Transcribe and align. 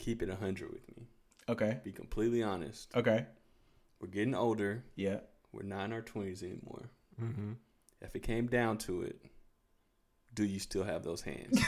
keep 0.00 0.22
it 0.22 0.28
100 0.28 0.72
with 0.72 0.88
me. 0.96 1.06
Okay. 1.48 1.78
Be 1.84 1.92
completely 1.92 2.42
honest. 2.42 2.90
Okay. 2.96 3.26
We're 4.00 4.08
getting 4.08 4.34
older. 4.34 4.84
Yeah. 4.96 5.18
We're 5.52 5.62
not 5.62 5.84
in 5.84 5.92
our 5.92 6.02
20s 6.02 6.42
anymore. 6.42 6.90
Mm-hmm. 7.22 7.52
If 8.00 8.16
it 8.16 8.22
came 8.22 8.46
down 8.46 8.78
to 8.78 9.02
it, 9.02 9.20
do 10.34 10.44
you 10.44 10.58
still 10.58 10.84
have 10.84 11.02
those 11.02 11.20
hands? 11.22 11.52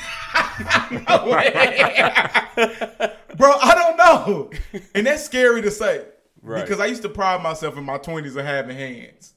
Bro, 3.37 3.53
I 3.61 3.75
don't 3.75 3.97
know. 3.97 4.51
And 4.95 5.07
that's 5.07 5.25
scary 5.25 5.63
to 5.63 5.71
say. 5.71 6.07
Right. 6.41 6.63
Because 6.63 6.81
I 6.81 6.87
used 6.87 7.03
to 7.03 7.09
pride 7.09 7.43
myself 7.43 7.77
in 7.77 7.85
my 7.85 7.99
20s 7.99 8.37
of 8.37 8.45
having 8.45 8.77
hands. 8.77 9.35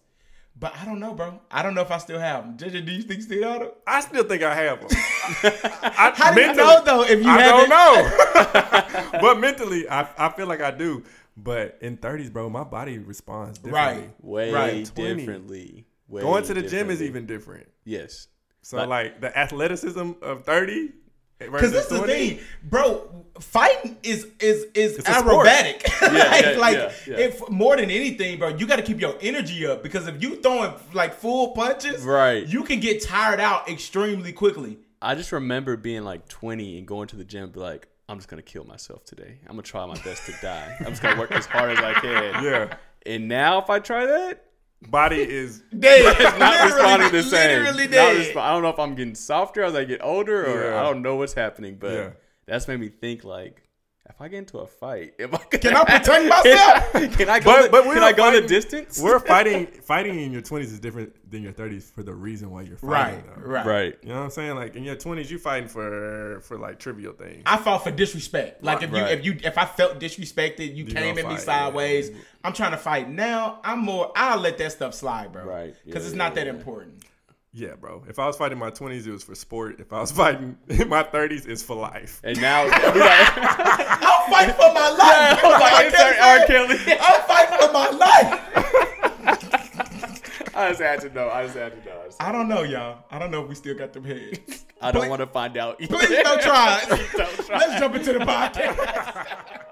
But 0.58 0.74
I 0.82 0.86
don't 0.86 1.00
know, 1.02 1.14
bro. 1.14 1.42
I 1.52 1.62
don't 1.62 1.74
know 1.74 1.82
if 1.82 1.92
I 1.92 1.98
still 1.98 2.18
have 2.20 2.44
them. 2.46 2.58
JJ, 2.58 2.86
do 2.86 2.92
you 2.94 3.02
think 3.02 3.18
you 3.18 3.22
still 3.24 3.44
have 3.52 3.60
them? 3.62 3.72
I 3.86 4.00
still 4.00 4.24
think 4.24 4.42
I 4.42 4.56
have 4.56 4.80
them. 4.80 4.90
I, 4.94 6.14
How 6.16 6.34
do 6.34 6.42
you 6.42 6.54
know, 6.54 6.82
though, 6.86 7.04
if 7.04 7.22
you 7.22 7.30
I 7.30 7.42
haven't? 7.42 7.70
don't 7.70 9.12
know. 9.12 9.20
but 9.22 9.40
mentally, 9.40 9.88
I, 9.90 10.08
I 10.18 10.30
feel 10.30 10.48
like 10.48 10.62
I 10.62 10.72
do. 10.72 11.04
But 11.36 11.78
in 11.82 11.98
30s, 11.98 12.32
bro, 12.32 12.50
my 12.50 12.64
body 12.64 13.00
responds 13.00 13.58
differently. 13.60 14.04
Right. 14.04 14.24
Way 14.24 14.52
Right. 14.54 14.96
differently. 14.96 15.86
Way 16.08 16.22
Going 16.22 16.44
to 16.46 16.54
the 16.54 16.62
gym 16.62 16.90
is 16.90 17.02
even 17.02 17.26
different. 17.26 17.68
Yes. 17.84 18.28
So, 18.62 18.78
But- 18.78 18.88
like, 18.88 19.20
the 19.22 19.38
athleticism 19.38 20.12
of 20.22 20.46
30 20.46 20.94
Because 21.40 21.74
is 21.74 21.88
the 21.88 22.00
thing, 22.04 22.40
bro. 22.64 23.12
Fighting 23.40 23.98
is 24.02 24.28
is 24.40 24.66
is 24.74 24.98
It's 24.98 25.10
aerobatic. 25.10 25.84
like, 26.02 26.14
yeah, 26.14 26.56
like 26.58 26.78
yeah, 26.78 26.92
yeah. 27.06 27.18
if 27.18 27.50
more 27.50 27.76
than 27.76 27.92
anything, 27.92 28.40
bro, 28.40 28.48
you 28.50 28.66
got 28.66 28.78
to 28.78 28.82
keep 28.82 29.02
your 29.02 29.16
energy 29.22 29.68
up 29.68 29.84
because 29.84 30.08
if 30.08 30.22
you 30.24 30.38
throwing 30.38 30.74
like 30.94 31.14
full 31.14 31.50
punches, 31.50 32.04
Right. 32.04 32.48
you 32.48 32.64
can 32.64 32.80
get 32.80 33.04
tired 33.04 33.42
out 33.42 33.68
extremely 33.70 34.32
quickly. 34.32 34.78
I 35.02 35.16
just 35.16 35.34
remember 35.34 35.76
being 35.76 36.04
like 36.06 36.30
20 36.30 36.78
and 36.78 36.88
going 36.88 37.10
to 37.10 37.18
the 37.18 37.26
gym 37.26 37.50
be 37.52 37.60
like, 37.60 37.90
I'm 38.08 38.18
just 38.18 38.30
going 38.30 38.42
to 38.42 38.50
kill 38.50 38.64
myself 38.64 39.04
today. 39.04 39.40
I'm 39.46 39.56
going 39.56 39.64
to 39.64 39.70
try 39.70 39.86
my 39.86 39.98
best 40.02 40.26
to 40.28 40.32
die. 40.42 40.78
I'm 40.80 40.88
just 40.88 41.02
going 41.02 41.16
to 41.16 41.20
work 41.20 41.32
as 41.34 41.46
hard 41.46 41.72
as 41.72 41.80
I 41.80 41.94
can. 41.94 42.44
Yeah. 42.46 42.78
And 43.06 43.28
now 43.28 43.62
if 43.62 43.70
I 43.70 43.80
try 43.80 44.06
that, 44.06 44.45
Body 44.90 45.22
is. 45.22 45.62
Dead. 45.80 46.16
it's 46.20 46.40
not 46.40 46.54
Literally- 46.54 46.74
responding 46.74 47.12
the 47.12 47.24
same. 47.24 47.60
Literally 47.64 47.84
Not 47.84 47.92
dead. 47.92 48.36
resp- 48.36 48.42
I 48.42 48.52
don't 48.52 48.62
know 48.64 48.70
if 48.70 48.80
I'm 48.80 48.96
getting 48.96 49.16
softer 49.16 49.64
as 49.64 49.76
I 49.76 49.84
get 49.84 50.02
older 50.04 50.46
or 50.46 50.72
Yeah. 50.72 50.80
I 50.80 50.84
don't 50.84 51.02
know 51.02 51.16
what's 51.16 51.34
happening, 51.34 51.76
but 51.80 51.92
Yeah. 51.94 52.10
that's 52.46 52.68
made 52.68 52.80
me 52.80 52.90
think 52.90 53.24
like, 53.24 53.64
if 54.08 54.22
I 54.22 54.28
get 54.28 54.38
into 54.38 54.60
a 54.60 54.68
fight, 54.68 55.14
if 55.18 55.34
I 55.34 55.38
Can 55.38 55.76
I 55.76 55.84
protect 55.84 56.30
myself? 56.30 57.18
can 57.18 57.30
I 57.30 57.40
go? 57.40 57.46
But- 57.46 57.64
the, 57.64 57.70
but 57.70 57.86
we're 57.88 57.96
can 57.96 58.04
I 58.04 58.12
not 58.12 58.18
go 58.18 58.32
the 58.42 58.48
distance? 58.48 59.00
We're 59.02 59.20
fighting. 59.34 59.68
Fighting 59.68 60.20
in 60.20 60.32
your 60.32 60.42
20s 60.42 60.62
is 60.66 60.80
different 60.80 61.14
than 61.30 61.42
your 61.44 61.54
30s 61.54 61.92
for 61.92 62.04
the 62.04 62.14
reason 62.14 62.50
why 62.52 62.62
you're 62.62 62.78
fighting. 62.78 63.24
right, 63.26 63.36
though. 63.36 63.42
right, 63.50 63.66
right. 63.66 63.98
You 64.04 64.10
know 64.10 64.16
what 64.16 64.24
I'm 64.26 64.30
saying? 64.32 64.56
Like 64.56 64.76
in 64.76 64.84
your 64.84 64.96
20s, 64.96 65.30
you 65.30 65.38
fighting 65.40 65.68
for 65.68 66.40
for 66.42 66.58
like 66.58 66.80
trivial 66.80 67.14
things. 67.14 67.44
I 67.46 67.58
fought 67.58 67.84
for 67.84 67.92
disrespect. 67.92 68.64
Like 68.64 68.84
if 68.84 68.92
you 68.92 68.98
if 68.98 69.26
you 69.26 69.38
if 69.44 69.58
I 69.58 69.66
felt 69.66 70.00
disrespected, 70.00 70.70
you, 70.76 70.86
You 70.86 70.94
came 70.94 71.18
at 71.18 71.28
me 71.28 71.38
sideways. 71.38 72.10
yeah. 72.12 72.18
I'm 72.44 72.54
trying 72.54 72.72
to 72.72 72.78
fight 72.78 73.10
now. 73.10 73.60
I'm 73.64 73.80
more. 73.80 74.12
I'll 74.16 74.40
let 74.40 74.58
that 74.60 74.72
stuff 74.72 74.94
slide, 74.94 75.32
bro. 75.34 75.44
Right. 75.46 75.76
Because 75.84 76.04
Yeah, 76.04 76.10
it's 76.10 76.16
not 76.16 76.32
yeah, 76.32 76.44
that 76.44 76.46
yeah. 76.48 76.54
important. 76.54 77.04
Yeah, 77.58 77.76
bro. 77.80 78.04
If 78.10 78.20
I 78.20 78.28
was 78.28 78.36
fighting 78.36 78.58
in 78.58 78.60
my 78.60 78.70
20s, 78.70 79.08
it 79.08 79.12
was 79.12 79.24
for 79.24 79.34
sport. 79.34 79.80
If 79.80 79.94
I 79.94 80.02
was 80.02 80.12
fighting 80.12 80.58
in 80.68 80.90
my 80.90 81.04
30s, 81.04 81.48
it's 81.48 81.64
for 81.64 81.78
life. 81.78 82.20
And 82.22 82.40
now, 82.42 82.64
I'll 82.70 84.30
fight 84.30 84.54
for 84.56 84.74
my 84.74 84.90
life. 84.90 85.40
I 85.42 85.48
was 85.48 85.62
like, 85.62 85.86
insert 85.86 86.20
R. 86.20 86.46
Kelly. 86.48 86.78
I'm 87.00 87.22
fighting 87.24 87.58
for 87.66 87.72
my 87.72 87.90
life. 87.92 88.42
I 90.56 90.70
just 90.70 90.82
had 90.82 91.00
to 91.02 91.10
know. 91.12 91.30
I 91.30 91.44
just 91.46 91.56
had 91.56 91.82
to 91.82 91.90
know. 91.90 92.02
I, 92.20 92.30
I 92.30 92.32
don't 92.34 92.50
know, 92.50 92.64
y'all. 92.64 93.06
I 93.10 93.20
don't 93.20 93.32
know 93.32 93.44
if 93.44 93.48
we 93.48 93.56
still 93.56 93.76
got 93.76 93.94
them 93.94 94.04
heads. 94.04 94.66
I 94.82 94.92
don't 94.92 95.08
want 95.08 95.22
to 95.22 95.28
find 95.28 95.56
out. 95.56 95.80
either. 95.80 95.96
Please 95.96 96.24
don't 96.24 96.42
try. 96.42 96.84
Don't 96.90 97.46
try. 97.46 97.58
Let's 97.58 97.80
jump 97.80 97.96
into 97.96 98.12
the 98.14 98.20
podcast. 98.20 99.72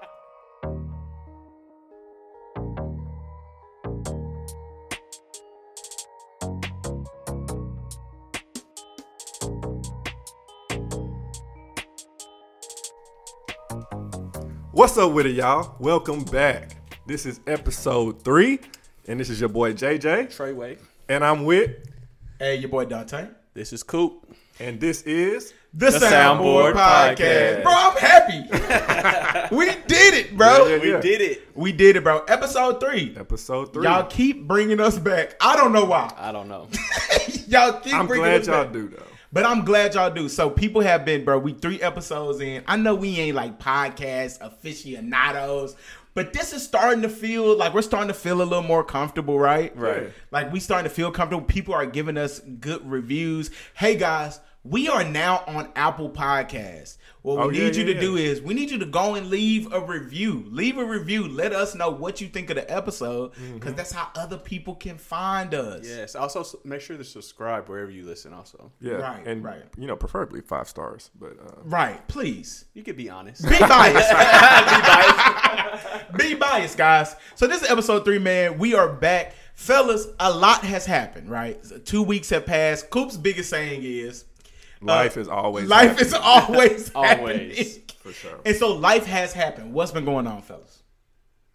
What's 14.74 14.98
up 14.98 15.12
with 15.12 15.26
it, 15.26 15.36
y'all? 15.36 15.76
Welcome 15.78 16.24
back. 16.24 16.70
This 17.06 17.26
is 17.26 17.38
episode 17.46 18.22
three, 18.24 18.58
and 19.06 19.20
this 19.20 19.30
is 19.30 19.38
your 19.38 19.48
boy 19.48 19.72
JJ, 19.72 20.26
Treyway. 20.36 20.78
and 21.08 21.24
I'm 21.24 21.44
with, 21.44 21.70
Hey, 22.40 22.56
your 22.56 22.68
boy 22.70 22.84
Dante. 22.86 23.28
This 23.54 23.72
is 23.72 23.82
Coop. 23.84 24.26
and 24.58 24.80
this 24.80 25.02
is 25.02 25.54
The, 25.72 25.90
The 25.90 25.98
Soundboard, 26.00 26.72
Soundboard 26.72 26.74
Podcast. 26.74 27.16
Podcast. 27.16 27.62
Bro, 27.62 27.72
I'm 27.76 27.96
happy. 27.96 29.54
we 29.56 29.66
did 29.86 30.14
it, 30.14 30.36
bro. 30.36 30.66
Yeah, 30.66 30.74
yeah, 30.76 30.80
We 30.82 30.90
yeah. 30.92 31.00
did 31.00 31.20
it. 31.20 31.48
We 31.54 31.72
did 31.72 31.96
it, 31.96 32.02
bro. 32.02 32.24
Episode 32.24 32.80
three. 32.80 33.14
episode 33.16 33.72
three. 33.72 33.84
Y'all 33.84 34.06
keep 34.06 34.48
bringing 34.48 34.80
us 34.80 34.98
back. 34.98 35.36
I 35.40 35.54
don't 35.56 35.72
know 35.72 35.84
why. 35.84 36.12
I 36.16 36.32
don't 36.32 36.48
know. 36.48 36.68
y'all 37.46 37.78
keep 37.80 37.94
I'm 37.94 38.06
bringing 38.08 38.24
glad 38.26 38.40
us 38.40 38.46
y'all 38.48 38.64
back. 38.64 38.72
do 38.72 38.88
though. 38.88 39.02
But 39.34 39.44
I'm 39.44 39.64
glad 39.64 39.94
y'all 39.94 40.12
do. 40.12 40.28
So 40.28 40.48
people 40.48 40.80
have 40.82 41.04
been, 41.04 41.24
bro. 41.24 41.40
We 41.40 41.54
three 41.54 41.82
episodes 41.82 42.38
in. 42.38 42.62
I 42.68 42.76
know 42.76 42.94
we 42.94 43.18
ain't 43.18 43.34
like 43.34 43.58
podcast 43.58 44.40
aficionados, 44.40 45.74
but 46.14 46.32
this 46.32 46.52
is 46.52 46.62
starting 46.62 47.02
to 47.02 47.08
feel 47.08 47.56
like 47.56 47.74
we're 47.74 47.82
starting 47.82 48.06
to 48.06 48.14
feel 48.14 48.40
a 48.40 48.44
little 48.44 48.62
more 48.62 48.84
comfortable, 48.84 49.36
right? 49.36 49.76
Right. 49.76 50.12
Like 50.30 50.52
we 50.52 50.60
starting 50.60 50.88
to 50.88 50.94
feel 50.94 51.10
comfortable. 51.10 51.44
People 51.44 51.74
are 51.74 51.84
giving 51.84 52.16
us 52.16 52.38
good 52.38 52.88
reviews. 52.88 53.50
Hey 53.74 53.96
guys, 53.96 54.38
we 54.64 54.88
are 54.88 55.04
now 55.04 55.44
on 55.46 55.68
Apple 55.76 56.08
Podcasts. 56.10 56.96
What 57.20 57.36
we 57.36 57.42
Oh, 57.42 57.48
yeah, 57.50 57.64
need 57.64 57.76
you 57.76 57.84
yeah, 57.84 57.94
to 57.94 58.00
do 58.00 58.16
is 58.16 58.40
we 58.42 58.52
need 58.54 58.70
you 58.70 58.78
to 58.78 58.86
go 58.86 59.14
and 59.14 59.28
leave 59.30 59.70
a 59.72 59.80
review. 59.80 60.44
Leave 60.48 60.76
a 60.78 60.84
review. 60.84 61.26
Let 61.28 61.52
us 61.52 61.74
know 61.74 61.90
what 61.90 62.20
you 62.20 62.28
think 62.28 62.50
of 62.50 62.56
the 62.56 62.70
episode 62.70 63.32
because 63.32 63.50
Mm-hmm. 63.60 63.76
that's 63.76 63.92
how 63.92 64.08
other 64.14 64.36
people 64.38 64.74
can 64.74 64.98
find 64.98 65.54
us. 65.54 65.86
Yes. 65.86 66.14
Also, 66.14 66.44
make 66.64 66.80
sure 66.82 66.96
to 66.98 67.04
subscribe 67.04 67.68
wherever 67.68 67.90
you 67.90 68.04
listen. 68.04 68.32
Also, 68.34 68.72
Yeah, 68.80 68.94
Right, 68.94 69.26
and 69.26 69.42
right. 69.44 69.62
you 69.78 69.86
know, 69.86 69.96
preferably 69.96 70.40
five 70.42 70.68
stars, 70.68 71.10
but 71.18 71.32
uh, 71.40 71.60
Right. 71.64 72.06
Please. 72.08 72.64
you 72.74 72.82
could 72.82 72.96
be 72.96 73.08
honest. 73.10 73.42
Be 73.48 73.58
biased. 73.58 74.10
Be 74.10 74.14
biased. 74.82 76.12
Be 76.18 76.34
biased, 76.34 76.78
guys. 76.78 77.16
So 77.34 77.46
this 77.46 77.62
is 77.62 77.70
episode 77.70 78.04
three, 78.04 78.18
man. 78.18 78.58
We 78.58 78.74
are 78.74 78.88
back. 78.92 79.34
Fellas, 79.54 80.08
a 80.20 80.30
lot 80.32 80.62
has 80.64 80.84
happened, 80.86 81.30
right? 81.30 81.58
Two 81.84 82.02
weeks 82.02 82.30
have 82.30 82.44
passed. 82.46 82.90
Coop's 82.90 83.16
biggest 83.16 83.48
saying 83.50 83.82
is 83.84 84.24
life 84.86 85.16
uh, 85.16 85.20
is 85.20 85.28
always 85.28 85.68
life 85.68 85.88
happening. 85.98 86.06
is 86.06 86.14
always 86.20 86.90
Always. 86.94 87.58
happening. 87.58 87.82
for 88.00 88.12
sure. 88.12 88.40
And 88.44 88.56
so 88.56 88.74
life 88.74 89.06
has 89.06 89.32
happened. 89.32 89.72
What's 89.72 89.92
been 89.92 90.04
going 90.04 90.26
on, 90.26 90.42
fellas? 90.42 90.82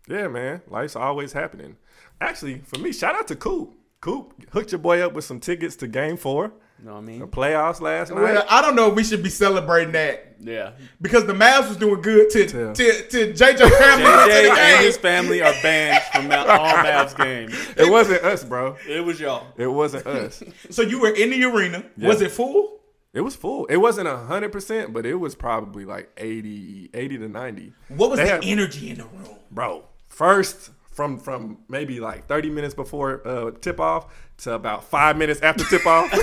Yeah, 0.07 0.27
man, 0.27 0.61
life's 0.67 0.95
always 0.95 1.33
happening. 1.33 1.77
Actually, 2.19 2.59
for 2.65 2.79
me, 2.79 2.91
shout 2.91 3.15
out 3.15 3.27
to 3.27 3.35
Coop. 3.35 3.73
Coop 4.01 4.33
hooked 4.51 4.71
your 4.71 4.79
boy 4.79 5.01
up 5.01 5.13
with 5.13 5.25
some 5.25 5.39
tickets 5.39 5.75
to 5.77 5.87
Game 5.87 6.15
Four, 6.17 6.53
You 6.79 6.85
know 6.85 6.93
what 6.93 6.99
I 6.99 7.01
mean? 7.01 7.19
the 7.19 7.27
playoffs 7.27 7.81
last 7.81 8.11
night. 8.11 8.21
Well, 8.21 8.45
I 8.49 8.61
don't 8.61 8.75
know 8.75 8.87
if 8.89 8.95
we 8.95 9.03
should 9.03 9.21
be 9.21 9.29
celebrating 9.29 9.91
that 9.91 10.37
Yeah. 10.39 10.71
because 11.01 11.25
the 11.25 11.33
Mavs 11.33 11.67
was 11.67 11.75
doing 11.77 12.01
good 12.01 12.29
to 12.29 12.45
Tell. 12.47 12.73
to, 12.73 13.07
to 13.09 13.33
JJ 13.33 13.57
family 13.57 14.05
JJ 14.05 14.43
the 14.43 14.51
and 14.61 14.85
his 14.85 14.95
family 14.97 15.41
are 15.41 15.51
banned 15.61 16.01
from 16.13 16.31
all 16.31 16.75
Mavs 16.77 17.15
games. 17.17 17.53
it 17.75 17.91
wasn't 17.91 18.23
us, 18.23 18.43
bro. 18.45 18.77
It 18.87 19.01
was 19.01 19.19
y'all. 19.19 19.47
It 19.57 19.67
wasn't 19.67 20.07
us. 20.07 20.41
So 20.69 20.81
you 20.81 21.01
were 21.01 21.13
in 21.13 21.29
the 21.31 21.43
arena. 21.43 21.83
Was 21.97 22.21
it 22.21 22.31
full? 22.31 22.78
It 23.13 23.21
was 23.21 23.35
full. 23.35 23.65
It 23.65 23.77
wasn't 23.77 24.07
hundred 24.07 24.51
percent, 24.51 24.93
but 24.93 25.05
it 25.05 25.15
was 25.15 25.33
probably 25.35 25.83
like 25.85 26.11
80, 26.17 26.91
80 26.93 27.17
to 27.17 27.27
ninety. 27.27 27.73
What 27.87 28.11
was 28.11 28.19
They 28.19 28.25
the 28.25 28.31
had- 28.31 28.43
energy 28.43 28.91
in 28.91 28.97
the 28.99 29.05
room? 29.05 29.35
Bro, 29.51 29.83
first 30.09 30.69
from 30.91 31.17
from 31.17 31.57
maybe 31.67 31.99
like 31.99 32.27
thirty 32.27 32.49
minutes 32.51 32.75
before 32.75 33.27
uh, 33.27 33.51
tip 33.61 33.79
off 33.79 34.13
to 34.39 34.53
about 34.53 34.83
five 34.83 35.17
minutes 35.17 35.41
after 35.41 35.63
tip 35.63 35.85
off, 35.87 36.11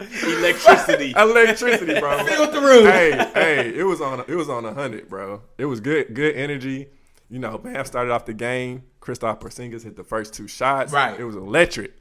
Electricity. 0.00 1.12
electricity, 1.16 1.98
bro. 2.00 2.24
Fill 2.26 2.50
the 2.50 2.60
room. 2.60 2.84
hey, 2.86 3.30
hey, 3.34 3.72
it 3.74 3.84
was 3.84 4.00
on 4.00 4.20
it 4.26 4.34
was 4.34 4.48
on 4.48 4.64
a 4.64 4.72
hundred, 4.74 5.08
bro. 5.08 5.42
It 5.56 5.66
was 5.66 5.80
good, 5.80 6.14
good 6.14 6.34
energy. 6.34 6.88
You 7.28 7.38
know, 7.38 7.60
man 7.62 7.84
started 7.84 8.10
off 8.10 8.24
the 8.24 8.32
game. 8.34 8.84
Kristaps 9.00 9.40
Porzingis 9.40 9.84
hit 9.84 9.96
the 9.96 10.04
first 10.04 10.32
two 10.34 10.48
shots. 10.48 10.92
Right. 10.92 11.18
It 11.18 11.24
was 11.24 11.36
electric. 11.36 11.92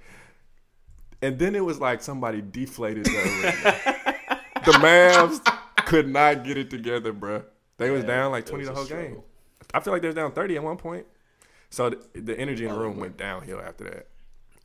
And 1.21 1.39
then 1.39 1.55
it 1.55 1.65
was 1.65 1.79
like 1.79 2.01
somebody 2.01 2.41
deflated 2.41 3.05
the 3.05 4.15
the 4.65 4.71
Mavs 4.73 5.43
could 5.85 6.07
not 6.07 6.43
get 6.43 6.57
it 6.57 6.69
together, 6.69 7.11
bro. 7.13 7.43
They 7.77 7.89
was 7.89 8.03
down 8.03 8.31
like 8.31 8.45
20 8.45 8.65
the 8.65 8.73
whole 8.73 8.85
struggle. 8.85 9.07
game. 9.07 9.21
I 9.73 9.79
feel 9.79 9.93
like 9.93 10.01
they 10.01 10.07
was 10.07 10.15
down 10.15 10.31
30 10.31 10.57
at 10.57 10.63
one 10.63 10.77
point. 10.77 11.05
So 11.69 11.89
the, 11.89 11.99
the 12.13 12.39
energy 12.39 12.65
in 12.65 12.73
the 12.73 12.79
room 12.79 12.99
went 12.99 13.17
downhill 13.17 13.59
after 13.59 13.83
that. 13.85 14.07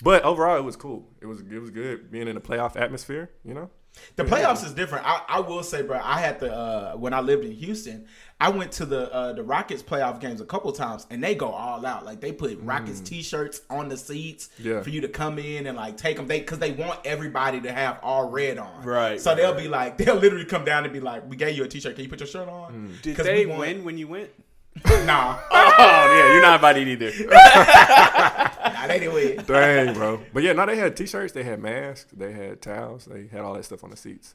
But 0.03 0.23
overall, 0.25 0.57
it 0.57 0.65
was 0.65 0.77
cool. 0.77 1.09
It 1.21 1.27
was 1.27 1.41
it 1.41 1.59
was 1.59 1.71
good 1.71 2.11
being 2.11 2.29
in 2.29 2.37
a 2.37 2.41
playoff 2.41 2.77
atmosphere. 2.77 3.31
You 3.45 3.55
know. 3.55 3.71
The 4.17 4.25
playoffs 4.25 4.65
is 4.65 4.73
different. 4.73 5.06
I, 5.06 5.23
I 5.29 5.41
will 5.41 5.62
say, 5.62 5.83
bro. 5.83 5.99
I 6.03 6.19
had 6.21 6.41
the 6.41 6.53
uh, 6.55 6.93
when 6.94 7.12
I 7.15 7.21
lived 7.21 7.44
in 7.44 7.53
Houston. 7.53 8.06
I 8.41 8.49
went 8.49 8.73
to 8.73 8.85
the 8.87 9.12
uh, 9.12 9.33
the 9.35 9.43
Rockets 9.43 9.83
playoff 9.83 10.19
games 10.21 10.41
a 10.41 10.44
couple 10.44 10.73
times, 10.73 11.06
and 11.11 11.23
they 11.23 11.35
go 11.35 11.49
all 11.49 11.85
out. 11.87 12.05
Like 12.05 12.21
they 12.21 12.33
put 12.33 12.59
Rockets 12.61 13.00
t-shirts 13.00 13.61
on 13.71 13.89
the 13.89 13.97
seats 13.97 14.49
Yeah. 14.59 14.83
for 14.83 14.91
you 14.91 15.00
to 15.03 15.09
come 15.09 15.39
in 15.39 15.67
and 15.67 15.77
like 15.77 15.97
take 15.97 16.17
them. 16.17 16.27
They 16.27 16.41
because 16.41 16.59
they 16.59 16.73
want 16.73 17.00
everybody 17.05 17.61
to 17.61 17.73
have 17.73 18.00
all 18.03 18.29
red 18.31 18.59
on. 18.59 18.83
Right, 18.83 19.21
So 19.21 19.35
they'll 19.35 19.53
right. 19.53 19.62
be 19.62 19.69
like, 19.69 19.97
they'll 19.99 20.17
literally 20.17 20.47
come 20.47 20.65
down 20.65 20.85
and 20.85 20.93
be 20.93 21.00
like, 21.00 21.29
"We 21.29 21.37
gave 21.37 21.56
you 21.56 21.65
a 21.65 21.69
t-shirt. 21.69 21.94
Can 21.94 22.05
you 22.05 22.11
put 22.11 22.21
your 22.21 22.27
shirt 22.27 22.49
on?" 22.49 22.99
Did 23.03 23.17
'Cause 23.17 23.27
they 23.27 23.47
want- 23.47 23.61
win 23.61 23.85
when 23.85 23.99
you 23.99 24.09
went? 24.09 24.31
Nah, 25.05 25.39
Oh 25.51 26.15
yeah, 26.17 26.33
you're 26.33 26.43
not 26.43 26.55
invited 26.55 26.89
either. 26.89 27.11
nah, 27.31 28.87
they 28.87 28.99
didn't 29.01 29.15
win. 29.15 29.45
Dang, 29.45 29.95
bro. 29.95 30.21
But 30.33 30.43
yeah, 30.45 30.53
no, 30.53 30.65
they 30.67 30.77
had 30.77 30.97
t-shirts, 30.97 31.33
they 31.33 31.43
had 31.43 31.61
masks, 31.61 32.11
they 32.17 32.33
had 32.33 32.63
towels, 32.63 33.05
they 33.07 33.27
had 33.27 33.41
all 33.41 33.55
that 33.55 33.65
stuff 33.65 33.83
on 33.85 33.91
the 33.91 33.97
seats. 33.97 34.35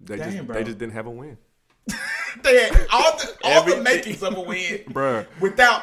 They 0.00 0.16
Damn, 0.16 0.32
just 0.32 0.46
bro. 0.46 0.54
they 0.54 0.64
just 0.64 0.78
didn't 0.78 0.92
have 0.94 1.06
a 1.06 1.10
win, 1.10 1.36
They 2.42 2.64
had 2.68 2.86
all 2.92 3.16
the 3.18 3.36
all 3.44 3.62
the 3.64 3.82
makings 3.82 4.22
of 4.22 4.36
a 4.36 4.40
win 4.40 4.78
Bruh. 4.88 5.26
without. 5.40 5.82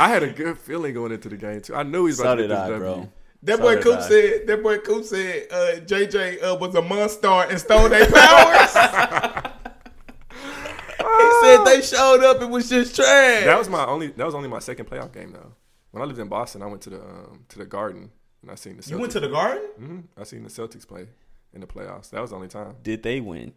I 0.00 0.08
had 0.08 0.22
a 0.22 0.30
good 0.32 0.58
feeling 0.58 0.94
going 0.94 1.12
into 1.12 1.28
the 1.28 1.36
game 1.36 1.60
too. 1.60 1.74
I 1.74 1.82
knew 1.84 2.00
he 2.06 2.10
was 2.12 2.20
about 2.20 2.38
So 2.38 2.42
to 2.42 2.42
did 2.42 2.48
get 2.48 2.54
this 2.56 2.64
I, 2.64 2.78
W. 2.78 2.80
bro. 2.80 3.08
That 3.44 3.58
boy 3.60 3.74
did 3.74 3.84
Coop 3.84 4.00
said. 4.02 4.46
That 4.46 4.62
boy 4.62 4.78
Coop 4.78 5.04
said. 5.04 5.46
Uh, 5.50 5.80
JJ 5.84 6.42
uh, 6.44 6.54
was 6.56 6.74
a 6.76 6.82
monster 6.82 7.26
and 7.28 7.58
stole 7.60 7.88
their 7.88 8.06
powers. 8.10 8.72
He 11.52 11.56
said 11.56 11.64
they 11.66 11.82
showed 11.82 12.24
up. 12.24 12.42
It 12.42 12.48
was 12.50 12.68
just 12.68 12.96
trash. 12.96 13.44
That 13.44 13.58
was 13.58 13.68
my 13.68 13.84
only. 13.86 14.08
That 14.08 14.24
was 14.26 14.34
only 14.34 14.48
my 14.48 14.58
second 14.58 14.86
playoff 14.86 15.12
game 15.12 15.32
though. 15.32 15.52
When 15.90 16.02
I 16.02 16.06
lived 16.06 16.18
in 16.18 16.28
Boston, 16.28 16.62
I 16.62 16.66
went 16.66 16.82
to 16.82 16.90
the 16.90 17.00
um, 17.00 17.44
to 17.50 17.58
the 17.58 17.66
Garden 17.66 18.10
and 18.42 18.50
I 18.50 18.54
seen 18.56 18.76
the. 18.76 18.82
Celtics. 18.82 18.90
you 18.90 18.98
went 18.98 19.12
to 19.12 19.20
the 19.20 19.28
garden. 19.28 19.62
hmm 19.78 20.00
I 20.18 20.24
seen 20.24 20.42
the 20.42 20.48
Celtics 20.50 20.86
play 20.86 21.06
in 21.52 21.60
the 21.60 21.66
playoffs. 21.66 22.10
That 22.10 22.20
was 22.20 22.30
the 22.30 22.36
only 22.36 22.48
time. 22.48 22.76
Did 22.82 23.02
they 23.02 23.20
win? 23.20 23.52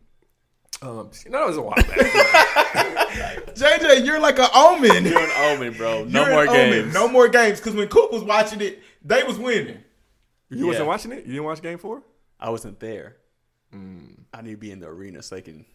Um, 0.81 1.09
you 1.23 1.31
know, 1.31 1.39
that 1.39 1.47
was 1.47 1.57
a 1.57 1.61
while 1.61 1.75
back. 1.75 1.87
JJ, 3.55 4.05
you're 4.05 4.19
like 4.19 4.37
an 4.39 4.49
omen. 4.53 5.05
You're 5.05 5.19
an 5.19 5.31
omen, 5.55 5.73
bro. 5.73 6.03
No 6.03 6.21
You're 6.23 6.31
more 6.31 6.43
an 6.43 6.49
omen. 6.49 6.69
games. 6.71 6.93
No 6.93 7.07
more 7.07 7.29
games. 7.29 7.59
Because 7.59 7.75
when 7.75 7.87
Coop 7.87 8.11
was 8.11 8.23
watching 8.23 8.59
it, 8.61 8.81
they 9.01 9.23
was 9.23 9.39
winning. 9.39 9.79
you 10.49 10.67
wasn't 10.67 10.87
watching 10.87 11.13
it. 11.13 11.25
You 11.25 11.31
didn't 11.33 11.45
watch 11.45 11.61
Game 11.61 11.77
Four. 11.77 12.03
I 12.39 12.49
wasn't 12.49 12.79
there. 12.79 13.17
I 14.33 14.41
need 14.41 14.51
to 14.51 14.57
be 14.57 14.71
in 14.71 14.79
the 14.79 14.87
arena 14.87 15.21
so 15.21 15.35
I 15.37 15.41
can 15.41 15.65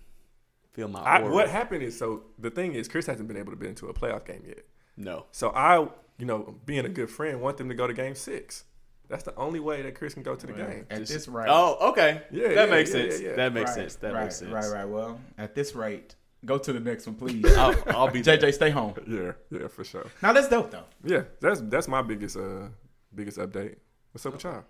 feel 0.73 0.89
my 0.89 1.01
I, 1.01 1.21
what 1.23 1.49
happened 1.49 1.83
is 1.83 1.99
so 1.99 2.25
the 2.39 2.51
thing 2.51 2.75
is 2.75 2.89
Chris 2.89 3.07
hasn't 3.07 3.29
been 3.29 3.37
able 3.37 3.53
to 3.53 3.57
be 3.57 3.67
into 3.67 3.89
a 3.89 3.95
playoff 3.95 4.25
game 4.25 4.43
yet. 4.47 4.65
No. 4.97 5.27
So 5.33 5.51
I, 5.51 5.89
you 6.19 6.27
know, 6.27 6.57
being 6.67 6.85
a 6.85 6.89
good 6.89 7.11
friend, 7.11 7.41
want 7.41 7.57
them 7.57 7.69
to 7.69 7.75
go 7.75 7.87
to 7.87 7.95
Game 7.95 8.15
Six. 8.15 8.65
That's 9.09 9.25
the 9.25 9.35
only 9.35 9.59
way 9.59 9.83
that 9.83 9.97
Chris 9.97 10.15
can 10.15 10.23
go 10.23 10.37
to 10.37 10.47
the 10.47 10.53
game. 10.53 10.87
At 10.89 10.99
Just- 10.99 11.13
this 11.13 11.27
rate. 11.29 11.49
Oh, 11.51 11.89
okay. 11.91 12.23
Yeah, 12.31 12.49
that 12.49 12.69
yeah, 12.69 12.75
makes 12.75 12.91
yeah, 12.91 12.97
sense. 12.97 13.21
yeah, 13.21 13.29
yeah. 13.31 13.37
That 13.37 13.53
makes 13.53 13.71
right, 13.71 13.75
sense. 13.75 13.97
That 13.97 14.13
right, 14.13 14.23
makes 14.23 14.37
sense. 14.37 14.53
Right, 14.53 14.71
right. 14.71 14.85
Well, 14.85 15.21
at 15.37 15.57
this 15.57 15.75
rate, 15.75 16.15
go 16.45 16.59
to 16.59 16.73
the 16.73 16.79
next 16.79 17.09
one, 17.09 17.17
please. 17.17 17.45
I'll, 17.57 17.75
I'll 17.89 18.11
be 18.11 18.23
there. 18.23 18.39
JJ, 18.39 18.55
stay 18.55 18.71
home. 18.71 18.95
Yeah, 19.09 19.33
yeah, 19.51 19.67
for 19.67 19.83
sure. 19.83 20.07
Now 20.23 20.33
that's 20.33 20.49
dope 20.49 20.71
though. 20.71 20.85
Yeah, 21.03 21.23
that's 21.41 21.61
that's 21.63 21.89
my 21.89 22.03
biggest 22.03 22.37
uh 22.37 22.69
biggest 23.13 23.39
update. 23.39 23.77
What's 24.13 24.25
up 24.27 24.35
with 24.35 24.45
y'all? 24.45 24.65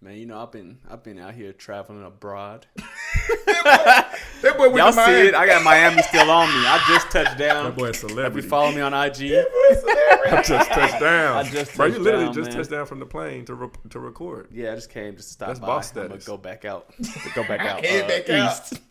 Man, 0.00 0.16
you 0.16 0.26
know 0.26 0.40
I've 0.40 0.52
been 0.52 0.78
I've 0.88 1.02
been 1.02 1.18
out 1.18 1.34
here 1.34 1.52
traveling 1.52 2.04
abroad. 2.04 2.66
That 4.42 4.58
boy 4.58 4.64
Y'all 4.76 4.90
to 4.90 4.96
Miami. 4.96 5.22
see 5.22 5.28
it? 5.28 5.34
I 5.34 5.46
got 5.46 5.62
Miami 5.62 6.02
still 6.02 6.30
on 6.30 6.48
me. 6.48 6.66
I 6.66 6.82
just 6.88 7.10
touched 7.10 7.38
down. 7.38 7.64
That 7.64 7.76
boy 7.76 7.90
a 7.90 8.26
If 8.26 8.34
you 8.36 8.42
follow 8.42 8.72
me 8.72 8.80
on 8.80 8.92
IG, 8.92 9.32
I 10.26 10.42
just 10.44 10.70
touched 10.70 11.00
down. 11.00 11.36
I 11.36 11.48
just 11.48 11.74
Bro, 11.76 11.86
you 11.86 11.98
literally 11.98 12.26
down, 12.26 12.34
just 12.34 12.48
man. 12.50 12.56
touched 12.58 12.70
down 12.70 12.86
from 12.86 12.98
the 12.98 13.06
plane 13.06 13.44
to 13.46 13.54
re- 13.54 13.68
to 13.90 14.00
record. 14.00 14.48
yeah, 14.52 14.72
I 14.72 14.74
just 14.74 14.90
came 14.90 15.14
just 15.16 15.28
to 15.28 15.32
stop 15.34 15.48
That's 15.48 15.60
by. 15.60 15.66
boss 15.66 15.96
I'm 15.96 16.08
gonna 16.08 16.20
go 16.20 16.36
back 16.36 16.64
out. 16.64 16.92
go 17.34 17.42
back 17.44 17.60
out. 17.60 17.84
Head 17.84 18.04
uh, 18.04 18.08
back 18.08 18.30
out. 18.30 18.72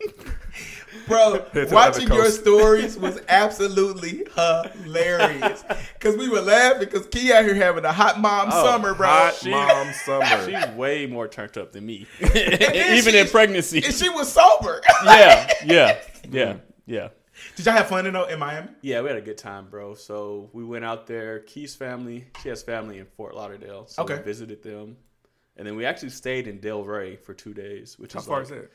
Bro, 1.08 1.32
Head 1.32 1.52
to 1.54 1.66
the 1.66 1.74
watching 1.74 2.08
your 2.08 2.30
stories 2.30 2.98
was 2.98 3.18
absolutely 3.28 4.24
hilarious. 4.34 5.64
Cause 6.00 6.16
we 6.16 6.28
were 6.28 6.40
laughing 6.42 6.80
because 6.80 7.06
Key 7.06 7.32
out 7.32 7.44
here 7.44 7.54
having 7.54 7.84
a 7.84 7.92
hot 7.92 8.20
mom 8.20 8.50
Oh, 8.52 8.64
summer, 8.66 8.94
bro. 8.94 9.06
Hot 9.08 9.34
She- 9.34 9.50
mom 9.50 9.92
summer. 10.04 10.44
She's 10.46 10.74
way 10.76 11.06
more 11.06 11.28
turned 11.28 11.56
up 11.58 11.72
than 11.72 11.86
me, 11.86 12.06
even 12.20 13.12
she- 13.12 13.18
in 13.18 13.26
pregnancy. 13.28 13.82
and 13.84 13.94
she 13.94 14.08
was 14.10 14.30
sober. 14.32 14.80
yeah, 15.04 15.41
yeah, 15.64 15.98
yeah, 16.30 16.56
yeah. 16.86 17.08
Did 17.56 17.66
y'all 17.66 17.74
have 17.74 17.88
fun 17.88 18.06
in, 18.06 18.14
uh, 18.14 18.24
in 18.24 18.38
Miami? 18.38 18.68
Yeah, 18.82 19.00
we 19.00 19.08
had 19.08 19.16
a 19.16 19.22
good 19.22 19.38
time, 19.38 19.68
bro. 19.70 19.94
So 19.94 20.50
we 20.52 20.64
went 20.64 20.84
out 20.84 21.06
there. 21.06 21.40
Key's 21.40 21.74
family, 21.74 22.26
she 22.42 22.48
has 22.50 22.62
family 22.62 22.98
in 22.98 23.06
Fort 23.06 23.34
Lauderdale, 23.34 23.86
so 23.86 24.02
Okay. 24.02 24.16
we 24.16 24.22
visited 24.22 24.62
them, 24.62 24.96
and 25.56 25.66
then 25.66 25.76
we 25.76 25.84
actually 25.84 26.10
stayed 26.10 26.46
in 26.46 26.58
Delray 26.60 27.18
for 27.20 27.34
two 27.34 27.54
days, 27.54 27.98
which 27.98 28.12
How 28.12 28.20
is 28.20 28.26
far 28.26 28.36
like, 28.38 28.44
is 28.44 28.50
that? 28.50 28.70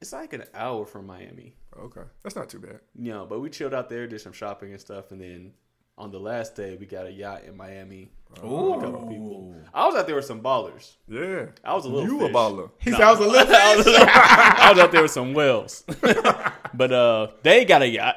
It's 0.00 0.12
like 0.12 0.32
an 0.32 0.44
hour 0.54 0.86
from 0.86 1.06
Miami. 1.06 1.54
Okay, 1.78 2.02
that's 2.22 2.34
not 2.34 2.48
too 2.48 2.58
bad. 2.58 2.80
You 2.96 3.12
know, 3.12 3.26
but 3.26 3.40
we 3.40 3.50
chilled 3.50 3.74
out 3.74 3.88
there, 3.88 4.06
did 4.06 4.20
some 4.20 4.32
shopping 4.32 4.72
and 4.72 4.80
stuff, 4.80 5.12
and 5.12 5.20
then 5.20 5.52
on 5.98 6.10
the 6.10 6.18
last 6.18 6.56
day 6.56 6.76
we 6.76 6.86
got 6.86 7.06
a 7.06 7.12
yacht 7.12 7.44
in 7.44 7.56
Miami. 7.56 8.10
Ooh. 8.44 8.74
A 8.74 8.80
couple 8.80 9.06
people. 9.06 9.54
I 9.72 9.86
was 9.86 9.94
out 9.94 10.06
there 10.06 10.16
with 10.16 10.24
some 10.24 10.40
ballers. 10.40 10.94
Yeah, 11.08 11.46
I 11.64 11.74
was 11.74 11.84
a 11.84 11.88
little 11.88 12.08
you 12.08 12.18
fish. 12.20 12.30
a 12.30 12.32
baller. 12.32 12.70
He 12.78 12.90
said 12.90 13.00
I 13.00 13.10
was 13.10 13.20
a 13.20 13.26
little 13.26 13.54
I 13.54 13.76
was, 13.76 13.86
I 13.88 14.70
was 14.72 14.78
out 14.80 14.92
there 14.92 15.02
with 15.02 15.10
some 15.12 15.32
whales, 15.32 15.84
but 16.74 16.92
uh, 16.92 17.28
they 17.42 17.64
got 17.64 17.82
a 17.82 17.88
yacht. 17.88 18.16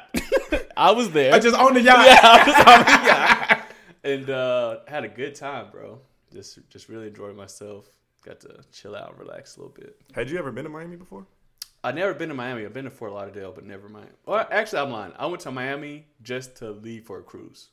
I 0.76 0.90
was 0.90 1.10
there. 1.10 1.32
I 1.32 1.38
just 1.38 1.56
owned 1.56 1.76
the 1.76 1.82
yacht. 1.82 2.06
yeah, 2.06 2.20
I 2.22 2.44
was 2.44 2.56
on 2.56 2.84
the 2.84 3.06
yacht, 3.08 3.66
and 4.02 4.30
uh, 4.30 4.78
had 4.88 5.04
a 5.04 5.08
good 5.08 5.34
time, 5.36 5.66
bro. 5.70 6.00
Just, 6.32 6.58
just 6.68 6.88
really 6.88 7.06
enjoyed 7.08 7.36
myself. 7.36 7.86
Got 8.24 8.40
to 8.40 8.56
chill 8.72 8.96
out 8.96 9.10
and 9.10 9.18
relax 9.20 9.56
a 9.56 9.60
little 9.60 9.74
bit. 9.74 9.96
Had 10.12 10.30
you 10.30 10.38
ever 10.38 10.50
been 10.50 10.64
to 10.64 10.70
Miami 10.70 10.96
before? 10.96 11.26
I've 11.84 11.94
never 11.94 12.14
been 12.14 12.30
to 12.30 12.34
Miami. 12.34 12.64
I've 12.64 12.72
been 12.72 12.84
to 12.86 12.90
Fort 12.90 13.12
Lauderdale, 13.12 13.52
but 13.52 13.64
never 13.64 13.88
mind. 13.88 14.08
Well, 14.26 14.48
actually, 14.50 14.80
I'm 14.80 14.90
lying. 14.90 15.12
I 15.18 15.26
went 15.26 15.40
to 15.42 15.52
Miami 15.52 16.06
just 16.22 16.56
to 16.56 16.70
leave 16.70 17.04
for 17.04 17.18
a 17.18 17.22
cruise, 17.22 17.68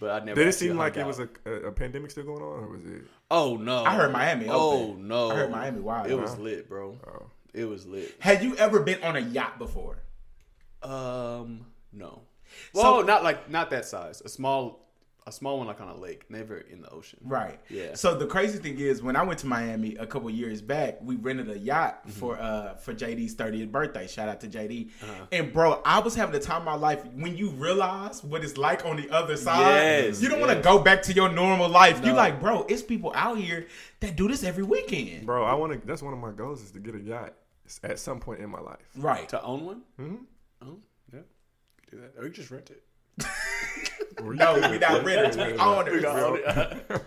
but 0.00 0.10
I 0.10 0.24
never. 0.24 0.34
Did 0.40 0.48
it 0.48 0.52
seem 0.52 0.76
like 0.76 0.94
hung 0.96 1.04
it 1.04 1.06
was 1.06 1.18
a, 1.20 1.28
a, 1.46 1.52
a 1.68 1.72
pandemic 1.72 2.10
still 2.10 2.24
going 2.24 2.42
on, 2.42 2.64
or 2.64 2.68
was 2.68 2.84
it? 2.84 3.02
Oh 3.30 3.56
no! 3.56 3.84
I 3.84 3.94
heard 3.94 4.12
Miami 4.12 4.46
Oh 4.48 4.90
open. 4.90 5.08
no! 5.08 5.30
I 5.30 5.34
heard 5.36 5.50
Miami 5.50 5.80
wild. 5.80 6.10
It 6.10 6.14
was 6.14 6.38
lit, 6.38 6.68
bro. 6.68 6.96
Oh. 7.06 7.26
It 7.54 7.64
was 7.64 7.86
lit. 7.86 8.14
Had 8.20 8.42
you 8.42 8.56
ever 8.56 8.80
been 8.80 9.02
on 9.02 9.16
a 9.16 9.20
yacht 9.20 9.58
before? 9.58 9.98
Um, 10.82 11.66
no. 11.92 12.22
So- 12.74 12.82
Well, 12.82 13.04
not 13.04 13.24
like 13.24 13.50
not 13.50 13.70
that 13.70 13.84
size. 13.84 14.20
A 14.24 14.28
small, 14.28 14.87
a 15.28 15.32
small 15.32 15.58
one 15.58 15.66
like 15.66 15.80
on 15.80 15.88
a 15.88 15.96
lake, 15.96 16.24
never 16.30 16.56
in 16.58 16.80
the 16.82 16.88
ocean. 16.90 17.20
Right. 17.22 17.60
Yeah. 17.68 17.94
So 17.94 18.16
the 18.16 18.26
crazy 18.26 18.58
thing 18.58 18.78
is, 18.78 19.02
when 19.02 19.14
I 19.14 19.22
went 19.22 19.38
to 19.40 19.46
Miami 19.46 19.94
a 19.96 20.06
couple 20.06 20.28
years 20.30 20.60
back, 20.62 20.98
we 21.02 21.16
rented 21.16 21.50
a 21.50 21.58
yacht 21.58 22.00
Mm-hmm. 22.08 22.10
for 22.18 22.38
uh 22.40 22.74
for 22.76 22.94
JD's 22.94 23.34
30th 23.34 23.70
birthday. 23.70 24.06
Shout 24.08 24.28
out 24.28 24.40
to 24.40 24.48
JD. 24.48 24.88
Uh-huh. 25.02 25.26
And 25.32 25.52
bro, 25.52 25.80
I 25.84 26.00
was 26.00 26.14
having 26.14 26.32
the 26.32 26.40
time 26.40 26.62
of 26.62 26.64
my 26.64 26.74
life. 26.74 27.04
When 27.14 27.36
you 27.36 27.50
realize 27.50 28.24
what 28.24 28.42
it's 28.42 28.56
like 28.56 28.84
on 28.86 28.96
the 28.96 29.08
other 29.10 29.36
side, 29.36 29.60
Yes, 30.06 30.22
you 30.22 30.28
don't 30.28 30.40
want 30.40 30.52
to 30.56 30.60
go 30.62 30.78
back 30.78 31.02
to 31.02 31.12
your 31.12 31.28
normal 31.30 31.68
life. 31.68 32.00
You 32.00 32.12
No. 32.12 32.14
like, 32.16 32.40
bro, 32.40 32.64
it's 32.68 32.82
people 32.82 33.12
out 33.14 33.38
here 33.38 33.66
that 34.00 34.16
do 34.16 34.26
this 34.28 34.42
every 34.44 34.64
weekend. 34.64 35.26
Bro, 35.26 35.44
I 35.44 35.54
want 35.54 35.72
to. 35.74 35.86
That's 35.86 36.02
one 36.02 36.12
of 36.14 36.18
my 36.18 36.32
goals 36.32 36.62
is 36.62 36.70
to 36.72 36.80
get 36.80 36.94
a 36.94 37.00
yacht 37.00 37.34
at 37.84 37.98
some 37.98 38.18
point 38.18 38.40
in 38.40 38.48
my 38.48 38.60
life. 38.60 38.88
Right. 38.96 39.28
To 39.28 39.42
own 39.42 39.64
one? 39.66 39.82
hmm 39.96 40.16
Oh, 40.62 40.78
yeah. 41.12 41.20
Do 41.90 42.00
that, 42.00 42.14
or 42.18 42.24
you 42.24 42.30
just 42.32 42.50
rent 42.50 42.70
it. 42.70 42.82
No, 44.22 44.70
we 44.70 44.78
not 44.78 45.04
renters, 45.04 45.36
we 45.36 45.54
owners. 45.58 46.04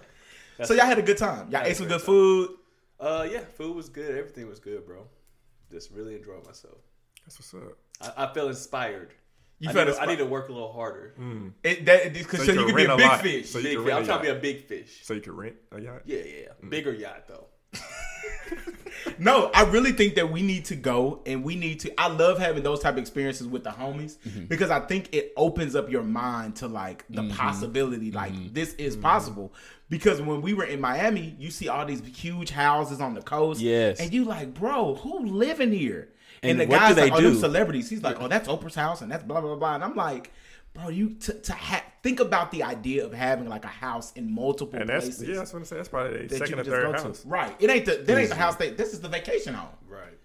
So 0.64 0.76
y'all 0.76 0.86
had 0.86 1.00
a 1.00 1.02
good 1.02 1.18
time. 1.18 1.50
Y'all 1.50 1.64
ate 1.64 1.76
some 1.76 1.88
good 1.88 2.02
food. 2.02 2.52
uh, 3.00 3.28
yeah, 3.32 3.40
food 3.40 3.76
was 3.76 3.90
good. 3.90 4.16
Everything 4.16 4.48
was 4.48 4.60
good, 4.60 4.86
bro. 4.86 5.08
Just 5.72 5.90
really 5.92 6.14
enjoyed 6.16 6.46
myself. 6.46 6.78
That's 7.26 7.40
what's 7.40 7.54
up. 7.56 7.78
I, 8.16 8.26
I 8.26 8.34
feel 8.34 8.48
inspired. 8.48 9.14
You 9.58 9.70
I 9.70 9.74
felt 9.74 9.88
need, 9.88 9.94
to, 9.96 10.02
I 10.02 10.06
need 10.06 10.18
to 10.18 10.26
work 10.26 10.50
a 10.50 10.52
little 10.52 10.72
harder. 10.72 11.16
It, 11.64 11.86
that, 11.86 12.14
because 12.14 12.46
so, 12.46 12.52
you 12.52 12.66
can 12.66 12.76
be 12.76 12.86
a 12.86 12.96
big 12.96 13.08
lot. 13.08 13.22
fish. 13.22 13.50
So 13.50 13.62
Big 13.62 13.78
fish. 13.78 13.94
I'm 13.94 14.04
a 14.04 14.06
trying 14.06 14.18
to 14.20 14.24
be 14.24 14.30
a 14.30 14.36
big 14.36 14.66
fish. 14.66 15.00
So 15.04 15.14
you 15.14 15.22
can 15.22 15.36
rent 15.36 15.56
a 15.72 15.80
yacht. 15.82 16.02
Yeah, 16.06 16.18
yeah, 16.20 16.42
yeah. 16.42 16.70
Bigger 16.70 16.94
yacht 16.94 17.28
though. 17.28 17.46
No, 19.18 19.50
I 19.54 19.64
really 19.66 19.92
think 19.92 20.16
that 20.16 20.32
we 20.32 20.42
need 20.42 20.66
to 20.66 20.76
go 20.76 21.22
and 21.26 21.44
we 21.44 21.56
need 21.56 21.80
to. 21.82 22.00
I 22.00 22.08
love 22.08 22.40
having 22.40 22.64
those 22.64 22.80
type 22.80 22.94
of 22.94 22.98
experiences 23.00 23.48
with 23.48 23.64
the 23.64 23.70
homies 23.70 24.18
Mm-hmm. 24.18 24.46
because 24.46 24.70
I 24.72 24.80
think 24.80 25.10
it 25.14 25.34
opens 25.38 25.76
up 25.76 25.90
your 25.92 26.04
mind 26.04 26.56
to 26.58 26.68
like 26.68 27.06
the 27.10 27.28
possibility, 27.30 28.12
like 28.12 28.34
Mm-hmm. 28.34 28.54
this 28.54 28.74
is 28.76 28.96
possible. 28.96 29.54
Because 29.90 30.22
when 30.22 30.42
we 30.42 30.54
were 30.54 30.64
in 30.66 30.80
Miami, 30.82 31.36
you 31.40 31.52
see 31.52 31.68
all 31.68 31.86
these 31.86 32.02
huge 32.06 32.50
houses 32.52 33.00
on 33.02 33.14
the 33.14 33.22
coast, 33.22 33.60
Yes. 33.60 34.00
and 34.00 34.14
you 34.14 34.24
like, 34.24 34.54
bro, 34.54 34.96
who 34.96 35.26
living 35.26 35.72
here? 35.72 36.10
And, 36.44 36.52
And 36.52 36.60
the 36.62 36.66
guys 36.66 36.96
do 36.96 37.02
like, 37.02 37.14
oh, 37.14 37.22
them 37.22 37.36
celebrities. 37.36 37.90
He's 37.90 38.02
like, 38.04 38.20
oh, 38.22 38.28
that's 38.28 38.48
Oprah's 38.48 38.76
house, 38.76 39.02
and 39.02 39.12
that's 39.12 39.24
blah 39.24 39.42
blah 39.42 39.56
blah. 39.56 39.76
And 39.76 39.84
I'm 39.84 39.96
like, 39.96 40.32
bro, 40.74 40.90
you 40.90 41.12
to, 41.16 41.34
to 41.34 41.54
ha- 41.54 41.84
think 42.04 42.20
about 42.20 42.52
the 42.52 42.64
idea 42.64 43.06
of 43.06 43.14
having 43.14 43.48
like 43.50 43.66
a 43.66 43.70
house 43.70 44.12
in 44.14 44.34
multiple 44.34 44.80
And 44.80 44.90
that's 44.90 45.06
places. 45.06 45.28
yeah, 45.28 45.36
that's 45.36 45.54
what 45.54 45.60
I'm 45.60 45.66
saying. 45.66 45.78
That's 45.80 45.90
probably 45.90 46.28
the 46.28 46.28
that 46.28 46.38
second 46.40 46.54
you 46.54 46.60
or 46.62 46.64
third 46.64 46.96
house. 47.00 47.22
to. 47.22 47.28
Right. 47.28 47.56
It 47.60 47.70
ain't 47.70 47.86
the 47.86 47.98
that 47.98 48.18
ain't 48.18 48.30
the 48.30 48.36
house 48.36 48.56
they 48.56 48.72
this 48.72 48.94
is 48.94 49.02
the 49.02 49.10
vacation 49.10 49.54
home. 49.54 49.70
Right. 49.88 50.18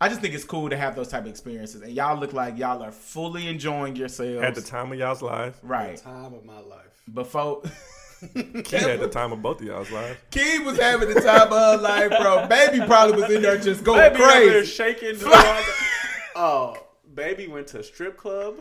I 0.00 0.08
just 0.10 0.20
think 0.20 0.34
it's 0.34 0.44
cool 0.44 0.68
to 0.68 0.76
have 0.76 0.94
those 0.94 1.08
type 1.08 1.22
of 1.22 1.28
experiences. 1.28 1.80
And 1.80 1.92
y'all 1.92 2.18
look 2.20 2.34
like 2.34 2.58
y'all 2.58 2.82
are 2.82 2.92
fully 2.92 3.48
enjoying 3.48 3.96
yourselves. 3.96 4.42
At 4.42 4.54
the 4.54 4.60
time 4.60 4.92
of 4.92 4.98
y'all's 4.98 5.22
life, 5.22 5.58
right. 5.62 5.96
Time 5.96 6.34
of 6.34 6.44
my 6.44 6.60
life. 6.60 7.02
Before 7.14 7.62
Key 8.34 8.76
had 8.76 9.00
the 9.00 9.08
time 9.10 9.32
of 9.32 9.42
both 9.42 9.60
of 9.60 9.66
y'all's 9.66 9.90
lives. 9.90 10.18
Key 10.30 10.58
was 10.60 10.78
having 10.78 11.08
the 11.12 11.20
time 11.20 11.50
of 11.50 11.50
her 11.50 11.76
life, 11.78 12.10
bro. 12.10 12.46
Baby 12.48 12.84
probably 12.86 13.20
was 13.22 13.30
in 13.30 13.42
there 13.42 13.58
just 13.58 13.84
going 13.84 14.00
Baby 14.12 14.22
over 14.22 14.32
crazy. 14.32 14.66
shaking. 14.66 15.16
oh, 16.36 16.76
baby 17.14 17.46
went 17.46 17.66
to 17.68 17.82
strip 17.82 18.16
club. 18.16 18.56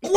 Wait, 0.02 0.12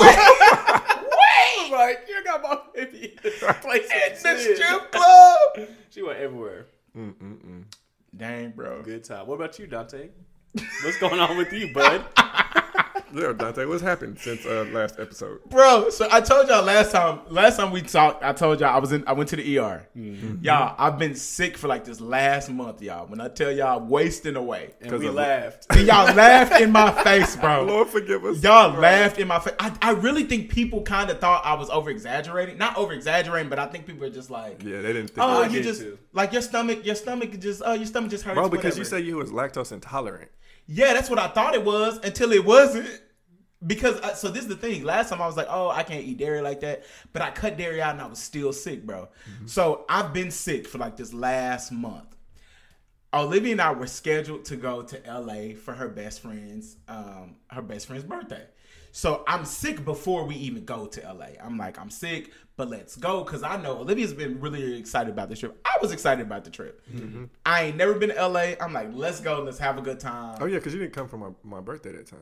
I'm 1.60 1.72
like, 1.72 2.06
you 2.08 2.24
got 2.24 2.44
my 2.44 2.60
baby 2.76 3.16
place. 3.22 3.90
of 3.92 4.24
the 4.24 4.38
strip 4.38 4.92
club. 4.92 5.68
She 5.90 6.04
went 6.04 6.20
everywhere. 6.20 6.68
Mm-mm-mm. 6.96 7.64
Dang, 8.16 8.52
bro. 8.52 8.84
Good 8.84 9.04
time. 9.04 9.26
What 9.28 9.36
about 9.36 9.58
you, 9.58 9.68
Dante? 9.68 10.10
What's 10.84 11.00
going 11.00 11.20
on 11.20 11.38
with 11.38 11.52
you, 11.54 11.74
bud? 11.74 12.06
Yeah, 13.14 13.34
Dante, 13.34 13.66
what's 13.66 13.82
happened 13.82 14.20
since 14.20 14.46
uh, 14.46 14.66
last 14.72 15.00
episode? 15.00 15.42
Bro, 15.50 15.90
so 15.90 16.08
I 16.12 16.22
told 16.22 16.48
y'all 16.48 16.64
last 16.64 16.92
time. 16.92 17.20
Last 17.30 17.58
time 17.58 17.72
we 17.72 17.82
talked, 17.82 18.24
I 18.24 18.32
told 18.34 18.60
y'all 18.60 18.74
I 18.76 18.80
was 18.80 18.92
in. 18.92 19.04
I 19.08 19.14
went 19.14 19.30
to 19.30 19.36
the 19.36 19.58
ER. 19.60 19.88
Mm-hmm. 19.98 20.44
Y'all, 20.44 20.76
I've 20.78 20.98
been 20.98 21.16
sick 21.16 21.58
for 21.58 21.68
like 21.68 21.84
this 21.84 22.00
last 22.00 22.50
month, 22.50 22.82
y'all. 22.82 23.08
When 23.08 23.20
I 23.20 23.28
tell 23.28 23.52
y'all, 23.52 23.80
I'm 23.80 23.90
wasting 23.90 24.36
away, 24.36 24.74
And 24.82 24.92
we 24.98 25.10
laughed. 25.10 25.68
and 25.72 25.82
y'all 25.88 26.14
laughed 26.16 26.62
in 26.62 26.72
my 26.72 26.92
face, 27.04 27.36
bro. 27.36 27.64
Lord 27.68 27.90
forgive 27.90 28.24
us. 28.26 28.42
Y'all 28.42 28.78
laughed 28.80 29.20
in 29.20 29.28
my 29.28 29.40
face. 29.40 29.56
I, 29.60 29.76
I 29.82 29.92
really 29.92 30.24
think 30.24 30.50
people 30.50 30.82
kind 30.84 31.10
of 31.10 31.20
thought 31.20 31.46
I 31.46 31.54
was 31.56 31.70
over 31.70 31.90
exaggerating. 31.90 32.58
Not 32.58 32.78
over 32.78 32.94
exaggerating, 32.94 33.50
but 33.50 33.60
I 33.60 33.68
think 33.68 33.86
people 33.86 34.06
are 34.06 34.10
just 34.10 34.30
like, 34.30 34.64
Yeah, 34.64 34.82
they 34.82 34.94
didn't 34.94 35.08
think. 35.10 35.20
oh, 35.20 35.44
I 35.44 35.48
you 35.48 35.62
just 35.62 35.82
too. 35.82 35.98
like 36.14 36.32
your 36.34 36.42
stomach. 36.42 36.86
Your 36.86 36.96
stomach 36.96 37.38
just, 37.40 37.62
oh, 37.66 37.74
your 37.74 37.86
stomach 37.86 38.12
just 38.12 38.24
hurts. 38.24 38.36
Bro, 38.36 38.50
because 38.50 38.78
you 38.78 38.84
whatever. 38.84 39.02
say 39.02 39.06
you 39.08 39.18
was 39.18 39.32
lactose 39.32 39.72
intolerant. 39.72 40.32
Yeah, 40.68 40.94
that's 40.94 41.10
what 41.10 41.20
I 41.20 41.28
thought 41.28 41.54
it 41.56 41.64
was 41.64 41.98
until 42.04 42.32
it 42.32 42.46
wasn't. 42.46 42.88
Because 43.66 44.00
I, 44.02 44.14
so 44.14 44.30
this 44.30 44.42
is 44.44 44.48
the 44.48 44.56
thing. 44.56 44.84
Last 44.84 45.10
time 45.10 45.22
I 45.22 45.28
was 45.28 45.38
like, 45.38 45.48
oh, 45.50 45.70
I 45.70 45.84
can't 45.84 46.04
eat 46.04 46.18
dairy 46.18 46.42
like 46.42 46.62
that, 46.62 46.84
but 47.14 47.22
I 47.22 47.30
cut 47.30 47.58
dairy 47.58 47.80
out 47.82 47.92
and 47.92 48.02
I 48.02 48.08
was 48.08 48.18
still 48.18 48.54
sick, 48.54 48.84
bro. 48.86 49.08
So 49.46 49.86
I've 49.88 50.14
been 50.14 50.32
sick 50.32 50.68
for 50.68 50.80
like 50.80 50.98
this 50.98 51.14
last 51.14 51.72
month. 51.72 52.16
Olivia 53.14 53.52
and 53.52 53.62
I 53.62 53.72
were 53.74 53.88
scheduled 53.88 54.46
to 54.46 54.56
go 54.56 54.82
to 54.84 55.02
LA 55.06 55.56
for 55.56 55.74
her 55.74 55.90
best 55.90 56.22
friend's 56.22 56.78
um, 56.88 57.36
her 57.50 57.62
best 57.62 57.88
friend's 57.88 58.06
birthday. 58.06 58.46
So 58.94 59.24
I'm 59.28 59.46
sick 59.46 59.84
before 59.86 60.26
we 60.26 60.36
even 60.36 60.66
go 60.66 60.86
to 60.86 61.02
LA. 61.02 61.28
I'm 61.44 61.58
like, 61.58 61.80
I'm 61.80 61.90
sick, 61.90 62.32
but 62.62 62.70
let's 62.70 62.96
go 62.96 63.24
because 63.24 63.42
I 63.42 63.60
know 63.60 63.80
Olivia's 63.80 64.14
been 64.14 64.40
really 64.40 64.78
excited 64.78 65.12
about 65.12 65.30
this 65.30 65.40
trip. 65.40 65.60
I 65.66 65.80
was 65.82 65.92
excited 65.92 66.24
about 66.24 66.44
the 66.44 66.52
trip. 66.52 66.80
I 67.44 67.64
ain't 67.64 67.76
never 67.76 67.96
been 67.96 68.10
to 68.10 68.28
LA. 68.28 68.52
I'm 68.62 68.72
like, 68.72 68.90
let's 68.94 69.20
go, 69.20 69.42
let's 69.42 69.58
have 69.58 69.80
a 69.80 69.82
good 69.82 70.00
time. 70.00 70.38
Oh 70.40 70.46
yeah, 70.46 70.60
because 70.60 70.72
you 70.72 70.80
didn't 70.80 70.94
come 70.94 71.08
for 71.08 71.18
my, 71.18 71.30
my 71.44 71.60
birthday 71.60 71.92
that 71.94 72.06
time. 72.06 72.20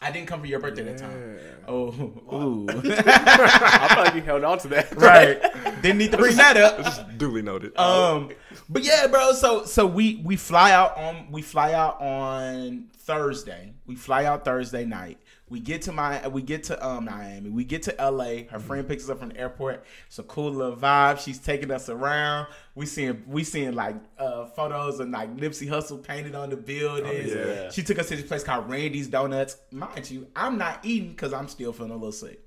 I 0.00 0.10
didn't 0.10 0.26
come 0.26 0.40
for 0.40 0.46
your 0.46 0.58
birthday 0.58 0.84
that 0.84 0.96
time. 0.96 1.36
Yeah. 1.36 1.50
Oh, 1.68 1.88
ooh. 2.32 2.66
I 2.72 3.88
feel 3.92 4.04
like 4.04 4.14
you 4.14 4.22
held 4.22 4.42
on 4.42 4.58
to 4.60 4.68
that. 4.68 4.90
right. 4.96 5.38
Didn't 5.82 5.98
need 5.98 6.12
to 6.12 6.16
bring 6.16 6.36
that 6.36 6.56
up. 6.56 6.78
Just 6.78 7.18
duly 7.18 7.42
noted. 7.42 7.76
Um, 7.78 8.30
but 8.70 8.84
yeah, 8.84 9.06
bro. 9.06 9.32
So 9.32 9.66
so 9.66 9.84
we 9.84 10.22
we 10.24 10.36
fly 10.36 10.72
out 10.72 10.96
on 10.96 11.30
we 11.30 11.42
fly 11.42 11.74
out 11.74 12.00
on 12.00 12.88
Thursday. 12.96 13.74
We 13.84 13.96
fly 13.96 14.24
out 14.24 14.46
Thursday 14.46 14.86
night. 14.86 15.18
We 15.50 15.60
get 15.60 15.82
to 15.82 15.92
my 15.92 16.26
we 16.28 16.42
get 16.42 16.64
to 16.64 16.86
um 16.86 17.06
Miami. 17.06 17.50
We 17.50 17.64
get 17.64 17.82
to 17.84 17.94
LA. 17.98 18.44
Her 18.50 18.58
friend 18.58 18.86
picks 18.86 19.04
us 19.04 19.10
up 19.10 19.20
from 19.20 19.30
the 19.30 19.38
airport. 19.38 19.84
It's 20.06 20.18
a 20.18 20.22
cool 20.24 20.50
little 20.50 20.76
vibe. 20.76 21.18
She's 21.20 21.38
taking 21.38 21.70
us 21.70 21.88
around. 21.88 22.48
We 22.74 22.86
seeing 22.86 23.22
we 23.26 23.44
seeing 23.44 23.74
like 23.74 23.96
uh 24.18 24.46
photos 24.46 25.00
of 25.00 25.08
like 25.08 25.34
Nipsey 25.36 25.68
Hussle 25.68 26.02
painted 26.02 26.34
on 26.34 26.50
the 26.50 26.56
buildings. 26.56 27.32
Oh, 27.32 27.38
yeah. 27.38 27.70
She 27.70 27.82
took 27.82 27.98
us 27.98 28.08
to 28.08 28.16
this 28.16 28.26
place 28.26 28.44
called 28.44 28.68
Randy's 28.68 29.08
Donuts. 29.08 29.56
Mind 29.70 30.10
you, 30.10 30.26
I'm 30.36 30.58
not 30.58 30.80
eating 30.84 31.10
because 31.10 31.32
I'm 31.32 31.48
still 31.48 31.72
feeling 31.72 31.92
a 31.92 31.96
little 31.96 32.12
sick. 32.12 32.44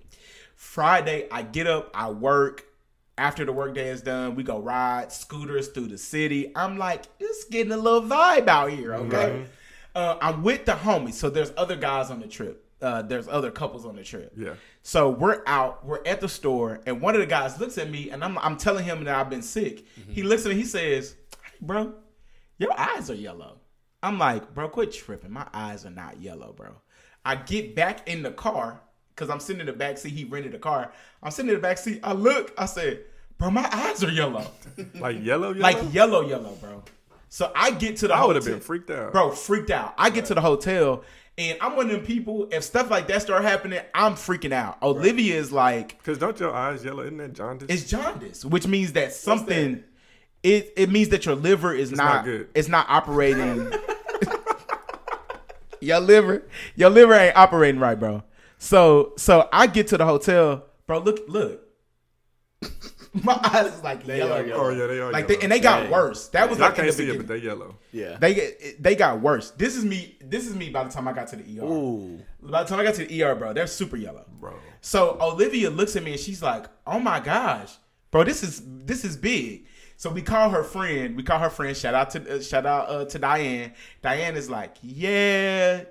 Friday, 0.55 1.27
I 1.31 1.41
get 1.41 1.67
up, 1.67 1.89
I 1.93 2.11
work. 2.11 2.65
After 3.17 3.45
the 3.45 3.51
workday 3.51 3.89
is 3.89 4.01
done, 4.01 4.35
we 4.35 4.41
go 4.43 4.59
ride 4.59 5.11
scooters 5.11 5.67
through 5.67 5.87
the 5.87 5.97
city. 5.97 6.51
I'm 6.55 6.77
like, 6.77 7.05
it's 7.19 7.45
getting 7.45 7.71
a 7.71 7.77
little 7.77 8.01
vibe 8.01 8.47
out 8.47 8.71
here, 8.71 8.95
okay? 8.95 9.45
Uh, 9.93 10.17
I'm 10.21 10.41
with 10.43 10.65
the 10.65 10.71
homies, 10.71 11.13
so 11.13 11.29
there's 11.29 11.51
other 11.57 11.75
guys 11.75 12.09
on 12.09 12.19
the 12.19 12.27
trip. 12.27 12.65
Uh, 12.81 13.01
there's 13.03 13.27
other 13.27 13.51
couples 13.51 13.85
on 13.85 13.95
the 13.95 14.03
trip. 14.03 14.33
Yeah. 14.35 14.53
So 14.81 15.09
we're 15.09 15.43
out, 15.45 15.85
we're 15.85 16.01
at 16.05 16.19
the 16.21 16.27
store, 16.29 16.79
and 16.85 16.99
one 17.01 17.13
of 17.15 17.21
the 17.21 17.27
guys 17.27 17.59
looks 17.59 17.77
at 17.77 17.89
me, 17.91 18.09
and 18.09 18.23
I'm, 18.23 18.37
I'm 18.39 18.57
telling 18.57 18.83
him 18.85 19.03
that 19.03 19.15
I've 19.15 19.29
been 19.29 19.43
sick. 19.43 19.85
He 20.09 20.23
looks 20.23 20.45
at 20.45 20.49
me, 20.49 20.55
he 20.55 20.63
says, 20.63 21.15
hey, 21.43 21.57
bro, 21.61 21.93
your 22.57 22.71
eyes 22.79 23.09
are 23.11 23.15
yellow. 23.15 23.57
I'm 24.03 24.17
like, 24.17 24.53
bro, 24.55 24.67
quit 24.69 24.91
tripping. 24.91 25.31
My 25.31 25.45
eyes 25.53 25.85
are 25.85 25.91
not 25.91 26.19
yellow, 26.19 26.53
bro. 26.53 26.69
I 27.23 27.35
get 27.35 27.75
back 27.75 28.09
in 28.09 28.23
the 28.23 28.31
car 28.31 28.81
because 29.13 29.29
I'm 29.29 29.39
sitting 29.39 29.59
in 29.59 29.67
the 29.67 29.73
back 29.73 29.99
seat. 29.99 30.13
He 30.13 30.23
rented 30.23 30.55
a 30.55 30.59
car. 30.59 30.91
I'm 31.21 31.29
sitting 31.29 31.49
in 31.49 31.55
the 31.55 31.61
back 31.61 31.77
seat. 31.77 31.99
I 32.01 32.13
look. 32.13 32.51
I 32.57 32.65
said, 32.65 33.01
bro, 33.37 33.51
my 33.51 33.69
eyes 33.71 34.03
are 34.03 34.09
yellow, 34.09 34.47
Like 34.95 35.23
yellow, 35.23 35.49
yellow. 35.53 35.59
like 35.59 35.93
yellow, 35.93 36.21
yellow, 36.27 36.53
bro. 36.59 36.83
So 37.29 37.51
I 37.55 37.71
get 37.71 37.97
to 37.97 38.07
the 38.07 38.15
I 38.15 38.25
would 38.25 38.35
have 38.35 38.43
been 38.45 38.59
freaked 38.59 38.89
out. 38.89 39.11
bro, 39.13 39.29
freaked 39.31 39.69
out. 39.69 39.93
I 39.99 40.09
get 40.09 40.25
to 40.25 40.33
the 40.33 40.41
hotel 40.41 41.03
and 41.41 41.57
I'm 41.61 41.75
one 41.75 41.87
of 41.87 41.91
them 41.91 42.05
people. 42.05 42.47
If 42.51 42.63
stuff 42.63 42.89
like 42.91 43.07
that 43.07 43.21
start 43.21 43.43
happening, 43.43 43.79
I'm 43.93 44.13
freaking 44.13 44.51
out. 44.53 44.77
Olivia 44.83 45.37
is 45.37 45.51
like, 45.51 45.97
Because 45.97 46.17
don't 46.17 46.39
your 46.39 46.53
eyes 46.53 46.85
yellow? 46.85 47.03
Isn't 47.03 47.17
that 47.17 47.33
jaundice? 47.33 47.67
it's 47.69 47.89
jaundice, 47.89 48.45
which 48.45 48.67
means 48.67 48.93
that 48.93 49.13
something. 49.13 49.83
It 50.43 50.73
it 50.75 50.89
means 50.89 51.09
that 51.09 51.25
your 51.25 51.35
liver 51.35 51.73
is 51.73 51.91
not, 51.91 51.97
not 51.97 52.25
good. 52.25 52.49
it's 52.55 52.67
not 52.67 52.87
operating. 52.89 53.71
your 55.81 55.99
liver, 55.99 56.47
your 56.75 56.89
liver 56.89 57.13
ain't 57.13 57.35
operating 57.35 57.79
right, 57.79 57.99
bro. 57.99 58.23
So 58.57 59.13
so 59.17 59.47
I 59.51 59.67
get 59.67 59.87
to 59.87 59.97
the 59.97 60.05
hotel, 60.05 60.65
bro. 60.87 60.99
Look 60.99 61.19
look. 61.27 61.67
My 63.23 63.37
eyes 63.43 63.73
is 63.73 63.83
like 63.83 64.05
They 64.05 64.19
yellow, 64.19 64.37
are 64.37 64.45
yellow. 64.45 64.63
oh 64.65 64.69
yeah, 64.69 64.87
they 64.87 64.99
are. 64.99 65.11
like 65.11 65.27
they, 65.27 65.33
yellow. 65.33 65.43
and 65.43 65.51
they 65.51 65.59
got 65.59 65.81
Dang. 65.83 65.91
worse. 65.91 66.27
That 66.29 66.49
was 66.49 66.59
like 66.59 66.71
in 66.71 66.75
can't 66.75 66.87
the 66.87 66.93
see 66.93 67.09
it, 67.09 67.17
but 67.17 67.27
they 67.27 67.37
yellow. 67.37 67.77
Yeah. 67.91 68.17
They 68.17 68.33
get 68.33 68.81
they 68.81 68.95
got 68.95 69.19
worse. 69.21 69.51
This 69.51 69.75
is 69.75 69.83
me. 69.83 70.17
This 70.21 70.47
is 70.47 70.55
me. 70.55 70.69
By 70.69 70.85
the 70.85 70.89
time 70.91 71.07
I 71.07 71.13
got 71.13 71.27
to 71.29 71.35
the 71.35 71.59
ER, 71.59 71.63
Ooh. 71.65 72.19
by 72.41 72.63
the 72.63 72.69
time 72.69 72.79
I 72.79 72.83
got 72.83 72.93
to 72.95 73.05
the 73.05 73.23
ER, 73.23 73.35
bro, 73.35 73.51
they're 73.53 73.67
super 73.67 73.97
yellow. 73.97 74.25
Bro. 74.39 74.55
So 74.79 75.17
Olivia 75.21 75.69
looks 75.69 75.95
at 75.97 76.03
me 76.03 76.11
and 76.11 76.19
she's 76.19 76.41
like, 76.41 76.67
"Oh 76.87 76.99
my 76.99 77.19
gosh, 77.19 77.73
bro, 78.11 78.23
this 78.23 78.43
is 78.43 78.61
this 78.65 79.03
is 79.03 79.17
big." 79.17 79.67
So 79.97 80.09
we 80.09 80.21
call 80.23 80.49
her 80.49 80.63
friend. 80.63 81.15
We 81.17 81.21
call 81.23 81.37
her 81.39 81.49
friend. 81.51 81.75
Shout 81.77 81.93
out 81.93 82.09
to 82.11 82.37
uh, 82.37 82.41
shout 82.41 82.65
out 82.65 82.89
uh, 82.89 83.05
to 83.05 83.19
Diane. 83.19 83.73
Diane 84.01 84.35
is 84.37 84.49
like, 84.49 84.75
"Yeah, 84.81 85.83
John, 85.83 85.85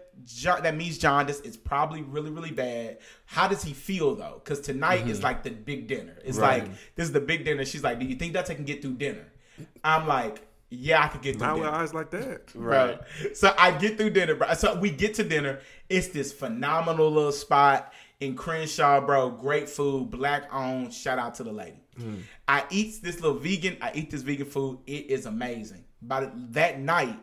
that 0.45 0.77
means 0.77 0.99
jaundice. 0.99 1.41
It's 1.41 1.57
probably 1.57 2.03
really 2.03 2.31
really 2.31 2.51
bad. 2.51 2.99
How 3.27 3.49
does 3.49 3.63
he 3.63 3.73
feel 3.73 4.15
though? 4.15 4.41
Because 4.43 4.61
tonight 4.61 5.09
is 5.09 5.19
mm-hmm. 5.19 5.27
like 5.27 5.43
the 5.43 5.51
big 5.51 5.87
dinner. 5.87 6.17
It's 6.25 6.39
Right. 6.39 6.63
like 6.63 6.73
this 6.95 7.07
is 7.07 7.13
the 7.13 7.21
big 7.21 7.45
dinner. 7.45 7.65
She's 7.65 7.85
like, 7.85 7.99
"Do 7.99 8.07
you 8.07 8.17
think 8.17 8.33
that 8.35 8.51
I 8.51 8.55
can 8.55 8.65
get 8.65 8.83
through 8.83 8.95
dinner?" 8.95 9.27
I'm 9.85 10.07
like, 10.07 10.47
"Yeah, 10.71 11.05
I 11.05 11.09
could 11.09 11.23
get 11.23 11.37
through 11.37 11.47
Not 11.47 11.59
with 11.59 11.69
eyes 11.69 11.95
like 11.95 12.11
that. 12.11 12.53
bro. 12.55 12.99
So 13.35 13.55
I 13.59 13.73
get 13.73 13.97
through 13.97 14.11
dinner, 14.11 14.35
bro. 14.35 14.55
So 14.55 14.79
we 14.79 14.91
get 14.91 15.15
to 15.15 15.25
dinner. 15.25 15.61
It's 15.89 16.09
this 16.09 16.33
phenomenal 16.33 17.11
little 17.11 17.33
spot 17.33 17.93
in 18.21 18.37
Crenshaw, 18.37 19.01
bro. 19.01 19.31
Great 19.31 19.69
food, 19.69 20.11
black 20.11 20.53
owned. 20.53 20.93
Shout 20.93 21.19
out 21.19 21.35
to 21.37 21.45
the 21.45 21.53
lady. 21.53 21.83
Mm. 21.99 22.23
I 22.47 22.65
eat 22.71 23.03
this 23.03 23.21
little 23.21 23.39
vegan. 23.39 23.77
I 23.81 23.93
eat 23.95 24.11
this 24.11 24.23
vegan 24.23 24.47
food. 24.47 24.79
It 24.87 25.11
is 25.11 25.27
amazing. 25.27 25.85
By 26.03 26.31
that 26.51 26.81
night, 26.81 27.19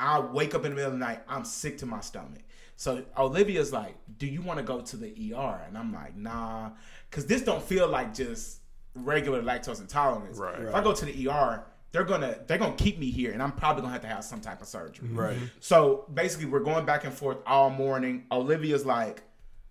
I 0.00 0.18
wake 0.18 0.54
up 0.54 0.64
in 0.64 0.72
the 0.72 0.76
middle 0.76 0.92
of 0.92 0.98
the 0.98 1.04
night. 1.04 1.20
I'm 1.28 1.44
sick 1.44 1.78
to 1.78 1.86
my 1.86 2.00
stomach. 2.00 2.42
So 2.76 3.04
Olivia's 3.18 3.72
like, 3.72 3.96
"Do 4.18 4.26
you 4.26 4.40
want 4.40 4.58
to 4.58 4.64
go 4.64 4.80
to 4.80 4.96
the 4.96 5.34
ER?" 5.34 5.60
And 5.68 5.76
I'm 5.76 5.92
like, 5.92 6.16
"Nah," 6.16 6.70
because 7.10 7.26
this 7.26 7.42
don't 7.42 7.62
feel 7.62 7.86
like 7.86 8.14
just 8.14 8.60
regular 8.94 9.42
lactose 9.42 9.80
intolerance. 9.80 10.38
Right. 10.38 10.60
If 10.60 10.74
I 10.74 10.82
go 10.82 10.94
to 10.94 11.04
the 11.04 11.28
ER, 11.28 11.64
they're 11.92 12.04
gonna 12.04 12.38
they're 12.46 12.58
gonna 12.58 12.74
keep 12.76 12.98
me 12.98 13.10
here, 13.10 13.32
and 13.32 13.42
I'm 13.42 13.52
probably 13.52 13.82
gonna 13.82 13.92
have 13.92 14.02
to 14.02 14.08
have 14.08 14.24
some 14.24 14.40
type 14.40 14.62
of 14.62 14.66
surgery. 14.66 15.08
Right. 15.08 15.36
So 15.60 16.06
basically, 16.14 16.46
we're 16.46 16.60
going 16.60 16.86
back 16.86 17.04
and 17.04 17.12
forth 17.12 17.38
all 17.46 17.68
morning. 17.68 18.24
Olivia's 18.32 18.86
like, 18.86 19.22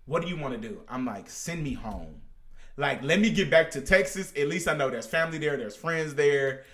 "What 0.06 0.22
do 0.22 0.28
you 0.28 0.36
want 0.36 0.60
to 0.60 0.68
do?" 0.68 0.82
I'm 0.88 1.04
like, 1.04 1.28
"Send 1.28 1.64
me 1.64 1.72
home. 1.74 2.22
Like, 2.76 3.02
let 3.02 3.20
me 3.20 3.30
get 3.30 3.50
back 3.50 3.72
to 3.72 3.80
Texas. 3.80 4.32
At 4.36 4.48
least 4.48 4.68
I 4.68 4.74
know 4.74 4.88
there's 4.88 5.06
family 5.06 5.38
there, 5.38 5.56
there's 5.56 5.76
friends 5.76 6.14
there. 6.14 6.64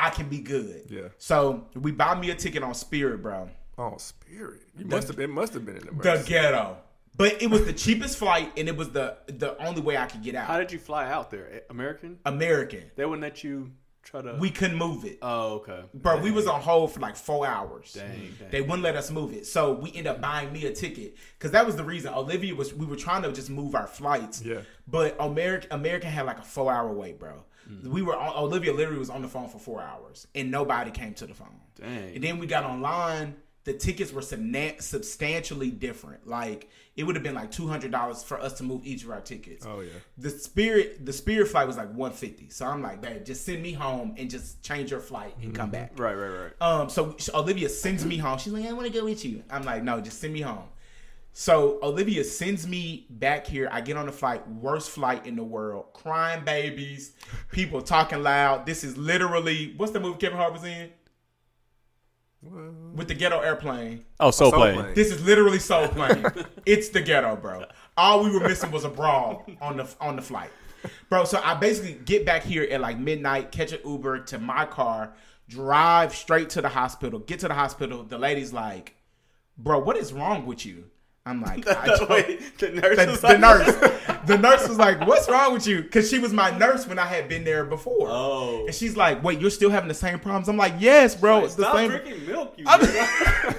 I 0.00 0.10
can 0.10 0.28
be 0.28 0.38
good." 0.38 0.86
Yeah. 0.88 1.08
So 1.18 1.66
we 1.74 1.92
buy 1.92 2.18
me 2.18 2.30
a 2.30 2.34
ticket 2.34 2.62
on 2.62 2.74
Spirit, 2.74 3.22
bro. 3.22 3.48
Oh, 3.78 3.94
spirit. 3.96 4.60
You 4.76 4.84
must 4.84 5.08
have 5.08 5.16
been. 5.16 5.30
Must 5.30 5.54
have 5.54 5.64
been 5.64 5.76
in 5.76 5.86
the. 5.86 5.92
The 5.92 6.24
ghetto. 6.26 6.76
But 7.16 7.42
it 7.42 7.50
was 7.50 7.64
the 7.64 7.72
cheapest 7.72 8.18
flight, 8.18 8.52
and 8.56 8.68
it 8.68 8.76
was 8.76 8.90
the 8.90 9.16
the 9.26 9.56
only 9.64 9.80
way 9.80 9.96
I 9.96 10.06
could 10.06 10.22
get 10.22 10.34
out. 10.34 10.46
How 10.46 10.58
did 10.58 10.72
you 10.72 10.78
fly 10.78 11.10
out 11.10 11.30
there? 11.30 11.62
American? 11.70 12.18
American. 12.24 12.90
They 12.96 13.04
wouldn't 13.04 13.22
let 13.22 13.42
you 13.42 13.72
try 14.02 14.22
to. 14.22 14.36
We 14.38 14.50
couldn't 14.50 14.76
move 14.76 15.04
it. 15.04 15.18
Oh, 15.22 15.54
okay. 15.56 15.82
Bro, 15.94 16.20
we 16.20 16.30
was 16.30 16.46
on 16.46 16.60
hold 16.60 16.92
for 16.92 17.00
like 17.00 17.16
four 17.16 17.46
hours. 17.46 17.92
Dang, 17.92 18.34
dang. 18.38 18.50
They 18.50 18.60
wouldn't 18.60 18.82
let 18.82 18.96
us 18.96 19.10
move 19.10 19.32
it. 19.32 19.46
So 19.46 19.72
we 19.72 19.90
ended 19.90 20.08
up 20.08 20.20
buying 20.20 20.52
me 20.52 20.66
a 20.66 20.72
ticket. 20.72 21.16
Cause 21.38 21.50
that 21.50 21.66
was 21.66 21.76
the 21.76 21.84
reason. 21.84 22.12
Olivia 22.14 22.54
was 22.54 22.72
we 22.74 22.86
were 22.86 22.96
trying 22.96 23.22
to 23.22 23.32
just 23.32 23.50
move 23.50 23.74
our 23.74 23.86
flights. 23.86 24.42
Yeah. 24.42 24.60
But 24.86 25.16
American 25.20 25.72
American 25.72 26.10
had 26.10 26.26
like 26.26 26.38
a 26.38 26.42
four 26.42 26.72
hour 26.72 26.92
wait, 26.92 27.18
bro. 27.18 27.44
Mm. 27.70 27.86
We 27.86 28.02
were 28.02 28.16
on, 28.16 28.36
Olivia 28.36 28.72
literally 28.72 28.98
was 28.98 29.10
on 29.10 29.22
the 29.22 29.28
phone 29.28 29.48
for 29.48 29.58
four 29.58 29.80
hours 29.80 30.26
and 30.34 30.50
nobody 30.50 30.90
came 30.90 31.14
to 31.14 31.26
the 31.26 31.34
phone. 31.34 31.60
Dang. 31.76 32.14
And 32.14 32.24
then 32.24 32.38
we 32.38 32.46
got 32.46 32.64
online 32.64 33.36
the 33.64 33.74
tickets 33.74 34.12
were 34.12 34.22
substantially 34.22 35.70
different. 35.70 36.26
Like 36.26 36.68
it 36.96 37.04
would 37.04 37.14
have 37.14 37.22
been 37.22 37.34
like 37.34 37.50
two 37.50 37.68
hundred 37.68 37.90
dollars 37.90 38.22
for 38.22 38.40
us 38.40 38.54
to 38.54 38.64
move 38.64 38.84
each 38.84 39.04
of 39.04 39.10
our 39.10 39.20
tickets. 39.20 39.66
Oh 39.66 39.80
yeah. 39.80 39.90
The 40.18 40.30
spirit, 40.30 41.04
the 41.04 41.12
spirit 41.12 41.48
flight 41.48 41.66
was 41.66 41.76
like 41.76 41.92
one 41.92 42.12
fifty. 42.12 42.48
So 42.48 42.66
I'm 42.66 42.82
like, 42.82 43.02
babe, 43.02 43.24
just 43.24 43.44
send 43.44 43.62
me 43.62 43.72
home 43.72 44.14
and 44.16 44.30
just 44.30 44.62
change 44.62 44.90
your 44.90 45.00
flight 45.00 45.34
and 45.42 45.54
come 45.54 45.70
back. 45.70 45.98
Right, 45.98 46.14
right, 46.14 46.28
right. 46.28 46.52
Um, 46.60 46.88
so 46.88 47.16
Olivia 47.34 47.68
sends 47.68 48.04
me 48.04 48.16
home. 48.16 48.38
She's 48.38 48.52
like, 48.52 48.64
I 48.64 48.72
want 48.72 48.86
to 48.86 48.92
go 48.92 49.04
with 49.04 49.24
you. 49.24 49.42
I'm 49.50 49.62
like, 49.62 49.82
no, 49.82 50.00
just 50.00 50.20
send 50.20 50.32
me 50.32 50.40
home. 50.40 50.64
So 51.32 51.78
Olivia 51.82 52.24
sends 52.24 52.66
me 52.66 53.06
back 53.08 53.46
here. 53.46 53.68
I 53.70 53.80
get 53.80 53.96
on 53.96 54.06
the 54.06 54.12
flight, 54.12 54.46
worst 54.48 54.90
flight 54.90 55.26
in 55.26 55.36
the 55.36 55.44
world, 55.44 55.86
crying 55.92 56.44
babies, 56.44 57.12
people 57.52 57.80
talking 57.82 58.22
loud. 58.22 58.66
This 58.66 58.82
is 58.82 58.96
literally 58.96 59.74
what's 59.76 59.92
the 59.92 60.00
movie 60.00 60.18
Kevin 60.18 60.38
Hart 60.38 60.52
was 60.52 60.64
in 60.64 60.90
with 62.42 63.08
the 63.08 63.14
ghetto 63.14 63.40
airplane. 63.40 64.04
Oh, 64.18 64.30
so 64.30 64.50
Soul 64.50 64.58
play. 64.58 64.74
Plane. 64.74 64.94
This 64.94 65.12
is 65.12 65.22
literally 65.22 65.58
Soul 65.58 65.88
Plane. 65.88 66.26
it's 66.66 66.88
the 66.88 67.00
ghetto, 67.00 67.36
bro. 67.36 67.64
All 67.96 68.24
we 68.24 68.30
were 68.30 68.40
missing 68.40 68.70
was 68.70 68.84
a 68.84 68.88
brawl 68.88 69.46
on 69.60 69.76
the 69.76 69.88
on 70.00 70.16
the 70.16 70.22
flight, 70.22 70.50
bro. 71.08 71.24
So 71.24 71.40
I 71.44 71.54
basically 71.54 71.94
get 72.04 72.24
back 72.24 72.42
here 72.42 72.66
at 72.70 72.80
like 72.80 72.98
midnight, 72.98 73.52
catch 73.52 73.72
an 73.72 73.80
Uber 73.84 74.20
to 74.24 74.38
my 74.38 74.64
car, 74.64 75.14
drive 75.48 76.14
straight 76.14 76.50
to 76.50 76.62
the 76.62 76.70
hospital. 76.70 77.20
Get 77.20 77.40
to 77.40 77.48
the 77.48 77.54
hospital. 77.54 78.02
The 78.04 78.18
lady's 78.18 78.52
like, 78.52 78.96
"Bro, 79.58 79.80
what 79.80 79.96
is 79.96 80.12
wrong 80.12 80.46
with 80.46 80.64
you?" 80.64 80.86
I'm 81.26 81.42
like, 81.48 81.66
I 81.68 81.86
don't- 81.86 82.10
Wait, 82.10 82.58
the 82.58 82.70
nurse 82.70 82.96
the, 82.96 83.06
was 83.06 83.20
the 83.20 83.28
like- 83.28 83.40
nurse. 83.40 83.96
The 84.26 84.36
nurse 84.36 84.68
was 84.68 84.76
like, 84.78 85.00
"What's 85.08 85.28
wrong 85.30 85.54
with 85.54 85.66
you?" 85.66 85.82
Because 85.82 86.08
she 86.10 86.18
was 86.18 86.32
my 86.32 86.56
nurse 86.56 86.86
when 86.86 86.98
I 86.98 87.06
had 87.06 87.26
been 87.26 87.42
there 87.42 87.64
before. 87.64 88.06
Oh. 88.10 88.66
And 88.66 88.74
she's 88.74 88.94
like, 88.94 89.24
"Wait, 89.24 89.40
you're 89.40 89.50
still 89.50 89.70
having 89.70 89.88
the 89.88 89.94
same 89.94 90.20
problems?" 90.20 90.48
I'm 90.48 90.58
like, 90.58 90.74
"Yes, 90.78 91.16
bro. 91.16 91.44
It's 91.44 91.54
the 91.54 91.72
same." 91.72 91.90
drinking 91.90 92.26
milk, 92.26 92.54
you. 92.56 92.66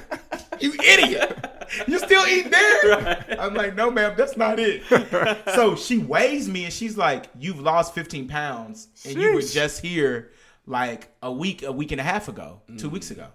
You 0.62 0.74
idiot. 0.74 1.50
You 1.88 1.98
still 1.98 2.25
eating 2.27 2.51
there? 2.51 3.39
I'm 3.39 3.56
like, 3.56 3.75
no, 3.75 3.89
ma'am, 3.89 4.13
that's 4.15 4.38
not 4.38 4.60
it. 4.60 4.84
so 5.56 5.75
she 5.75 5.98
weighs 5.98 6.48
me 6.48 6.65
and 6.65 6.74
she's 6.74 6.98
like, 6.98 7.25
You've 7.39 7.60
lost 7.60 7.96
15 7.96 8.27
pounds 8.27 8.89
and 9.06 9.20
you 9.20 9.34
were 9.34 9.41
just 9.41 9.82
here 9.82 10.32
like 10.68 11.10
a 11.24 11.32
week, 11.32 11.63
a 11.63 11.72
week 11.72 11.91
and 11.91 12.00
a 12.00 12.03
half 12.03 12.27
ago, 12.27 12.62
two 12.77 12.89
weeks 12.89 13.08
mm. 13.08 13.12
ago. 13.12 13.27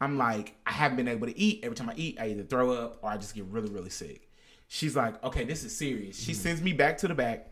I'm 0.00 0.16
like, 0.16 0.54
I 0.66 0.72
haven't 0.72 0.96
been 0.96 1.08
able 1.08 1.26
to 1.26 1.38
eat. 1.38 1.60
Every 1.64 1.76
time 1.76 1.90
I 1.90 1.94
eat, 1.96 2.18
I 2.20 2.28
either 2.28 2.44
throw 2.44 2.70
up 2.72 2.98
or 3.02 3.10
I 3.10 3.16
just 3.16 3.34
get 3.34 3.44
really, 3.46 3.70
really 3.70 3.90
sick. 3.90 4.28
She's 4.68 4.94
like, 4.94 5.22
Okay, 5.24 5.44
this 5.44 5.64
is 5.64 5.76
serious. 5.76 6.18
She 6.18 6.32
mm-hmm. 6.32 6.40
sends 6.40 6.62
me 6.62 6.72
back 6.72 6.98
to 6.98 7.08
the 7.08 7.14
back 7.14 7.50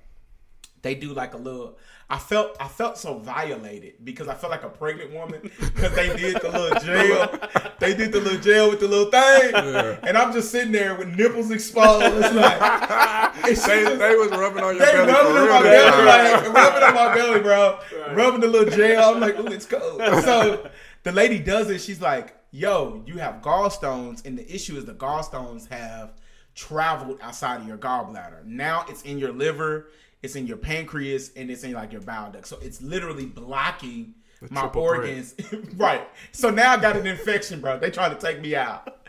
they 0.87 0.95
do 0.95 1.13
like 1.13 1.35
a 1.35 1.37
little 1.37 1.77
I 2.09 2.19
felt 2.19 2.57
I 2.61 2.69
felt 2.69 2.97
so 2.97 3.19
violated 3.19 3.95
because 4.05 4.29
I 4.29 4.35
felt 4.35 4.53
like 4.53 4.63
a 4.63 4.69
pregnant 4.69 5.13
woman 5.13 5.41
because 5.61 5.93
they 5.97 6.17
did 6.17 6.41
the 6.41 6.51
little 6.51 6.81
jail 6.81 7.51
they 7.81 7.95
did 7.95 8.13
the 8.13 8.21
little 8.21 8.39
jail 8.41 8.71
with 8.71 8.79
the 8.79 8.87
little 8.87 9.11
thing 9.11 9.99
and 10.07 10.17
I'm 10.17 10.33
just 10.33 10.53
sitting 10.53 10.71
there 10.71 10.95
with 10.95 11.09
nipples 11.09 11.51
exposed 11.51 12.05
It's 12.25 12.35
like 12.35 12.61
They, 13.47 13.55
just- 13.55 13.67
they 13.99 14.15
was 14.17 14.31
rubbing 14.31 14.65
on 14.65 14.77
your 14.77 14.87
they 14.87 14.93
belly 14.93 15.13
rubbing 15.13 15.37
on 15.37 15.49
my 15.49 15.63
belly, 15.63 16.05
like 16.05 16.55
rubbing 16.55 16.83
on 16.83 16.95
my 16.95 17.15
belly, 17.15 17.41
bro. 17.41 17.79
Rubbing 18.13 18.41
the 18.41 18.49
little 18.49 18.75
jail. 18.75 19.15
I'm 19.15 19.21
like, 19.21 19.39
ooh, 19.39 19.47
it's 19.47 19.67
cold. 19.67 20.01
So 20.25 20.69
the 21.07 21.13
lady 21.13 21.39
does 21.39 21.71
it. 21.71 21.81
She's 21.81 22.01
like, 22.01 22.37
yo, 22.51 23.05
you 23.07 23.19
have 23.19 23.41
gallstones, 23.41 24.27
and 24.27 24.37
the 24.37 24.53
issue 24.53 24.77
is 24.77 24.87
the 24.87 24.95
gallstones 24.95 25.69
have 25.69 26.15
traveled 26.57 27.21
outside 27.23 27.61
of 27.61 27.69
your 27.69 27.79
gallbladder. 27.79 28.45
Now 28.45 28.85
it's 28.89 29.03
in 29.03 29.17
your 29.17 29.31
liver, 29.31 29.87
it's 30.25 30.35
in 30.35 30.49
your 30.49 30.57
pancreas, 30.57 31.31
and 31.37 31.49
it's 31.49 31.63
in 31.63 31.75
like 31.75 31.93
your 31.93 32.01
bile 32.01 32.33
duct. 32.33 32.49
So 32.49 32.59
it's 32.61 32.83
literally 32.83 33.27
blocking 33.27 34.17
my 34.51 34.67
organs. 34.67 35.37
right. 35.77 36.09
So 36.33 36.51
now 36.51 36.73
I 36.73 36.77
got 36.77 36.97
an 36.97 37.07
infection, 37.07 37.61
bro. 37.61 37.79
They 37.79 37.93
trying 37.93 38.13
to 38.13 38.21
take 38.21 38.41
me 38.41 38.57
out. 38.57 39.07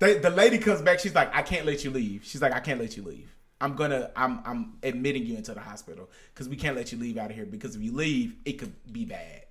They, 0.00 0.18
the 0.18 0.28
lady 0.28 0.58
comes 0.58 0.82
back. 0.82 1.00
She's 1.00 1.14
like, 1.14 1.34
I 1.34 1.40
can't 1.40 1.64
let 1.64 1.82
you 1.82 1.90
leave. 1.90 2.26
She's 2.26 2.42
like, 2.42 2.52
I 2.52 2.60
can't 2.60 2.78
let 2.78 2.94
you 2.94 3.04
leave. 3.04 3.34
I'm 3.58 3.74
gonna, 3.74 4.10
I'm, 4.14 4.40
I'm 4.44 4.74
admitting 4.82 5.24
you 5.24 5.36
into 5.36 5.54
the 5.54 5.60
hospital 5.60 6.10
because 6.34 6.46
we 6.46 6.56
can't 6.56 6.76
let 6.76 6.92
you 6.92 6.98
leave 6.98 7.16
out 7.16 7.30
of 7.30 7.36
here 7.36 7.46
because 7.46 7.74
if 7.74 7.80
you 7.80 7.92
leave, 7.92 8.36
it 8.44 8.58
could 8.58 8.74
be 8.92 9.06
bad, 9.06 9.46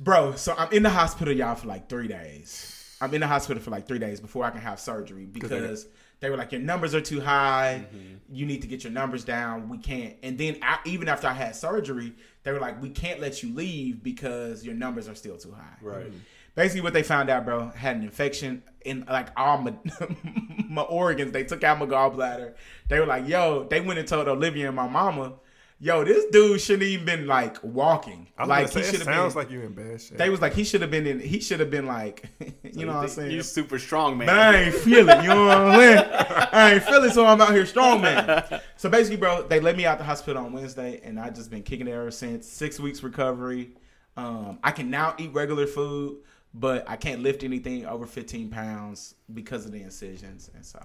bro. 0.00 0.34
So 0.34 0.54
I'm 0.56 0.72
in 0.72 0.82
the 0.82 0.90
hospital, 0.90 1.34
y'all, 1.34 1.54
for 1.54 1.66
like 1.66 1.88
three 1.88 2.08
days. 2.08 2.96
I'm 3.00 3.14
in 3.14 3.20
the 3.20 3.26
hospital 3.26 3.62
for 3.62 3.70
like 3.70 3.86
three 3.86 3.98
days 3.98 4.20
before 4.20 4.44
I 4.44 4.50
can 4.50 4.60
have 4.60 4.80
surgery 4.80 5.24
because 5.24 5.86
they 6.20 6.30
were 6.30 6.36
like, 6.36 6.50
your 6.50 6.60
numbers 6.60 6.94
are 6.94 7.00
too 7.00 7.20
high. 7.20 7.86
You 8.30 8.44
need 8.44 8.62
to 8.62 8.68
get 8.68 8.82
your 8.82 8.92
numbers 8.92 9.24
down. 9.24 9.68
We 9.68 9.78
can't. 9.78 10.16
And 10.22 10.36
then 10.36 10.56
I, 10.62 10.78
even 10.84 11.08
after 11.08 11.28
I 11.28 11.32
had 11.32 11.54
surgery, 11.54 12.12
they 12.42 12.52
were 12.52 12.58
like, 12.58 12.82
we 12.82 12.90
can't 12.90 13.20
let 13.20 13.42
you 13.42 13.54
leave 13.54 14.02
because 14.02 14.64
your 14.64 14.74
numbers 14.74 15.08
are 15.08 15.14
still 15.14 15.36
too 15.36 15.52
high. 15.52 15.76
Right. 15.80 16.06
Mm-hmm. 16.06 16.18
Basically, 16.56 16.80
what 16.80 16.92
they 16.92 17.04
found 17.04 17.30
out, 17.30 17.44
bro, 17.44 17.68
had 17.68 17.94
an 17.94 18.02
infection 18.02 18.64
in 18.84 19.04
like 19.08 19.28
all 19.36 19.58
my 19.58 19.74
my 20.68 20.82
organs. 20.82 21.30
They 21.30 21.44
took 21.44 21.62
out 21.62 21.78
my 21.78 21.86
gallbladder. 21.86 22.54
They 22.88 22.98
were 22.98 23.06
like, 23.06 23.28
"Yo," 23.28 23.68
they 23.70 23.80
went 23.80 24.00
and 24.00 24.08
told 24.08 24.26
Olivia 24.26 24.66
and 24.66 24.74
my 24.74 24.88
mama, 24.88 25.34
"Yo, 25.80 26.04
this 26.04 26.24
dude 26.32 26.60
shouldn't 26.60 26.82
even 26.84 27.06
been 27.06 27.26
like 27.26 27.62
walking. 27.62 28.28
I 28.36 28.42
was 28.42 28.48
like 28.48 28.62
like, 28.64 28.72
say, 28.72 28.80
he 28.80 28.86
should 28.86 28.94
have 28.96 29.14
sounds 29.14 29.34
been." 29.34 29.42
like 29.42 29.50
you 29.50 29.60
in 29.62 29.72
bad 29.74 30.00
shape. 30.00 30.18
they 30.18 30.30
was 30.30 30.40
like, 30.40 30.52
he 30.54 30.64
should 30.64 30.80
have 30.80 30.90
been 30.90 31.06
in. 31.06 31.20
He 31.20 31.40
should 31.40 31.60
have 31.60 31.70
been 31.70 31.86
like, 31.86 32.24
you 32.62 32.86
know 32.86 32.94
what 32.94 33.02
I'm 33.04 33.08
saying? 33.08 33.30
You 33.30 33.42
super 33.42 33.78
strong, 33.78 34.18
man. 34.18 34.26
But 34.26 34.38
I 34.38 34.56
ain't 34.56 34.74
feel 34.74 35.08
it. 35.08 35.22
You 35.22 35.28
know 35.28 35.46
what 35.46 35.56
I'm 35.56 35.78
saying? 35.78 36.04
I 36.52 36.74
ain't 36.74 36.82
feel 36.82 37.04
it, 37.04 37.12
so 37.12 37.26
I'm 37.26 37.40
out 37.40 37.52
here 37.52 37.66
strong, 37.66 38.00
man. 38.02 38.60
So 38.76 38.88
basically, 38.88 39.16
bro, 39.16 39.46
they 39.46 39.60
let 39.60 39.76
me 39.76 39.86
out 39.86 39.98
the 39.98 40.04
hospital 40.04 40.44
on 40.44 40.52
Wednesday, 40.52 41.00
and 41.04 41.18
I 41.18 41.30
just 41.30 41.50
been 41.50 41.62
kicking 41.62 41.88
it 41.88 41.92
ever 41.92 42.10
since. 42.10 42.46
Six 42.46 42.80
weeks 42.80 43.02
recovery. 43.02 43.70
Um, 44.16 44.58
I 44.64 44.72
can 44.72 44.90
now 44.90 45.14
eat 45.18 45.32
regular 45.32 45.66
food, 45.66 46.18
but 46.52 46.88
I 46.90 46.96
can't 46.96 47.22
lift 47.22 47.44
anything 47.44 47.86
over 47.86 48.04
15 48.06 48.50
pounds 48.50 49.14
because 49.32 49.64
of 49.64 49.72
the 49.72 49.82
incisions, 49.82 50.50
and 50.54 50.64
so. 50.64 50.84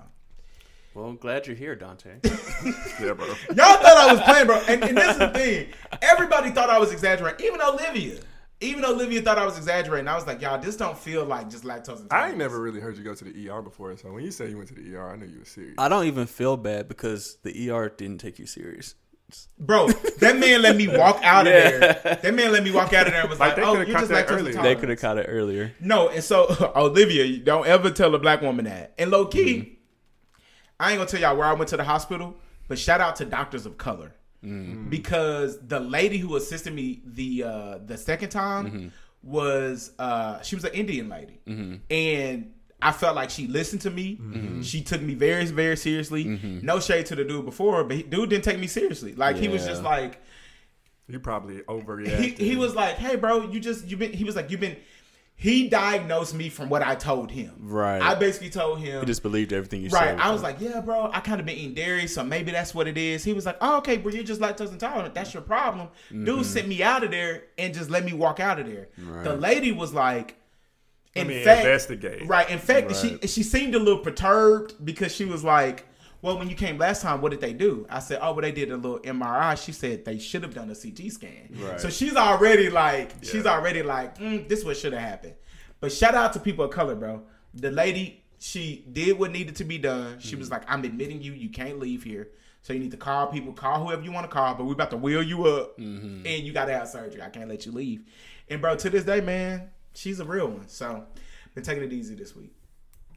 Well, 0.94 1.06
I'm 1.06 1.18
glad 1.18 1.48
you're 1.48 1.56
here, 1.56 1.76
Dante. 1.76 2.12
yeah, 3.02 3.14
bro. 3.14 3.26
Y'all 3.28 3.56
thought 3.78 3.98
I 3.98 4.14
was 4.14 4.22
playing, 4.22 4.46
bro. 4.48 4.62
And, 4.68 4.84
and 4.84 4.98
this 4.98 5.12
is 5.14 5.18
the 5.18 5.30
thing. 5.30 5.68
Everybody 6.04 6.52
thought 6.52 6.70
I 6.70 6.78
was 6.78 6.92
exaggerating, 6.92 7.46
even 7.46 7.62
Olivia. 7.62 8.20
Even 8.62 8.86
Olivia 8.86 9.22
thought 9.22 9.38
I 9.40 9.46
was 9.46 9.58
exaggerating. 9.58 10.08
I 10.08 10.16
was 10.16 10.28
like, 10.28 10.40
y'all, 10.42 10.60
this 10.62 10.78
don't 10.78 10.98
feel 10.98 11.26
like 11.26 11.50
just 11.50 11.64
lactose 11.64 12.00
intolerance. 12.02 12.08
I 12.12 12.30
ain't 12.30 12.38
never 12.38 12.62
really 12.62 12.80
heard 12.80 12.96
you 12.96 13.04
go 13.04 13.14
to 13.16 13.24
the 13.26 13.50
ER 13.50 13.62
before, 13.62 13.98
so 13.98 14.12
when 14.14 14.24
you 14.24 14.32
said 14.32 14.52
you 14.52 14.58
went 14.58 14.70
to 14.70 14.76
the 14.76 14.96
ER, 14.96 15.10
I 15.10 15.16
knew 15.18 15.26
you 15.26 15.40
were 15.40 15.46
serious. 15.46 15.74
I 15.80 15.90
don't 15.90 16.06
even 16.06 16.28
feel 16.28 16.56
bad 16.58 16.88
because 16.88 17.38
the 17.44 17.72
ER 17.72 17.90
didn't 17.90 18.20
take 18.20 18.38
you 18.40 18.46
serious. 18.46 18.94
Bro, 19.58 19.88
that 20.20 20.38
man 20.38 20.62
let 20.62 20.76
me 20.76 20.88
walk 20.88 21.20
out 21.24 21.48
of 21.48 21.54
Yeah. 21.54 21.78
there. 21.80 22.20
That 22.22 22.34
man 22.36 22.52
let 22.52 22.64
me 22.64 22.72
walk 22.72 22.94
out 22.94 23.08
of 23.08 23.14
there 23.14 23.22
and 23.22 23.30
was 23.32 23.40
Like, 23.40 23.50
like, 23.50 23.56
they 23.58 23.64
"Oh, 23.64 23.74
could've 23.74 23.88
you 23.88 23.94
caught 23.96 24.00
just 24.02 24.12
that 24.12 24.28
lactose 24.28 24.40
earlier. 24.40 24.62
They 24.62 24.76
could 24.76 24.90
have 24.90 25.00
caught 25.02 25.18
it 25.18 25.26
earlier. 25.28 25.74
No, 25.82 26.10
and 26.10 26.24
so 26.24 26.72
Olivia, 26.76 27.40
don't 27.40 27.66
ever 27.66 27.90
tell 27.90 28.14
a 28.14 28.20
black 28.20 28.42
woman 28.42 28.66
that. 28.66 28.94
And 29.00 29.10
low 29.10 29.26
key, 29.26 29.56
Mm-hmm. 29.56 29.73
I 30.80 30.92
ain't 30.92 30.98
gonna 31.00 31.10
tell 31.10 31.20
y'all 31.22 31.36
where 31.38 31.48
I 31.48 31.54
went 31.54 31.70
to 31.70 31.78
the 31.78 31.84
hospital, 31.84 32.36
but 32.68 32.78
shout 32.80 33.00
out 33.02 33.16
to 33.18 33.26
doctors 33.26 33.66
of 33.66 33.78
color 33.78 34.14
Mm-hmm. 34.44 34.90
because 34.90 35.58
the 35.66 35.80
lady 35.80 36.18
who 36.18 36.36
assisted 36.36 36.74
me 36.74 37.02
the 37.06 37.44
uh, 37.46 37.78
the 37.86 37.98
second 37.98 38.28
time 38.30 38.66
Mm-hmm. 38.66 38.88
was 39.24 39.92
uh, 39.98 40.42
she 40.42 40.56
was 40.56 40.66
an 40.66 40.74
Indian 40.74 41.08
lady, 41.08 41.40
and 41.90 42.52
I 42.82 42.92
felt 42.92 43.16
like 43.16 43.30
she 43.30 43.48
listened 43.48 43.82
to 43.84 43.90
me. 43.90 44.18
Mm-hmm. 44.18 44.62
She 44.62 44.82
took 44.82 45.02
me 45.02 45.14
very 45.14 45.46
very 45.46 45.78
seriously. 45.78 46.26
No 46.62 46.82
shade 46.82 47.06
to 47.06 47.16
the 47.16 47.24
dude 47.24 47.46
before, 47.46 47.86
but 47.86 47.96
he, 47.96 48.04
dude 48.04 48.30
didn't 48.32 48.44
take 48.44 48.60
me 48.60 48.68
seriously. 48.68 49.14
Like 49.16 49.38
he 49.38 49.48
was 49.48 49.66
just 49.66 49.82
like 49.82 50.22
You 51.08 51.20
probably 51.22 51.56
he, 51.60 51.62
overreacted. 51.62 52.38
he 52.38 52.58
was 52.58 52.76
like, 52.76 52.96
"Hey, 52.96 53.16
bro, 53.16 53.50
you 53.50 53.62
just 53.62 53.88
you've 53.88 54.00
been." 54.00 54.12
He 54.12 54.26
was 54.26 54.36
like, 54.36 54.52
"You've 54.52 54.60
been." 54.60 54.76
He 55.44 55.68
diagnosed 55.68 56.34
me 56.34 56.48
from 56.48 56.70
what 56.70 56.84
I 56.84 56.96
told 56.96 57.30
him. 57.30 57.52
Right. 57.60 58.02
I 58.02 58.16
basically 58.16 58.50
told 58.50 58.80
him. 58.80 59.02
He 59.02 59.06
just 59.06 59.22
believed 59.22 59.52
everything 59.52 59.82
you 59.82 59.90
right. 59.90 60.12
said. 60.12 60.18
Right. 60.18 60.26
I 60.26 60.32
was 60.32 60.42
like, 60.42 60.62
"Yeah, 60.62 60.80
bro, 60.80 61.10
I 61.12 61.20
kind 61.20 61.42
of 61.42 61.46
been 61.46 61.58
eating 61.58 61.74
dairy, 61.74 62.08
so 62.08 62.24
maybe 62.24 62.50
that's 62.54 62.74
what 62.74 62.88
it 62.88 62.98
is." 62.98 63.26
He 63.26 63.34
was 63.34 63.46
like, 63.46 63.58
"Oh, 63.60 63.80
okay, 63.80 63.98
bro, 63.98 64.14
you're 64.14 64.24
just 64.24 64.40
lactose 64.40 64.72
intolerant. 64.72 65.14
That's 65.14 65.34
your 65.34 65.44
problem." 65.44 65.90
Dude 66.10 66.28
mm-hmm. 66.28 66.44
sent 66.44 66.70
me 66.70 66.82
out 66.82 67.04
of 67.04 67.12
there 67.12 67.44
and 67.58 67.74
just 67.74 67.90
let 67.90 68.06
me 68.06 68.14
walk 68.14 68.40
out 68.40 68.58
of 68.58 68.68
there. 68.68 68.88
The 68.98 69.36
lady 69.36 69.74
was 69.74 69.94
like, 69.94 70.38
Let 71.14 71.24
"In 71.24 71.28
me 71.28 71.44
fact, 71.44 71.60
investigate. 71.66 72.26
Right. 72.26 72.50
In 72.50 72.58
fact, 72.60 72.88
Right. 72.94 73.20
she 73.22 73.28
she 73.28 73.44
seemed 73.44 73.76
a 73.76 73.80
little 73.80 74.00
perturbed 74.00 74.76
because 74.86 75.14
she 75.14 75.26
was 75.26 75.44
like, 75.44 75.86
"Well, 76.24 76.40
when 76.40 76.50
you 76.50 76.56
came 76.56 76.80
last 76.80 77.04
time, 77.04 77.22
what 77.22 77.30
did 77.30 77.42
they 77.42 77.54
do?" 77.54 77.86
I 77.90 78.00
said, 78.00 78.18
"Oh, 78.22 78.32
well, 78.32 78.42
they 78.42 78.52
did 78.52 78.72
a 78.72 78.78
little 78.78 79.00
MRI." 79.00 79.56
She 79.64 79.72
said 79.72 80.06
they 80.06 80.18
should 80.18 80.42
have 80.42 80.56
done 80.56 80.72
a 80.72 80.76
CT 80.76 81.12
scan. 81.12 81.50
Right. 81.52 81.80
So 81.80 81.90
she's 81.92 82.16
already 82.16 82.70
like, 82.72 83.12
she's 83.22 83.46
already 83.46 83.84
like, 83.84 84.18
mm, 84.18 84.48
"This 84.48 84.64
what 84.64 84.78
should 84.78 84.94
have 84.94 85.02
happened." 85.02 85.36
But 85.80 85.92
shout 85.92 86.16
out 86.16 86.34
to 86.34 86.40
people 86.40 86.66
of 86.66 86.72
color, 86.72 86.96
bro. 86.96 87.22
The 87.54 87.70
lady, 87.70 88.24
she 88.40 88.86
did 88.92 89.20
what 89.20 89.32
needed 89.32 89.58
to 89.58 89.66
be 89.66 89.78
done. 89.78 90.20
She 90.20 90.36
was 90.36 90.50
like, 90.50 90.64
"I'm 90.68 90.84
admitting 90.84 91.22
you. 91.22 91.34
You 91.34 91.50
can't 91.50 91.78
leave 91.78 92.04
here." 92.04 92.30
So 92.62 92.72
you 92.72 92.80
need 92.80 92.92
to 92.92 92.98
call 92.98 93.28
people, 93.28 93.52
call 93.52 93.84
whoever 93.86 94.02
you 94.02 94.14
want 94.14 94.24
to 94.26 94.34
call, 94.34 94.56
but 94.56 94.64
we're 94.64 94.72
about 94.72 94.90
to 94.92 94.98
wheel 94.98 95.22
you 95.22 95.46
up, 95.48 95.78
and 95.78 96.26
you 96.26 96.54
got 96.54 96.66
to 96.66 96.74
have 96.74 96.88
surgery. 96.88 97.22
I 97.22 97.30
can't 97.30 97.50
let 97.50 97.66
you 97.66 97.74
leave. 97.74 98.06
And 98.50 98.62
bro, 98.62 98.78
to 98.78 98.90
this 98.90 99.04
day, 99.04 99.20
man, 99.20 99.70
she's 99.94 100.22
a 100.22 100.26
real 100.26 100.48
one. 100.48 100.70
So 100.70 101.04
been 101.56 101.66
taking 101.66 101.84
it 101.84 101.92
easy 101.92 102.16
this 102.16 102.34
week. 102.36 102.54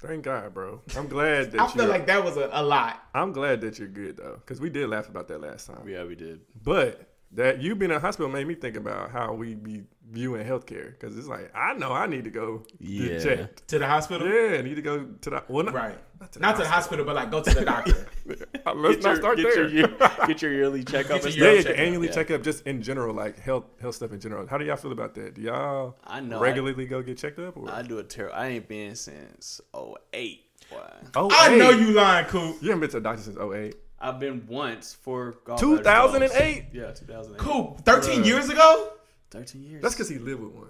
Thank 0.07 0.25
God, 0.25 0.55
bro. 0.55 0.81
I'm 0.97 1.09
glad 1.09 1.53
that 1.53 1.61
I 1.61 1.64
you. 1.66 1.71
feel 1.73 1.88
like 1.88 2.07
that 2.07 2.25
was 2.25 2.37
a, 2.37 2.49
a 2.53 2.62
lot. 2.62 3.03
I'm 3.14 3.33
glad 3.33 3.61
that 3.62 3.79
you're 3.79 3.88
good 3.88 4.16
though, 4.16 4.37
because 4.40 4.61
we 4.61 4.71
did 4.71 4.88
laugh 4.88 5.09
about 5.09 5.29
that 5.29 5.40
last 5.40 5.66
time. 5.66 5.88
yeah, 5.88 6.05
we 6.05 6.14
did. 6.14 6.40
But 6.62 7.15
that 7.37 7.61
you 7.62 7.75
being 7.75 7.90
in 7.90 7.96
a 7.99 8.01
hospital 8.01 8.31
made 8.31 8.46
me 8.46 8.55
think 8.55 8.77
about 8.77 9.11
how 9.11 9.33
we 9.35 9.55
be 9.55 9.85
viewing 10.11 10.46
healthcare 10.46 10.90
because 10.92 11.16
it's 11.18 11.29
like 11.29 11.51
I 11.55 11.75
know 11.75 11.92
I 11.92 12.07
need 12.07 12.25
to 12.25 12.31
go 12.31 12.62
Yeah. 12.79 13.09
get 13.09 13.22
checked. 13.22 13.68
To 13.68 13.79
the 13.79 13.87
hospital? 13.87 14.27
Yeah, 14.27 14.59
I 14.59 14.62
need 14.62 14.77
to 14.77 14.83
go 14.83 15.05
to 15.05 15.31
the 15.31 15.44
well, 15.49 15.64
not, 15.64 15.75
Right. 15.75 15.99
Not 16.20 16.33
to 16.33 16.38
the 16.38 16.42
Not 16.42 16.57
to 16.57 16.62
the 16.62 16.68
hospital, 16.68 17.05
but 17.05 17.14
like 17.14 17.31
go 17.31 17.42
to 17.42 17.55
the 17.55 17.64
doctor. 17.64 18.09
Let's 18.27 18.40
Get 18.57 18.64
not 18.64 19.03
your, 19.05 19.16
start 19.16 19.37
get 19.37 19.55
there. 19.55 19.68
Your, 19.68 19.88
get 20.27 20.42
your 20.42 20.53
yearly 20.53 20.83
checkup. 20.83 21.22
Get 21.22 21.25
and 21.27 21.35
your 21.35 21.44
yeah, 21.46 21.53
yearly 21.53 21.57
yeah, 21.57 21.62
checkup, 21.62 21.79
annually 21.79 22.07
yeah. 22.09 22.12
checkup 22.14 22.42
just 22.42 22.66
in 22.66 22.83
general, 22.83 23.14
like 23.14 23.38
health 23.38 23.64
health 23.81 23.96
stuff 23.96 24.12
in 24.12 24.20
general. 24.20 24.46
How 24.46 24.57
do 24.59 24.64
y'all 24.64 24.77
feel 24.77 24.92
about 24.92 25.14
that? 25.16 25.35
Do 25.35 25.42
y'all 25.42 25.96
I 26.05 26.20
know. 26.20 26.40
regularly 26.40 26.87
go 26.87 27.03
get 27.03 27.18
checked 27.18 27.38
up? 27.38 27.57
Or? 27.57 27.70
I, 27.70 27.81
I 27.81 27.83
do 27.83 27.99
a 27.99 28.03
terrible. 28.03 28.35
I 28.35 28.46
ain't 28.49 28.66
been 28.68 28.96
since 28.96 29.61
08. 29.75 30.42
Boy. 30.70 30.79
oh, 31.14 31.29
I 31.31 31.55
know 31.57 31.70
you 31.70 31.92
lying, 31.92 32.27
Coop. 32.27 32.57
You 32.61 32.70
haven't 32.70 32.81
been 32.81 32.90
to 32.90 32.96
a 32.96 33.01
doctor 33.01 33.22
since 33.22 33.37
08. 33.38 33.77
I've 33.99 34.21
been 34.21 34.47
once 34.47 34.93
for 34.95 35.35
gallbladder 35.47 35.59
2008? 35.61 36.31
stones. 36.31 36.65
Yeah, 36.73 36.93
2008. 36.93 37.39
Coop, 37.39 37.81
13 37.85 38.23
Bruh. 38.23 38.27
years 38.27 38.49
ago? 38.51 38.93
13 39.31 39.63
years. 39.63 39.83
That's 39.83 39.95
because 39.95 40.09
he 40.09 40.19
lived 40.19 40.41
with 40.43 40.53
one. 40.53 40.69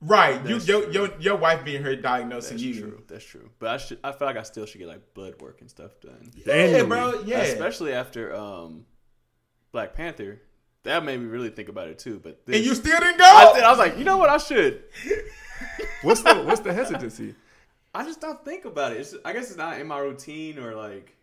Right. 0.00 0.34
You 0.46 0.54
That's 0.54 0.68
your, 0.68 0.90
your 0.90 1.08
your 1.18 1.36
wife 1.36 1.64
being 1.64 1.82
here 1.82 1.96
diagnosing 1.96 2.56
That's 2.58 2.62
you. 2.64 2.80
true. 2.80 3.02
That's 3.08 3.24
true. 3.24 3.48
But 3.58 3.68
I 3.70 3.76
should. 3.78 3.98
I 4.04 4.12
feel 4.12 4.26
like 4.28 4.36
I 4.36 4.42
still 4.42 4.66
should 4.66 4.78
get 4.78 4.88
like 4.88 5.14
blood 5.14 5.40
work 5.40 5.62
and 5.62 5.70
stuff 5.70 5.98
done. 6.00 6.32
Yeah, 6.44 6.52
Annually. 6.52 6.86
bro. 6.88 7.22
Yeah. 7.24 7.38
Especially 7.40 7.92
after 7.94 8.34
um, 8.34 8.84
Black 9.72 9.94
Panther. 9.94 10.42
That 10.82 11.02
made 11.04 11.18
me 11.18 11.26
really 11.26 11.48
think 11.48 11.68
about 11.70 11.88
it 11.88 11.98
too. 11.98 12.20
But 12.22 12.44
this, 12.46 12.56
and 12.56 12.64
you 12.64 12.74
still 12.74 13.00
didn't 13.00 13.18
go? 13.18 13.24
I, 13.24 13.52
did- 13.54 13.64
I 13.64 13.70
was 13.70 13.78
like, 13.78 13.96
you 13.98 14.04
know 14.04 14.18
what? 14.18 14.28
I 14.28 14.36
should. 14.38 14.84
What's 16.02 16.22
the 16.22 16.34
what's 16.42 16.60
the 16.60 16.72
hesitancy? 16.74 17.34
I 17.94 18.04
just 18.04 18.20
don't 18.20 18.44
think 18.44 18.66
about 18.66 18.92
it. 18.92 18.98
It's, 19.00 19.14
I 19.24 19.32
guess 19.32 19.48
it's 19.48 19.56
not 19.56 19.80
in 19.80 19.86
my 19.86 19.98
routine 19.98 20.58
or 20.58 20.74
like 20.74 21.15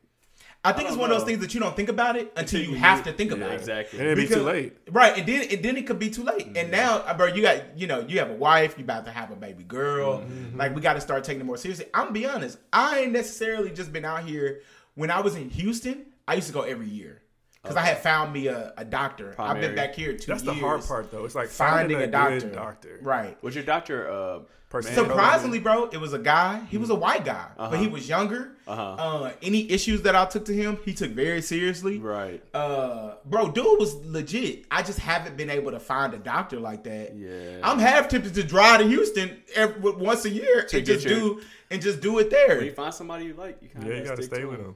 I 0.65 0.71
think 0.71 0.85
I 0.85 0.89
it's 0.89 0.91
don't 0.95 1.01
one 1.01 1.11
of 1.11 1.17
those 1.17 1.25
things 1.27 1.39
that 1.39 1.53
you 1.53 1.59
don't 1.59 1.75
think 1.75 1.89
about 1.89 2.15
it 2.15 2.31
until, 2.37 2.61
you 2.61 2.69
you 2.69 2.75
have 2.75 3.03
to 3.03 3.11
think 3.11 3.31
yeah, 3.31 3.37
about 3.37 3.51
it. 3.51 3.55
exactly. 3.59 3.99
And 3.99 4.07
it'd 4.07 4.29
be 4.29 4.33
too 4.33 4.43
late. 4.43 4.77
Right, 4.89 5.17
and 5.17 5.27
then 5.27 5.47
and 5.51 5.63
then 5.63 5.75
it 5.77 5.85
could 5.85 5.99
be 5.99 6.09
too 6.09 6.23
late. 6.23 6.55
And 6.55 6.71
now, 6.71 6.99
uh, 6.99 7.13
bro, 7.17 7.27
you 7.27 7.41
got 7.41 7.77
you 7.77 7.87
know 7.87 7.99
you 8.07 8.19
have 8.19 8.29
a 8.29 8.35
wife, 8.35 8.77
you 8.77 8.83
about 8.85 9.03
to 9.05 9.11
have 9.11 9.29
a 9.31 9.35
baby 9.35 9.63
girl. 9.63 10.23
Like 10.55 10.73
we 10.73 10.81
got 10.81 10.93
to 10.93 11.01
start 11.01 11.23
taking 11.25 11.41
it 11.41 11.45
more 11.45 11.57
seriously. 11.57 11.87
I'm 11.93 12.03
gonna 12.05 12.11
be 12.13 12.25
honest, 12.25 12.57
I 12.71 12.99
ain't 12.99 13.11
necessarily 13.11 13.71
just 13.71 13.91
been 13.91 14.05
out 14.05 14.23
here. 14.23 14.61
When 14.95 15.11
I 15.11 15.19
was 15.21 15.35
in 15.35 15.49
Houston, 15.49 16.05
I 16.27 16.35
used 16.35 16.47
to 16.47 16.53
go 16.53 16.61
every 16.61 16.87
year 16.87 17.21
because 17.61 17.75
I 17.75 17.81
had 17.81 17.99
found 17.99 18.31
me 18.31 18.47
a, 18.47 18.73
a 18.77 18.85
doctor. 18.85 19.35
I've 19.39 19.59
been 19.59 19.75
back 19.75 19.95
here 19.95 20.13
two 20.15 20.27
That's 20.31 20.43
years. 20.43 20.55
the 20.55 20.61
hard 20.61 20.83
part 20.85 21.11
though. 21.11 21.25
It's 21.25 21.35
like 21.35 21.49
Finding 21.49 21.97
a, 22.01 22.07
doctor. 22.07 22.39
good 22.39 22.53
doctor. 22.53 22.99
Right. 23.01 23.41
Was 23.43 23.55
your 23.55 23.63
doctor 23.65 24.09
uh 24.09 24.39
Person- 24.73 24.95
Surprisingly, 24.95 25.59
bro, 25.59 25.85
it 25.89 25.97
was 25.97 26.13
a 26.13 26.17
guy. 26.19 26.59
He 26.67 26.79
was 26.79 26.89
a 26.89 26.95
white 26.95 27.23
guy, 27.23 27.45
but 27.55 27.77
he 27.77 27.87
was 27.87 28.09
younger. 28.09 28.53
Uh-huh. 28.65 28.81
Uh, 28.97 29.31
any 29.43 29.69
issues 29.69 30.01
that 30.01 30.15
I 30.15 30.25
took 30.25 30.45
to 30.45 30.53
him, 30.53 30.79
he 30.83 30.95
took 30.95 31.11
very 31.11 31.43
seriously. 31.43 31.99
Right. 31.99 32.41
Uh, 32.55 33.13
bro, 33.23 33.51
dude 33.51 33.65
was 33.79 33.93
legit. 34.03 34.65
I 34.71 34.81
just 34.81 34.97
haven't 34.97 35.37
been 35.37 35.51
able 35.51 35.69
to 35.73 35.79
find 35.79 36.11
a 36.15 36.17
doctor 36.17 36.59
like 36.59 36.83
that. 36.85 37.15
Yeah. 37.15 37.59
I'm 37.61 37.77
half 37.77 38.07
tempted 38.07 38.33
to 38.33 38.41
drive 38.43 38.79
to 38.79 38.87
Houston 38.87 39.43
every, 39.53 39.91
once 39.91 40.25
a 40.25 40.31
year 40.31 40.65
and 40.73 40.83
just 40.83 41.05
your- 41.05 41.19
do 41.19 41.41
and 41.69 41.79
just 41.79 42.01
do 42.01 42.17
it 42.17 42.31
there. 42.31 42.57
When 42.57 42.65
you 42.65 42.71
find 42.73 42.91
somebody 42.95 43.25
you 43.25 43.35
like, 43.35 43.61
you 43.61 43.69
kind 43.69 43.85
of 43.85 43.91
Yeah, 43.91 43.99
you 43.99 44.05
gotta 44.05 44.23
stay 44.23 44.43
with 44.43 44.59
him. 44.59 44.75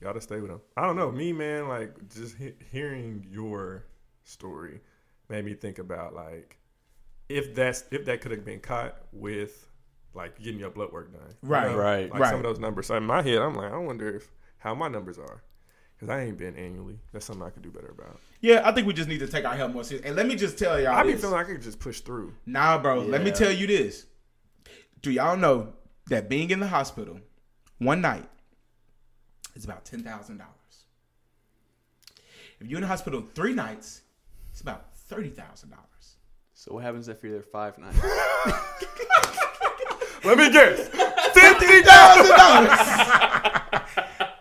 You 0.00 0.06
gotta 0.08 0.20
stay 0.20 0.40
with 0.40 0.50
him. 0.50 0.60
I 0.76 0.86
don't 0.86 0.96
know, 0.96 1.12
me 1.12 1.32
man. 1.32 1.68
Like 1.68 1.94
just 2.12 2.36
he- 2.36 2.54
hearing 2.72 3.24
your 3.30 3.84
story 4.24 4.80
made 5.28 5.44
me 5.44 5.54
think 5.54 5.78
about 5.78 6.14
like 6.14 6.56
if 7.30 7.54
that's 7.54 7.84
if 7.90 8.04
that 8.06 8.20
could 8.20 8.32
have 8.32 8.44
been 8.44 8.60
caught 8.60 8.96
with 9.12 9.68
like 10.14 10.36
getting 10.42 10.58
your 10.58 10.70
blood 10.70 10.90
work 10.92 11.12
done. 11.12 11.22
You 11.42 11.48
Right. 11.48 11.70
know? 11.70 11.76
Right. 11.78 12.10
Like 12.10 12.20
Right. 12.20 12.30
some 12.30 12.40
of 12.40 12.42
those 12.42 12.58
numbers. 12.58 12.88
So 12.88 12.96
in 12.96 13.04
my 13.04 13.22
head, 13.22 13.38
I'm 13.38 13.54
like, 13.54 13.72
I 13.72 13.76
wonder 13.78 14.08
if 14.14 14.30
how 14.58 14.74
my 14.74 14.88
numbers 14.88 15.18
are. 15.18 15.42
Cause 16.00 16.08
I 16.08 16.22
ain't 16.22 16.38
been 16.38 16.56
annually. 16.56 16.98
That's 17.12 17.26
something 17.26 17.46
I 17.46 17.50
could 17.50 17.62
do 17.62 17.70
better 17.70 17.90
about. 17.90 18.18
Yeah, 18.40 18.62
I 18.64 18.72
think 18.72 18.86
we 18.86 18.94
just 18.94 19.08
need 19.08 19.18
to 19.20 19.26
take 19.28 19.44
our 19.44 19.54
health 19.54 19.72
more 19.74 19.84
seriously. 19.84 20.08
And 20.08 20.16
let 20.16 20.26
me 20.26 20.34
just 20.34 20.58
tell 20.58 20.80
y'all 20.80 20.94
I 20.94 21.02
be 21.02 21.12
this. 21.12 21.20
feeling 21.20 21.36
like 21.36 21.46
I 21.48 21.52
could 21.52 21.60
just 21.62 21.78
push 21.78 22.00
through. 22.00 22.34
Nah, 22.46 22.78
bro. 22.78 23.00
Let 23.00 23.22
me 23.22 23.30
tell 23.30 23.52
you 23.52 23.66
this. 23.66 24.06
Do 25.02 25.10
y'all 25.10 25.36
know 25.36 25.74
that 26.08 26.28
being 26.30 26.48
in 26.50 26.58
the 26.58 26.68
hospital 26.68 27.20
one 27.78 28.00
night 28.00 28.26
is 29.54 29.64
about 29.66 29.84
ten 29.84 30.02
thousand 30.02 30.38
dollars? 30.38 30.54
If 32.60 32.66
you're 32.66 32.78
in 32.78 32.82
the 32.82 32.88
hospital 32.88 33.22
three 33.34 33.52
nights, 33.54 34.00
it's 34.50 34.62
about 34.62 34.96
thirty 34.96 35.28
thousand 35.30 35.70
dollars. 35.70 35.84
So 36.60 36.74
what 36.74 36.82
happens 36.84 37.08
if 37.08 37.22
you're 37.22 37.32
there 37.32 37.40
five 37.42 37.78
nights? 37.78 37.96
Let 40.22 40.36
me 40.36 40.50
guess. 40.52 40.88
Fifty 41.32 41.80
thousand 41.80 42.36
dollars. 42.36 42.78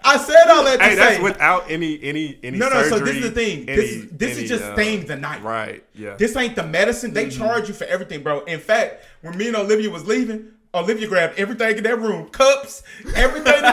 I 0.03 0.17
said 0.17 0.49
all 0.49 0.65
that 0.65 0.79
to 0.79 0.83
hey, 0.83 0.95
that's 0.95 1.23
without 1.23 1.71
any 1.71 1.97
any 2.03 2.37
any. 2.43 2.57
no, 2.57 2.67
no. 2.67 2.83
So 2.89 2.99
this 2.99 3.15
is 3.15 3.21
the 3.21 3.31
thing. 3.31 3.65
This 3.67 3.77
any- 3.77 3.87
is 4.03 4.09
this 4.11 4.33
any, 4.35 4.43
is 4.43 4.49
just 4.49 4.65
uh, 4.65 4.73
staying 4.73 5.05
the 5.05 5.15
night. 5.15 5.41
Right. 5.41 5.81
Yeah. 5.95 6.15
This 6.17 6.35
ain't 6.35 6.57
the 6.57 6.63
medicine. 6.67 7.13
They 7.13 7.27
Mm-hmm. 7.27 7.37
charge 7.41 7.69
you 7.69 7.73
for 7.73 7.85
everything, 7.85 8.21
bro. 8.21 8.41
In 8.43 8.59
fact, 8.59 9.05
when 9.21 9.37
me 9.37 9.47
and 9.47 9.55
Olivia 9.55 9.89
was 9.89 10.05
leaving, 10.05 10.47
Olivia 10.73 11.07
grabbed 11.07 11.39
everything 11.39 11.77
in 11.77 11.83
that 11.85 11.97
room, 11.99 12.27
cups, 12.31 12.83
everything. 13.15 13.63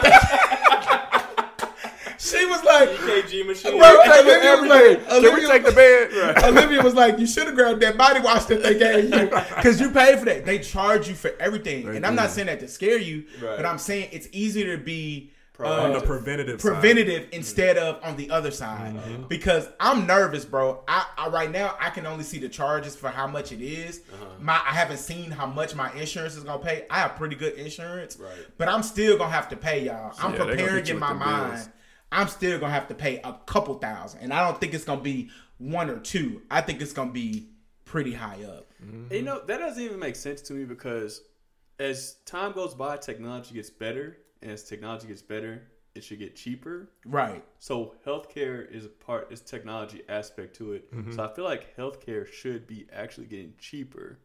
She 2.18 2.46
was 2.46 2.62
like, 2.64 2.88
EKG 2.90 3.46
machine. 3.46 3.78
Bro, 3.78 4.02
Take 4.04 4.12
Olivia 4.12 4.36
was 4.36 4.44
everything. 4.44 4.68
like- 4.68 5.08
Can 5.08 5.22
we 5.22 5.28
Olivia- 5.28 5.48
take 5.48 5.64
the 5.64 5.72
bed? 5.72 6.44
Olivia 6.44 6.82
was 6.82 6.94
like, 6.94 7.18
you 7.18 7.26
should 7.26 7.46
have 7.46 7.54
grabbed 7.54 7.80
that 7.82 7.96
body 7.96 8.20
wash 8.20 8.44
that 8.46 8.62
they 8.62 8.78
gave 8.78 9.10
you 9.12 9.26
because 9.56 9.80
you 9.80 9.90
paid 9.90 10.18
for 10.18 10.24
that. 10.26 10.44
They 10.46 10.58
charge 10.58 11.08
you 11.08 11.14
for 11.14 11.32
everything, 11.40 11.88
and 11.88 12.04
I'm 12.06 12.14
not 12.14 12.30
saying 12.30 12.46
that 12.48 12.60
to 12.60 12.68
scare 12.68 12.98
you, 12.98 13.24
Right. 13.42 13.56
but 13.56 13.66
I'm 13.66 13.78
saying 13.78 14.08
it's 14.12 14.28
easier 14.32 14.76
to 14.76 14.82
be. 14.82 15.32
On 15.58 15.92
the 15.94 16.00
uh, 16.00 16.02
preventative 16.02 16.60
side. 16.60 16.70
preventative 16.74 17.28
instead 17.32 17.78
of 17.78 17.98
on 18.04 18.14
the 18.18 18.28
other 18.28 18.50
side 18.50 18.94
Mm-hmm. 18.94 19.22
because 19.22 19.66
I'm 19.80 20.06
nervous, 20.06 20.44
bro. 20.44 20.84
I, 20.86 21.06
I 21.16 21.28
right 21.28 21.50
now 21.50 21.74
I 21.80 21.88
can 21.88 22.04
only 22.04 22.24
see 22.24 22.38
the 22.38 22.50
charges 22.50 22.94
for 22.94 23.08
how 23.08 23.26
much 23.26 23.52
it 23.52 23.62
is. 23.62 24.02
Uh-huh. 24.12 24.26
My 24.38 24.52
I 24.52 24.74
haven't 24.74 24.98
seen 24.98 25.30
how 25.30 25.46
much 25.46 25.74
my 25.74 25.90
insurance 25.94 26.36
is 26.36 26.44
gonna 26.44 26.62
pay. 26.62 26.84
I 26.90 26.98
have 26.98 27.16
pretty 27.16 27.36
good 27.36 27.54
insurance, 27.54 28.18
Right. 28.18 28.32
but 28.58 28.68
I'm 28.68 28.82
still 28.82 29.16
gonna 29.16 29.30
have 29.32 29.48
to 29.48 29.56
pay 29.56 29.86
y'all. 29.86 30.12
I'm 30.20 30.34
Yeah, 30.34 30.44
preparing 30.44 30.86
in 30.88 30.98
my 30.98 31.14
mind. 31.14 31.52
bills. 31.54 31.68
I'm 32.12 32.28
still 32.28 32.58
gonna 32.58 32.72
have 32.72 32.88
to 32.88 32.94
pay 32.94 33.20
a 33.22 33.34
couple 33.46 33.74
thousand, 33.74 34.20
and 34.20 34.32
I 34.32 34.46
don't 34.46 34.60
think 34.60 34.74
it's 34.74 34.84
gonna 34.84 35.00
be 35.00 35.30
one 35.58 35.90
or 35.90 35.98
two. 35.98 36.42
I 36.50 36.60
think 36.60 36.80
it's 36.80 36.92
gonna 36.92 37.12
be 37.12 37.48
pretty 37.84 38.14
high 38.14 38.42
up. 38.44 38.72
You 39.10 39.22
know, 39.22 39.40
that 39.46 39.58
doesn't 39.58 39.82
even 39.82 39.98
make 39.98 40.16
sense 40.16 40.40
to 40.42 40.52
me 40.52 40.64
because 40.64 41.22
as 41.78 42.14
time 42.24 42.52
goes 42.52 42.74
by, 42.74 42.96
technology 42.96 43.54
gets 43.54 43.70
better, 43.70 44.18
and 44.42 44.50
as 44.50 44.64
technology 44.64 45.08
gets 45.08 45.22
better, 45.22 45.62
it 45.94 46.04
should 46.04 46.18
get 46.18 46.36
cheaper. 46.36 46.90
Right. 47.04 47.44
So 47.58 47.94
healthcare 48.06 48.70
is 48.70 48.84
a 48.84 48.88
part, 48.88 49.32
is 49.32 49.40
technology 49.40 50.02
aspect 50.08 50.56
to 50.56 50.72
it. 50.74 50.94
Mm-hmm. 50.94 51.12
So 51.12 51.24
I 51.24 51.34
feel 51.34 51.44
like 51.44 51.76
healthcare 51.76 52.30
should 52.30 52.66
be 52.66 52.86
actually 52.92 53.26
getting 53.26 53.54
cheaper. 53.58 54.18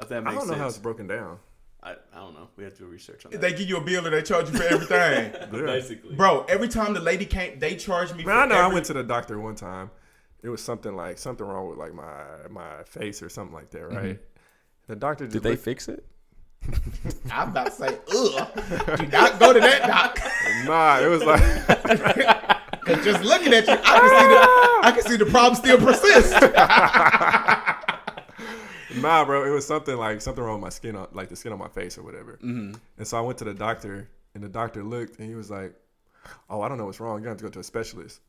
If 0.00 0.08
that 0.08 0.24
makes 0.24 0.36
I 0.36 0.38
don't 0.38 0.46
know 0.48 0.52
sense. 0.54 0.60
how 0.60 0.68
it's 0.68 0.78
broken 0.78 1.06
down. 1.06 1.38
I, 1.82 1.92
I 2.12 2.16
don't 2.16 2.34
know. 2.34 2.48
We 2.56 2.64
have 2.64 2.74
to 2.74 2.80
do 2.80 2.86
research 2.86 3.24
on 3.24 3.32
that. 3.32 3.40
They 3.40 3.52
give 3.52 3.68
you 3.68 3.76
a 3.76 3.80
bill 3.80 4.04
and 4.06 4.14
they 4.14 4.22
charge 4.22 4.50
you 4.50 4.56
for 4.56 4.64
everything. 4.64 5.32
Basically, 5.52 6.14
Bro, 6.14 6.46
every 6.48 6.68
time 6.68 6.94
the 6.94 7.00
lady 7.00 7.26
came, 7.26 7.58
they 7.58 7.76
charged 7.76 8.16
me. 8.16 8.24
Man, 8.24 8.34
for 8.34 8.40
I 8.40 8.46
know 8.46 8.68
I 8.68 8.72
went 8.72 8.86
to 8.86 8.92
the 8.92 9.04
doctor 9.04 9.38
one 9.38 9.54
time. 9.54 9.90
It 10.42 10.48
was 10.48 10.62
something 10.62 10.94
like 10.94 11.18
something 11.18 11.46
wrong 11.46 11.68
with 11.68 11.78
like 11.78 11.94
my 11.94 12.24
my 12.50 12.82
face 12.84 13.22
or 13.22 13.28
something 13.28 13.54
like 13.54 13.70
that, 13.70 13.82
mm-hmm. 13.82 13.96
right? 13.96 14.18
The 14.88 14.96
doctor 14.96 15.24
just 15.26 15.34
did 15.34 15.42
they 15.42 15.50
looked- 15.50 15.62
fix 15.62 15.88
it? 15.88 16.04
I'm 17.30 17.50
about 17.50 17.66
to 17.66 17.72
say, 17.72 17.98
ugh. 18.14 18.98
Do 18.98 19.06
not 19.06 19.38
go 19.38 19.52
to 19.52 19.60
that 19.60 19.86
doc. 19.86 20.18
nah. 20.64 20.98
It 20.98 21.06
was 21.06 21.22
like 21.22 21.40
Cause 22.86 23.04
just 23.04 23.24
looking 23.24 23.52
at 23.52 23.66
you, 23.66 23.72
I 23.72 23.98
can 24.00 24.08
see 24.10 24.26
the 24.28 24.48
I 24.82 24.92
can 24.92 25.02
see 25.02 25.16
the 25.16 25.26
problem 25.26 25.54
still 25.56 25.78
persist. 25.78 27.62
Nah, 29.00 29.24
bro. 29.24 29.44
It 29.44 29.50
was 29.50 29.66
something 29.66 29.96
like 29.96 30.20
something 30.20 30.42
wrong 30.42 30.54
with 30.60 30.62
my 30.62 30.68
skin, 30.70 30.96
on, 30.96 31.08
like 31.12 31.28
the 31.28 31.36
skin 31.36 31.52
on 31.52 31.58
my 31.58 31.68
face 31.68 31.96
or 31.98 32.02
whatever. 32.02 32.38
Mm-hmm. 32.42 32.74
And 32.98 33.06
so 33.06 33.16
I 33.18 33.20
went 33.20 33.38
to 33.38 33.44
the 33.44 33.54
doctor, 33.54 34.08
and 34.34 34.42
the 34.42 34.48
doctor 34.48 34.82
looked, 34.82 35.18
and 35.18 35.28
he 35.28 35.34
was 35.34 35.50
like, 35.50 35.74
"Oh, 36.50 36.60
I 36.62 36.68
don't 36.68 36.78
know 36.78 36.86
what's 36.86 37.00
wrong. 37.00 37.22
You 37.22 37.28
have 37.28 37.36
to 37.38 37.44
go 37.44 37.50
to 37.50 37.60
a 37.60 37.64
specialist." 37.64 38.20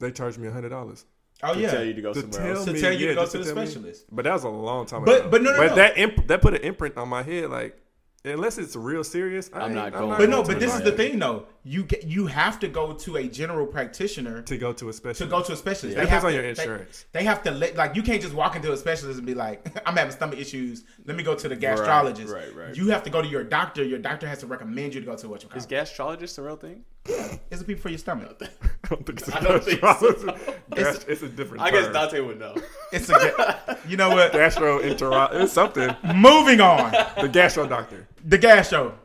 They 0.00 0.10
charged 0.10 0.38
me 0.38 0.48
a 0.48 0.50
hundred 0.52 0.70
dollars. 0.70 1.04
Oh 1.42 1.54
To 1.54 1.60
yeah. 1.60 1.70
tell 1.70 1.84
you 1.84 1.94
to 1.94 2.02
go 2.02 2.12
To 2.12 2.20
somewhere 2.20 2.40
tell 2.40 2.56
else. 2.56 2.64
To 2.66 2.72
me, 2.72 2.80
tell 2.80 2.92
you 2.92 3.08
to 3.08 3.14
go 3.14 3.20
just 3.22 3.32
to 3.32 3.38
the 3.38 3.44
tell 3.44 3.54
me. 3.56 3.66
specialist. 3.66 4.06
But 4.10 4.24
that 4.24 4.32
was 4.32 4.44
a 4.44 4.48
long 4.48 4.86
time 4.86 5.04
But- 5.04 5.20
ago. 5.22 5.28
but 5.30 5.42
no, 5.42 5.50
no, 5.52 5.56
but 5.58 5.66
no. 5.70 5.74
that 5.76 5.98
imp- 5.98 6.26
that 6.28 6.40
put 6.42 6.54
an 6.54 6.60
imprint 6.62 6.96
on 6.96 7.08
my 7.08 7.22
head. 7.22 7.50
Like 7.50 7.78
unless 8.24 8.56
it's 8.58 8.74
real 8.76 9.04
serious, 9.04 9.50
I 9.52 9.58
I'm 9.60 9.64
ain't- 9.66 9.74
not 9.74 9.92
going. 9.92 10.18
But 10.18 10.28
no, 10.30 10.42
but 10.42 10.58
this 10.60 10.74
is 10.74 10.82
the 10.82 10.92
thing 10.92 11.18
though. 11.18 11.46
You 11.66 11.84
get, 11.84 12.04
you 12.04 12.26
have 12.26 12.60
to 12.60 12.68
go 12.68 12.92
to 12.92 13.16
a 13.16 13.26
general 13.26 13.66
practitioner 13.66 14.42
to 14.42 14.58
go 14.58 14.74
to 14.74 14.90
a 14.90 14.92
specialist. 14.92 15.20
to 15.20 15.26
go 15.26 15.42
to 15.42 15.52
a 15.52 15.56
specialist. 15.56 15.96
Yeah, 15.96 16.04
They 16.04 16.06
depends 16.06 16.10
have 16.10 16.24
on 16.24 16.30
to- 16.32 16.36
your 16.36 16.44
insurance. 16.44 17.06
They, 17.12 17.24
have 17.24 17.42
to 17.44 17.50
let 17.52 17.74
like 17.74 17.96
you 17.96 18.02
can't 18.02 18.20
just 18.20 18.34
walk 18.34 18.54
into 18.54 18.70
a 18.70 18.76
specialist 18.76 19.16
and 19.16 19.26
be 19.26 19.32
like, 19.34 19.66
I'm 19.86 19.96
having 19.96 20.12
stomach 20.12 20.38
issues. 20.38 20.84
Let 21.06 21.16
me 21.16 21.22
go 21.22 21.34
to 21.34 21.48
the 21.48 21.56
gastrologist. 21.56 22.30
right, 22.30 22.54
right. 22.54 22.76
You 22.76 22.88
have 22.90 23.02
to 23.04 23.10
go 23.10 23.22
to 23.22 23.28
your 23.28 23.44
doctor. 23.44 23.82
Your 23.82 23.98
doctor 23.98 24.28
has 24.28 24.40
to 24.40 24.46
recommend 24.46 24.94
you 24.94 25.00
to 25.00 25.06
go 25.06 25.16
to 25.16 25.26
what 25.26 25.42
you 25.42 25.48
call 25.48 25.56
Is 25.56 25.66
gastrologist 25.66 26.38
a 26.38 26.42
real 26.42 26.56
thing? 26.56 26.84
It's 27.50 27.62
a 27.62 27.64
people 27.64 27.82
for 27.82 27.88
your 27.90 27.98
stomach. 27.98 28.36
I 28.42 28.88
don't 28.88 29.06
think 29.06 29.20
it's 29.20 29.28
a 29.28 29.36
I 29.36 29.40
don't 29.40 29.62
think 29.64 29.80
gastrologist. 29.80 30.46
so. 30.46 30.54
Gas- 30.74 31.04
it's 31.08 31.22
a 31.22 31.28
different. 31.28 31.62
I 31.62 31.70
guess 31.70 31.84
term. 31.84 31.92
Dante 31.94 32.20
would 32.20 32.38
know. 32.40 32.54
It's 32.92 33.08
a 33.08 33.78
you 33.88 33.96
know 33.96 34.10
what? 34.10 34.32
gastroentero. 34.32 35.32
It's 35.32 35.52
something. 35.52 35.94
Moving 36.14 36.60
on. 36.60 36.92
The 37.20 37.28
gastro 37.28 37.66
doctor. 37.66 38.06
The 38.24 38.38
gastro. 38.38 38.98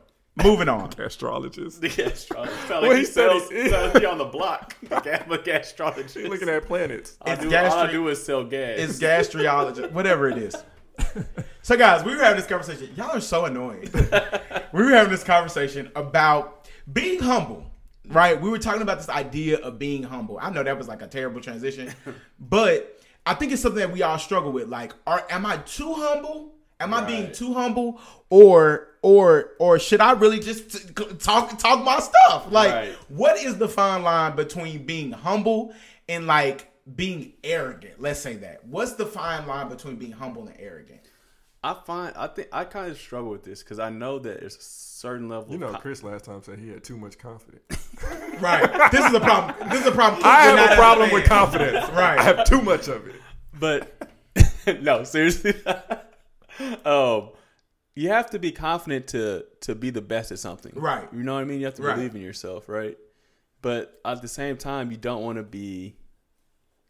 Moving 0.44 0.70
on. 0.70 0.90
Astrologist. 1.00 1.82
The 1.82 1.90
gastrologist. 1.90 2.68
Sound 2.68 2.70
Well, 2.70 2.82
like 2.84 2.92
he 2.94 2.98
he 3.00 3.06
said 3.06 3.30
sells, 3.30 3.50
he- 3.50 3.70
sounds 3.70 3.98
he 4.00 4.06
on 4.06 4.18
the 4.18 4.26
block. 4.26 4.76
I'm 4.92 5.32
a 5.32 5.38
gastrologist. 5.38 6.20
He 6.20 6.28
looking 6.28 6.50
at 6.50 6.66
planets. 6.66 7.18
All 7.22 7.30
I, 7.32 7.34
It's 7.34 7.44
do, 7.44 7.56
all 7.56 7.74
I 7.74 7.92
do 7.92 8.08
is 8.08 8.24
sell 8.24 8.44
gas. 8.44 8.80
It's 8.80 9.00
gastriologist, 9.00 9.92
whatever 9.94 10.30
it 10.30 10.38
is. 10.38 10.56
So, 11.62 11.78
guys, 11.78 12.04
we 12.04 12.16
were 12.16 12.22
having 12.24 12.38
this 12.38 12.48
conversation. 12.48 12.90
Y'all 12.96 13.16
are 13.16 13.22
so 13.22 13.46
annoying. 13.46 13.90
we 14.74 14.84
were 14.84 14.92
having 14.92 15.12
this 15.12 15.24
conversation 15.24 15.92
about 15.96 16.68
being 16.92 17.20
humble, 17.22 17.66
right? 18.08 18.40
We 18.40 18.50
were 18.50 18.60
talking 18.60 18.82
about 18.82 18.98
this 18.98 19.10
idea 19.10 19.60
of 19.60 19.80
being 19.80 20.04
humble. 20.04 20.38
I 20.42 20.50
know 20.50 20.64
that 20.64 20.78
was 20.78 20.88
like 20.88 21.02
a 21.02 21.08
terrible 21.08 21.40
transition, 21.42 21.94
but 22.40 23.02
I 23.26 23.34
think 23.34 23.52
it's 23.52 23.62
something 23.62 23.80
that 23.80 23.92
we 23.92 24.02
all 24.02 24.18
struggle 24.20 24.52
with. 24.52 24.68
Like, 24.68 24.94
are 25.08 25.26
am 25.30 25.46
I 25.46 25.58
too 25.58 25.94
humble? 25.94 26.54
Am 26.82 26.94
I 26.94 27.04
being 27.06 27.32
too 27.34 27.54
humble, 27.54 28.00
or 28.30 28.89
or 29.02 29.52
or 29.60 29.80
should 29.80 30.02
I 30.02 30.12
really 30.12 30.40
just 30.40 30.72
t- 30.96 31.04
talk 31.20 31.58
talk 31.58 31.84
my 31.84 32.00
stuff? 32.00 32.52
Like, 32.52 32.74
Right. 32.74 32.94
what 33.10 33.38
is 33.38 33.58
the 33.58 33.68
fine 33.70 34.04
line 34.04 34.36
between 34.36 34.86
being 34.86 35.12
humble 35.12 35.74
and 36.08 36.28
like 36.28 36.72
being 36.96 37.34
arrogant? 37.44 38.02
Let's 38.02 38.20
say 38.20 38.36
that. 38.38 38.66
What's 38.66 38.94
the 38.94 39.06
fine 39.06 39.48
line 39.48 39.70
between 39.70 39.96
being 39.98 40.12
humble 40.14 40.48
and 40.48 40.56
arrogant? 40.60 41.02
I 41.64 41.74
find 41.86 42.14
I 42.16 42.28
think 42.28 42.48
I 42.54 42.64
kind 42.64 42.90
of 42.90 42.98
struggle 42.98 43.32
with 43.32 43.44
this 43.44 43.62
because 43.64 43.80
I 43.80 43.90
know 43.90 44.18
that 44.20 44.40
there's 44.40 44.56
a 44.56 44.62
certain 44.62 45.28
level. 45.28 45.52
You 45.52 45.58
know, 45.58 45.68
of 45.68 45.82
Chris 45.82 46.04
last 46.04 46.24
time 46.26 46.42
said 46.42 46.58
he 46.60 46.70
had 46.70 46.84
too 46.84 46.98
much 46.98 47.18
confidence. 47.18 47.64
Right. 48.40 48.90
this 48.94 49.04
is 49.06 49.14
a 49.14 49.20
problem. 49.20 49.70
This 49.70 49.82
is 49.82 49.88
a 49.88 49.92
problem. 49.92 50.22
I 50.24 50.48
You're 50.48 50.58
have 50.58 50.72
a 50.72 50.76
problem 50.76 51.12
with 51.12 51.26
confidence. 51.26 51.86
Right. 51.94 52.18
I 52.18 52.24
have 52.24 52.46
too 52.46 52.62
much 52.62 52.88
of 52.88 53.06
it. 53.08 53.16
but 53.60 54.10
no, 54.82 55.04
seriously. 55.04 55.54
um, 56.86 57.30
you 58.00 58.10
have 58.10 58.30
to 58.30 58.40
be 58.40 58.52
confident 58.52 59.08
to 59.08 59.46
to 59.62 59.76
be 59.76 59.90
the 59.90 60.02
best 60.02 60.32
at 60.32 60.40
something. 60.40 60.72
Right. 60.76 61.08
You 61.14 61.24
know 61.24 61.34
what 61.36 61.42
I 61.42 61.44
mean? 61.46 61.60
You 61.60 61.66
have 61.66 61.76
to 61.76 61.84
Right. 61.84 61.96
believe 61.96 62.16
in 62.16 62.22
yourself, 62.22 62.70
right? 62.70 62.98
But 63.62 64.00
at 64.06 64.22
the 64.22 64.28
same 64.28 64.56
time, 64.58 64.90
you 64.92 64.98
don't 64.98 65.24
want 65.24 65.38
to 65.38 65.44
be 65.44 65.96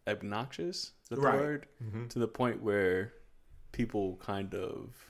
obnoxious. 0.07 0.91
Is 1.03 1.09
that 1.09 1.19
Right. 1.19 1.31
the 1.37 1.43
word? 1.43 1.67
Mm-hmm. 1.83 2.07
To 2.07 2.19
the 2.19 2.27
point 2.27 2.61
where 2.61 3.13
people 3.71 4.17
kind 4.17 4.53
of 4.53 5.05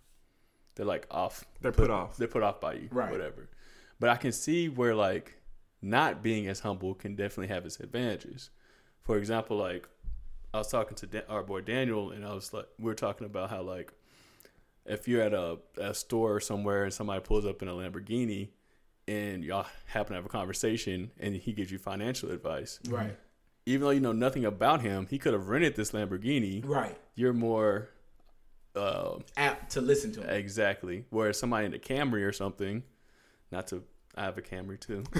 they're 0.75 0.85
like 0.85 1.07
off. 1.11 1.43
They're 1.59 1.73
put 1.73 1.89
off. 1.89 2.15
They're 2.15 2.29
put 2.29 2.41
off 2.43 2.61
by 2.61 2.73
you. 2.73 2.87
Right. 2.89 3.11
Whatever. 3.11 3.49
But 3.99 4.09
I 4.11 4.15
can 4.15 4.31
see 4.31 4.69
where 4.69 4.95
like 4.95 5.35
not 5.81 6.23
being 6.23 6.47
as 6.47 6.61
humble 6.61 6.93
can 6.95 7.15
definitely 7.15 7.53
have 7.53 7.65
its 7.65 7.79
advantages. 7.81 8.49
For 9.01 9.17
example, 9.17 9.57
like 9.57 9.89
I 10.53 10.59
was 10.59 10.69
talking 10.71 10.95
to 10.95 11.07
Dan- 11.07 11.23
our 11.27 11.43
boy 11.43 11.61
Daniel, 11.61 12.11
and 12.11 12.25
I 12.25 12.33
was 12.33 12.53
like, 12.53 12.67
we 12.77 12.85
were 12.85 12.95
talking 12.95 13.25
about 13.25 13.49
how 13.49 13.61
like 13.61 13.91
if 14.89 15.07
you're 15.07 15.21
at 15.21 15.33
a, 15.33 15.57
a 15.77 15.93
store 15.93 16.39
somewhere 16.41 16.83
and 16.83 16.93
somebody 16.93 17.21
pulls 17.21 17.45
up 17.45 17.61
in 17.61 17.67
a 17.67 17.71
Lamborghini, 17.73 18.49
and 19.07 19.43
y'all 19.43 19.65
happen 19.85 20.09
to 20.09 20.15
have 20.15 20.25
a 20.25 20.29
conversation, 20.29 21.11
and 21.19 21.35
he 21.35 21.53
gives 21.53 21.71
you 21.71 21.77
financial 21.77 22.29
advice, 22.31 22.79
Right. 22.89 23.15
even 23.65 23.81
though 23.85 23.89
you 23.91 23.99
know 24.01 24.11
nothing 24.11 24.45
about 24.45 24.81
him, 24.81 25.07
he 25.09 25.17
could 25.17 25.33
have 25.33 25.47
rented 25.47 25.75
this 25.75 25.91
Lamborghini. 25.91 26.61
Right. 26.67 26.97
You're 27.15 27.33
more 27.33 27.89
uh, 28.75 29.19
Apt 29.37 29.71
to 29.73 29.81
listen 29.81 30.11
to 30.13 30.21
him. 30.21 30.29
exactly. 30.29 31.05
Whereas 31.09 31.39
somebody 31.39 31.65
in 31.65 31.73
a 31.73 31.79
Camry 31.79 32.23
or 32.27 32.31
something, 32.31 32.83
not 33.51 33.67
to, 33.67 33.83
I 34.19 34.23
have 34.25 34.37
a 34.37 34.41
Camry 34.41 34.79
too. 34.79 34.97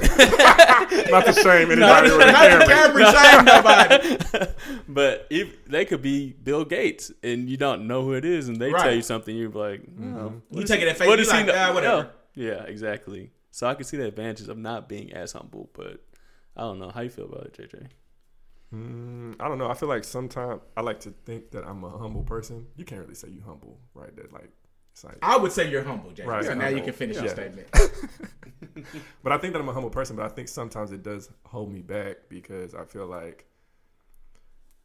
Not 1.12 1.25
the 1.25 1.31
same. 1.31 1.69
Not 1.79 2.05
anybody 2.05 2.09
to, 2.09 2.17
with 2.17 2.27
a 2.27 2.31
not 2.31 2.49
to. 2.49 2.65
Camry 2.73 3.03
shame 3.15 3.45
nobody. 3.45 4.51
but 4.89 5.25
if 5.29 5.65
they 5.65 5.85
could 5.85 6.01
be 6.01 6.33
Bill 6.33 6.65
Gates 6.65 7.12
and 7.23 7.49
you 7.49 7.55
don't 7.57 7.88
know 7.88 8.03
who 8.03 8.13
it 8.13 8.25
is, 8.25 8.49
and 8.49 8.57
they 8.57 8.71
Right. 8.71 8.83
tell 8.83 8.93
you 8.93 9.01
something, 9.01 9.35
you're 9.35 9.49
like, 9.51 9.81
oh, 10.01 10.41
You 10.51 10.63
take 10.65 10.81
it 10.81 10.88
at 10.89 10.97
face. 10.97 11.07
what 11.07 11.17
You 11.17 11.23
does 11.25 11.31
he 11.31 11.38
like, 11.38 11.47
know? 11.47 11.53
ah, 11.55 11.73
whatever. 11.73 12.09
Yeah. 12.35 12.45
yeah, 12.47 12.63
exactly. 12.63 13.31
So 13.51 13.67
I 13.67 13.73
can 13.75 13.85
see 13.85 13.97
the 13.97 14.05
advantages 14.07 14.49
of 14.49 14.57
not 14.57 14.89
being 14.89 15.13
as 15.13 15.31
humble, 15.31 15.69
but 15.73 16.03
I 16.57 16.62
don't 16.62 16.77
know 16.79 16.89
how 16.89 17.01
you 17.01 17.09
feel 17.09 17.25
about 17.25 17.45
it, 17.45 17.53
JJ. 17.53 17.88
Mm, 18.75 19.35
I 19.39 19.47
don't 19.47 19.57
know. 19.57 19.69
I 19.69 19.73
feel 19.73 19.89
like 19.89 20.03
sometimes 20.03 20.62
I 20.77 20.81
like 20.81 20.99
to 21.01 21.13
think 21.25 21.51
that 21.51 21.65
I'm 21.65 21.83
a 21.83 21.89
humble 21.97 22.23
person. 22.23 22.67
You 22.75 22.85
can't 22.85 23.01
really 23.01 23.15
say 23.15 23.29
you 23.29 23.41
humble, 23.45 23.79
right? 23.95 24.15
That 24.15 24.31
like, 24.31 24.43
it's 24.67 24.68
like, 25.04 25.17
I 25.21 25.38
would 25.38 25.52
say 25.52 25.69
you're 25.69 25.84
humble, 25.84 26.12
Jay. 26.12 26.25
Right. 26.25 26.43
So 26.43 26.54
now 26.54 26.67
you 26.67 26.82
can 26.82 26.93
finish 26.93 27.17
your 27.17 27.30
statement. 27.30 27.67
but 29.23 29.32
I 29.32 29.38
think 29.38 29.54
that 29.54 29.60
I'm 29.60 29.69
a 29.69 29.73
humble 29.73 29.89
person. 29.89 30.15
But 30.15 30.25
I 30.25 30.30
think 30.30 30.47
sometimes 30.47 30.91
it 30.91 31.04
does 31.04 31.30
hold 31.45 31.71
me 31.71 31.82
back 31.82 32.17
because 32.30 32.75
I 32.75 32.84
feel 32.86 33.06
like 33.06 33.45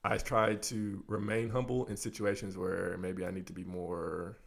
I 0.04 0.18
try 0.18 0.54
to 0.54 1.02
remain 1.06 1.48
humble 1.48 1.86
in 1.86 1.96
situations 1.96 2.58
where 2.58 2.96
maybe 2.98 3.24
I 3.24 3.30
need 3.30 3.46
to 3.46 3.52
be 3.52 3.64
more, 3.64 4.38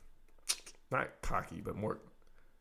not 0.91 1.09
cocky, 1.21 1.61
but 1.61 1.75
more, 1.75 1.99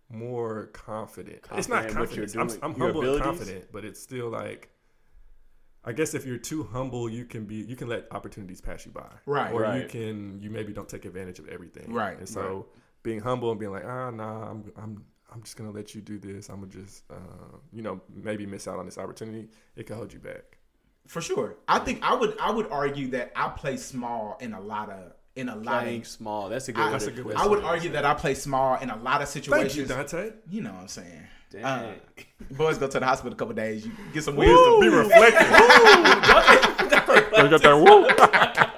more 0.09 0.67
confident. 0.73 1.41
it's 1.55 1.69
not 1.69 1.89
Confident 1.89 1.91
in 1.91 2.01
what 2.01 2.17
you're 2.17 2.27
confidence. 2.27 2.59
I'm, 2.63 2.73
I'm 2.73 2.79
your 2.79 2.93
humble 2.93 3.15
and 3.15 3.23
confident, 3.23 3.67
but 3.73 3.85
it's 3.85 4.01
still 4.01 4.31
like. 4.31 4.71
I 5.89 5.93
guess 5.93 6.15
if 6.15 6.27
you're 6.27 6.37
too 6.37 6.65
humble, 6.65 7.09
you 7.09 7.25
can 7.25 7.45
be 7.45 7.57
you 7.57 7.77
can 7.77 7.87
let 7.89 8.09
opportunities 8.11 8.61
pass 8.61 8.85
you 8.85 8.91
by, 8.91 9.07
Right. 9.25 9.53
Or 9.53 9.77
you 9.77 9.87
can 9.87 10.41
you 10.41 10.51
maybe 10.51 10.73
don't 10.73 10.89
take 10.89 11.05
advantage 11.05 11.39
of 11.39 11.49
everything, 11.49 11.93
Right, 11.93 12.19
And 12.19 12.29
so 12.29 12.67
being 13.07 13.21
humble 13.21 13.53
and 13.53 13.61
being 13.61 13.71
like, 13.71 13.85
ah, 13.87 14.11
nah, 14.11 14.51
I'm 14.51 14.65
I'm 14.77 15.05
I'm 15.33 15.43
just 15.43 15.57
gonna 15.57 15.71
let 15.71 15.95
you 15.95 16.01
do 16.01 16.19
this. 16.19 16.51
I'm 16.51 16.57
gonna 16.57 16.73
just 16.73 17.05
uh, 17.09 17.15
you 17.73 17.81
know 17.81 18.01
maybe 18.13 18.47
miss 18.47 18.67
out 18.67 18.81
on 18.81 18.85
this 18.85 18.99
opportunity. 18.99 19.47
It 19.77 19.87
could 19.87 19.97
hold 19.97 20.13
you 20.13 20.19
back. 20.19 20.59
For 21.07 21.21
sure. 21.21 21.55
I 21.69 21.79
think 21.79 22.03
I 22.03 22.15
would 22.15 22.37
I 22.41 22.51
would 22.51 22.69
argue 22.69 23.07
that 23.13 23.31
I 23.37 23.51
play 23.51 23.77
small 23.77 24.37
in 24.41 24.55
a 24.55 24.61
lot 24.61 24.91
of 24.91 25.13
in 25.37 25.49
a 25.49 25.55
lot 25.55 25.83
Playing 25.83 26.01
of 26.01 26.09
small, 26.09 26.49
that's 26.49 26.69
a 26.69 26.73
good. 26.73 26.83
I, 26.83 26.91
That's 26.91 27.07
a 27.07 27.13
good 27.13 27.27
put 27.27 27.37
I 27.37 27.47
would 27.47 27.63
argue 27.63 27.93
that 27.93 28.05
I 28.05 28.15
play 28.15 28.35
small 28.35 28.77
in 28.79 28.91
a 28.91 28.97
lot 28.97 29.23
of 29.23 29.29
Thank 29.29 29.45
situations. 29.45 29.77
you, 29.77 29.85
Dante. 29.85 30.33
You 30.51 30.63
know 30.63 30.73
what 30.73 30.81
I'm 30.81 30.89
saying. 30.89 31.23
Dang. 31.51 31.65
Uh, 31.65 31.93
boys 32.51 32.79
go 32.79 32.89
to 32.89 32.99
the 32.99 33.07
hospital 33.07 33.33
a 33.33 33.37
couple 33.37 33.55
days. 33.55 33.87
You 33.87 33.93
get 34.13 34.25
some 34.25 34.35
wisdom. 34.35 34.81
Be 34.81 34.89
reflective. 34.89 35.47
You 35.47 35.47
got 37.51 37.63
that 37.63 38.67
woo. 38.67 38.73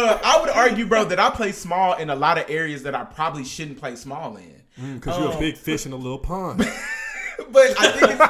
Uh, 0.00 0.18
I 0.24 0.40
would 0.40 0.50
argue, 0.50 0.86
bro, 0.86 1.04
that 1.04 1.18
I 1.20 1.30
play 1.30 1.52
small 1.52 1.94
in 1.94 2.10
a 2.10 2.14
lot 2.16 2.38
of 2.38 2.48
areas 2.48 2.82
that 2.84 2.94
I 2.94 3.04
probably 3.04 3.44
shouldn't 3.44 3.78
play 3.78 3.96
small 3.96 4.36
in. 4.36 4.94
Because 4.94 5.18
you're 5.18 5.32
a 5.32 5.38
big 5.38 5.56
fish 5.56 5.84
in 5.86 5.92
a 5.92 5.96
little 5.96 6.18
pond. 6.18 6.66
But 7.50 7.74
I 7.80 7.90
think 7.92 8.12
it's, 8.12 8.20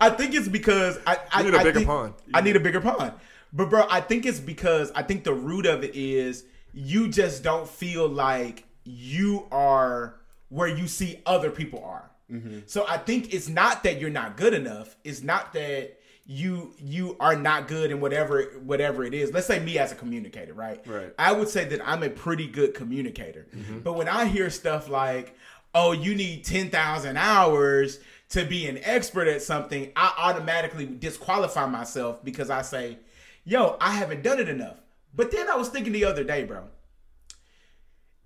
I 0.00 0.10
think 0.10 0.34
it's 0.34 0.48
because 0.48 0.98
I, 1.06 1.18
I 1.30 1.42
need 1.42 1.54
a 1.54 1.58
I 1.58 1.62
bigger 1.62 1.78
think- 1.80 1.86
pond. 1.86 2.14
I 2.32 2.40
need 2.40 2.56
a 2.56 2.60
bigger 2.60 2.80
pond. 2.80 3.12
But 3.52 3.68
bro, 3.68 3.86
I 3.90 4.00
think 4.00 4.24
it's 4.24 4.40
because 4.40 4.90
I 4.94 5.02
think 5.02 5.24
the 5.24 5.34
root 5.34 5.66
of 5.66 5.84
it 5.84 5.94
is 5.94 6.44
you 6.72 7.08
just 7.08 7.42
don't 7.42 7.68
feel 7.68 8.08
like 8.08 8.64
you 8.84 9.46
are 9.52 10.16
where 10.48 10.68
you 10.68 10.88
see 10.88 11.20
other 11.26 11.50
people 11.50 11.84
are. 11.84 12.10
Mm-hmm. 12.32 12.60
So 12.66 12.86
I 12.88 12.96
think 12.98 13.34
it's 13.34 13.48
not 13.48 13.82
that 13.84 14.00
you're 14.00 14.10
not 14.10 14.36
good 14.36 14.54
enough. 14.54 14.96
It's 15.04 15.22
not 15.22 15.52
that 15.52 15.95
you 16.26 16.74
you 16.78 17.16
are 17.20 17.36
not 17.36 17.68
good 17.68 17.90
in 17.90 18.00
whatever 18.00 18.42
whatever 18.64 19.04
it 19.04 19.14
is. 19.14 19.32
Let's 19.32 19.46
say 19.46 19.60
me 19.60 19.78
as 19.78 19.92
a 19.92 19.94
communicator, 19.94 20.54
right? 20.54 20.84
Right. 20.86 21.12
I 21.18 21.32
would 21.32 21.48
say 21.48 21.64
that 21.66 21.86
I'm 21.86 22.02
a 22.02 22.10
pretty 22.10 22.48
good 22.48 22.74
communicator. 22.74 23.46
Mm-hmm. 23.54 23.80
But 23.80 23.94
when 23.94 24.08
I 24.08 24.24
hear 24.24 24.50
stuff 24.50 24.88
like, 24.88 25.36
"Oh, 25.74 25.92
you 25.92 26.14
need 26.14 26.44
10,000 26.44 27.16
hours 27.16 28.00
to 28.30 28.44
be 28.44 28.66
an 28.66 28.80
expert 28.82 29.28
at 29.28 29.40
something," 29.42 29.92
I 29.94 30.14
automatically 30.18 30.86
disqualify 30.86 31.66
myself 31.66 32.24
because 32.24 32.50
I 32.50 32.62
say, 32.62 32.98
"Yo, 33.44 33.76
I 33.80 33.92
haven't 33.92 34.22
done 34.22 34.40
it 34.40 34.48
enough." 34.48 34.78
But 35.14 35.30
then 35.30 35.48
I 35.48 35.54
was 35.54 35.68
thinking 35.68 35.92
the 35.92 36.04
other 36.04 36.24
day, 36.24 36.42
bro. 36.42 36.64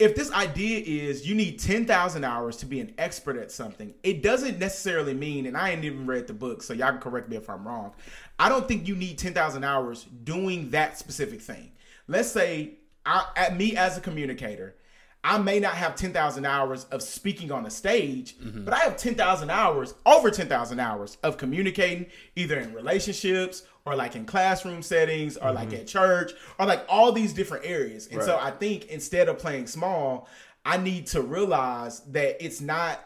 If 0.01 0.17
this 0.17 0.33
idea 0.33 0.81
is 0.81 1.29
you 1.29 1.35
need 1.35 1.61
10,000 1.61 2.25
hours 2.25 2.57
to 2.57 2.67
be 2.67 2.81
an 2.81 2.95
expert 2.97 3.37
at 3.37 3.53
something, 3.53 3.93
it 4.03 4.23
doesn't 4.23 4.59
necessarily 4.59 5.13
mean, 5.13 5.45
and 5.45 5.57
I 5.57 5.71
ain't 5.71 5.85
even 5.85 6.07
read 6.07 6.27
the 6.27 6.33
book, 6.33 6.63
so 6.63 6.73
y'all 6.73 6.93
can 6.93 7.01
correct 7.01 7.29
me 7.29 7.37
if 7.37 7.51
I'm 7.51 7.69
wrong. 7.69 7.93
I 8.39 8.49
don't 8.49 8.67
think 8.67 8.89
you 8.89 8.97
need 8.97 9.19
10,000 9.19 9.63
hours 9.63 10.07
doing 10.25 10.71
that 10.71 10.99
specific 10.99 11.43
thing. 11.43 11.73
Let's 12.09 12.31
say 12.31 12.79
I, 13.05 13.27
at 13.37 13.59
me 13.59 13.77
as 13.77 13.99
a 13.99 14.01
communicator, 14.01 14.75
I 15.23 15.37
may 15.37 15.61
not 15.61 15.75
have 15.75 15.97
10,000 15.97 16.47
hours 16.47 16.85
of 16.85 17.03
speaking 17.03 17.53
on 17.53 17.67
a 17.67 17.71
stage, 17.71 18.39
mm-hmm. 18.39 18.65
but 18.65 18.73
I 18.73 18.79
have 18.79 18.97
10,000 18.97 19.51
hours, 19.51 19.93
over 20.07 20.31
10,000 20.31 20.81
hours 20.81 21.19
of 21.23 21.37
communicating 21.37 22.07
either 22.37 22.59
in 22.59 22.73
relationships 22.73 23.65
or 23.85 23.97
like 23.97 24.17
in 24.17 24.25
classroom 24.25 24.83
settings 24.83 25.37
or 25.37 25.53
like 25.53 25.69
mm-hmm. 25.69 25.81
at 25.81 25.87
church 25.87 26.33
or 26.59 26.67
like 26.67 26.85
all 26.89 27.13
these 27.13 27.33
different 27.33 27.65
areas. 27.65 28.07
And 28.09 28.23
so 28.23 28.39
I 28.41 28.51
think 28.51 28.87
instead 28.87 29.29
of 29.29 29.39
playing 29.39 29.67
small, 29.67 30.29
I 30.65 30.77
need 30.77 31.07
to 31.09 31.23
realize 31.23 32.01
that 32.01 32.45
it's 32.45 32.61
not 32.61 33.01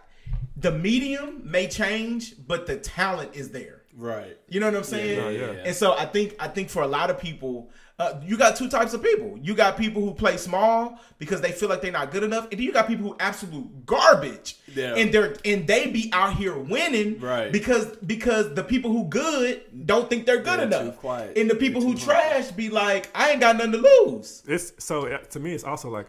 the 0.56 0.72
medium 0.72 1.42
may 1.44 1.68
change, 1.68 2.34
but 2.46 2.66
the 2.66 2.76
talent 2.76 3.34
is 3.34 3.50
there. 3.50 3.82
Right. 3.96 4.36
You 4.48 4.60
know 4.60 4.66
what 4.66 4.74
I'm 4.76 4.84
saying? 4.84 5.18
Yeah, 5.18 5.28
yeah, 5.30 5.52
yeah. 5.52 5.62
And 5.66 5.74
so 5.76 5.92
I 5.92 6.04
think 6.06 6.34
I 6.40 6.48
think 6.48 6.68
for 6.68 6.82
a 6.82 6.86
lot 6.86 7.10
of 7.10 7.18
people, 7.18 7.70
uh, 8.00 8.20
you 8.24 8.36
got 8.36 8.56
two 8.56 8.68
types 8.68 8.92
of 8.92 9.00
people. 9.02 9.38
You 9.40 9.54
got 9.54 9.76
people 9.76 10.02
who 10.04 10.12
play 10.12 10.36
small 10.36 10.98
because 11.18 11.40
they 11.40 11.52
feel 11.52 11.68
like 11.68 11.80
they're 11.80 11.92
not 11.92 12.10
good 12.10 12.24
enough, 12.24 12.44
and 12.50 12.52
then 12.58 12.62
you 12.62 12.72
got 12.72 12.88
people 12.88 13.06
who 13.06 13.16
absolute 13.20 13.86
garbage, 13.86 14.56
Yeah. 14.74 14.94
and 14.96 15.14
they're 15.14 15.36
and 15.44 15.66
they 15.68 15.86
be 15.86 16.10
out 16.12 16.34
here 16.34 16.56
winning, 16.58 17.20
Right. 17.20 17.52
Because 17.52 17.86
because 17.98 18.52
the 18.54 18.64
people 18.64 18.90
who 18.90 19.04
good 19.04 19.62
don't 19.86 20.10
think 20.10 20.26
they're 20.26 20.38
good 20.42 20.58
They're 20.58 20.70
too 20.70 20.86
enough, 20.86 20.96
quiet. 20.98 21.38
and 21.38 21.48
the 21.48 21.54
people 21.54 21.80
who 21.80 21.94
trash 21.96 22.50
be 22.50 22.70
like, 22.70 23.10
I 23.14 23.30
ain't 23.30 23.40
got 23.40 23.56
nothing 23.56 23.72
to 23.72 23.78
lose. 24.06 24.42
It's 24.48 24.72
so 24.84 25.06
uh, 25.06 25.18
to 25.18 25.38
me, 25.38 25.52
it's 25.54 25.62
also 25.64 25.88
like 25.88 26.06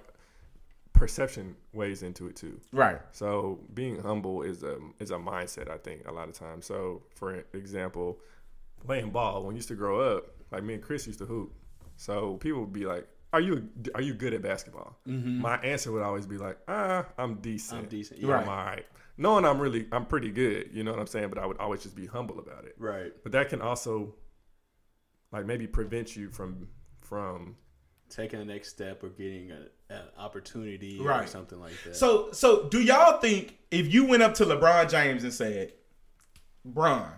perception 0.94 1.56
weighs 1.76 2.04
into 2.04 2.28
it 2.28 2.36
too. 2.36 2.60
Right. 2.72 3.00
So 3.12 3.60
being 3.74 4.00
humble 4.02 4.42
is 4.42 4.64
a 4.64 4.78
is 5.00 5.12
a 5.12 5.16
mindset. 5.18 5.70
I 5.70 5.78
think 5.78 6.08
a 6.08 6.12
lot 6.12 6.30
of 6.30 6.36
times. 6.36 6.66
So 6.66 7.04
for 7.16 7.44
example, 7.54 8.20
playing 8.86 9.12
ball 9.12 9.44
when 9.44 9.56
you 9.56 9.58
used 9.58 9.68
to 9.70 9.76
grow 9.76 10.00
up, 10.00 10.26
like 10.52 10.64
me 10.64 10.76
and 10.76 10.84
Chris 10.84 11.06
used 11.08 11.20
to 11.20 11.26
hoop. 11.26 11.54
So 11.98 12.36
people 12.38 12.62
would 12.62 12.74
be 12.74 12.86
like, 12.86 13.08
"Are 13.34 13.42
you 13.42 13.70
are 13.94 14.02
you 14.02 14.14
good 14.14 14.34
at 14.34 14.42
basketball?" 14.42 14.98
My 15.06 15.58
answer 15.58 15.92
would 15.92 16.04
always 16.04 16.26
be 16.26 16.38
like, 16.38 16.58
"Ah, 16.68 17.06
I'm 17.18 17.36
decent. 17.36 17.82
I'm 17.84 17.88
decent, 17.88 18.20
Yeah, 18.20 18.30
yeah. 18.30 18.38
I'm 18.38 18.50
all 18.50 18.56
right." 18.56 18.86
Knowing 19.18 19.46
I'm 19.46 19.60
really 19.60 19.88
I'm 19.92 20.06
pretty 20.06 20.32
good. 20.32 20.70
You 20.74 20.84
know 20.84 20.92
what 20.92 21.00
I'm 21.00 21.08
saying? 21.08 21.30
But 21.30 21.38
I 21.38 21.46
would 21.46 21.58
always 21.58 21.84
just 21.84 21.96
be 21.96 22.06
humble 22.06 22.40
about 22.40 22.66
it. 22.66 22.76
Right. 22.78 23.14
But 23.24 23.32
that 23.32 23.50
can 23.50 23.62
also 23.62 24.16
like 25.32 25.46
maybe 25.46 25.68
prevent 25.68 26.16
you 26.16 26.30
from 26.30 26.68
from 27.02 27.56
Taking 28.10 28.40
the 28.40 28.46
next 28.46 28.70
step 28.70 29.04
or 29.04 29.10
getting 29.10 29.52
a, 29.52 29.66
an 29.90 30.02
opportunity 30.18 31.00
or 31.00 31.08
Right. 31.08 31.30
something 31.30 31.60
like 31.60 31.74
that. 31.86 31.96
So, 31.96 32.32
so 32.32 32.68
do 32.70 32.82
y'all 32.82 33.20
think 33.20 33.58
if 33.72 33.94
you 33.94 34.06
went 34.06 34.24
up 34.24 34.34
to 34.36 34.46
LeBron 34.46 34.90
James 34.90 35.24
and 35.24 35.34
said, 35.34 35.74
"Bron, 36.64 37.12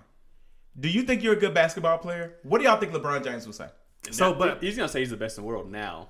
do 0.79 0.89
you 0.89 1.03
think 1.03 1.23
you're 1.23 1.33
a 1.33 1.39
good 1.39 1.53
basketball 1.53 1.97
player?" 1.97 2.35
What 2.43 2.57
do 2.59 2.65
y'all 2.65 2.79
think 2.79 2.91
LeBron 2.91 3.23
James 3.23 3.45
would 3.45 3.55
say? 3.55 3.69
So, 4.11 4.31
Now, 4.33 4.37
but- 4.39 4.61
he's 4.63 4.75
gonna 4.75 4.89
say 4.89 4.99
he's 4.99 5.09
the 5.09 5.17
best 5.17 5.37
in 5.37 5.43
the 5.43 5.47
world 5.47 5.71
now, 5.71 6.09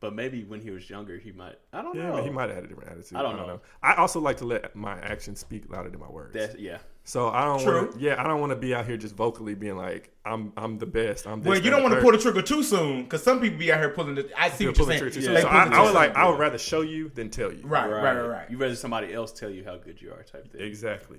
but 0.00 0.14
maybe 0.14 0.44
when 0.44 0.60
he 0.60 0.70
was 0.70 0.88
younger, 0.88 1.18
he 1.18 1.30
might. 1.30 1.56
I 1.72 1.82
don't 1.82 1.94
yeah, 1.94 2.04
know. 2.08 2.12
but 2.14 2.24
he 2.24 2.30
might 2.30 2.48
have 2.48 2.56
had 2.56 2.64
a 2.64 2.68
different 2.68 2.90
attitude. 2.90 3.16
I 3.18 3.22
don't 3.22 3.36
know. 3.36 3.60
I 3.82 3.94
also 3.94 4.18
like 4.20 4.38
to 4.38 4.46
let 4.46 4.74
my 4.74 4.98
actions 5.00 5.40
speak 5.40 5.70
louder 5.70 5.90
than 5.90 6.00
my 6.00 6.08
words. 6.08 6.32
That's, 6.32 6.56
yeah. 6.56 6.78
So 7.04 7.28
I 7.28 7.44
don't 7.44 7.60
True. 7.62 7.76
want 7.82 7.92
to. 7.94 8.00
Yeah, 8.00 8.22
I 8.22 8.26
don't 8.26 8.40
want 8.40 8.50
to 8.50 8.56
be 8.56 8.74
out 8.74 8.86
here 8.86 8.96
just 8.96 9.14
vocally 9.14 9.54
being 9.54 9.76
like, 9.76 10.10
"I'm 10.24 10.52
I'm 10.56 10.78
the 10.78 10.86
best." 10.86 11.26
I'm. 11.26 11.40
This, 11.40 11.48
Well, 11.48 11.60
you 11.60 11.70
don't 11.70 11.82
want 11.82 11.94
to 11.94 12.00
pull 12.00 12.12
the 12.12 12.18
trigger 12.18 12.42
too 12.42 12.62
soon 12.62 13.02
because 13.04 13.22
some 13.22 13.40
people 13.40 13.58
be 13.58 13.72
out 13.72 13.78
here 13.80 13.90
pulling 13.90 14.14
the. 14.14 14.30
I 14.38 14.48
see 14.50 14.64
You're 14.64 14.72
what 14.72 14.78
you're 14.78 14.86
pulling 14.86 14.98
saying. 14.98 15.04
the 15.04 15.10
trigger 15.10 15.14
too 15.14 15.20
Yeah. 15.20 15.26
soon. 15.26 15.34
They 15.34 15.40
So 15.42 15.48
I, 15.48 15.80
I 15.80 15.82
would 15.84 15.94
like. 15.94 16.14
I 16.16 16.28
would 16.28 16.38
rather 16.38 16.58
show 16.58 16.80
you 16.82 17.10
than 17.14 17.30
tell 17.30 17.52
you. 17.52 17.62
Right, 17.64 17.90
right, 17.90 18.02
right, 18.02 18.26
right. 18.26 18.50
You 18.50 18.58
rather 18.58 18.74
somebody 18.76 19.12
else 19.12 19.32
tell 19.32 19.50
you 19.50 19.64
how 19.64 19.76
good 19.76 20.00
you 20.00 20.12
are, 20.12 20.22
type 20.22 20.50
thing. 20.52 20.60
Exactly. 20.62 21.18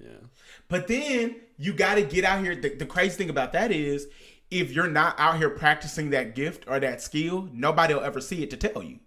Yeah. 0.00 0.08
But 0.68 0.86
then 0.88 1.36
you 1.56 1.72
got 1.72 1.94
to 1.96 2.02
get 2.02 2.24
out 2.24 2.42
here. 2.44 2.54
The, 2.54 2.74
the 2.74 2.86
crazy 2.86 3.16
thing 3.16 3.30
about 3.30 3.52
that 3.54 3.72
is, 3.72 4.06
if 4.50 4.72
you're 4.72 4.88
not 4.88 5.18
out 5.18 5.38
here 5.38 5.50
practicing 5.50 6.10
that 6.10 6.34
gift 6.34 6.64
or 6.68 6.78
that 6.80 7.00
skill, 7.02 7.48
nobody 7.52 7.94
will 7.94 8.02
ever 8.04 8.20
see 8.20 8.42
it 8.42 8.50
to 8.50 8.56
tell 8.56 8.82
you. 8.82 8.98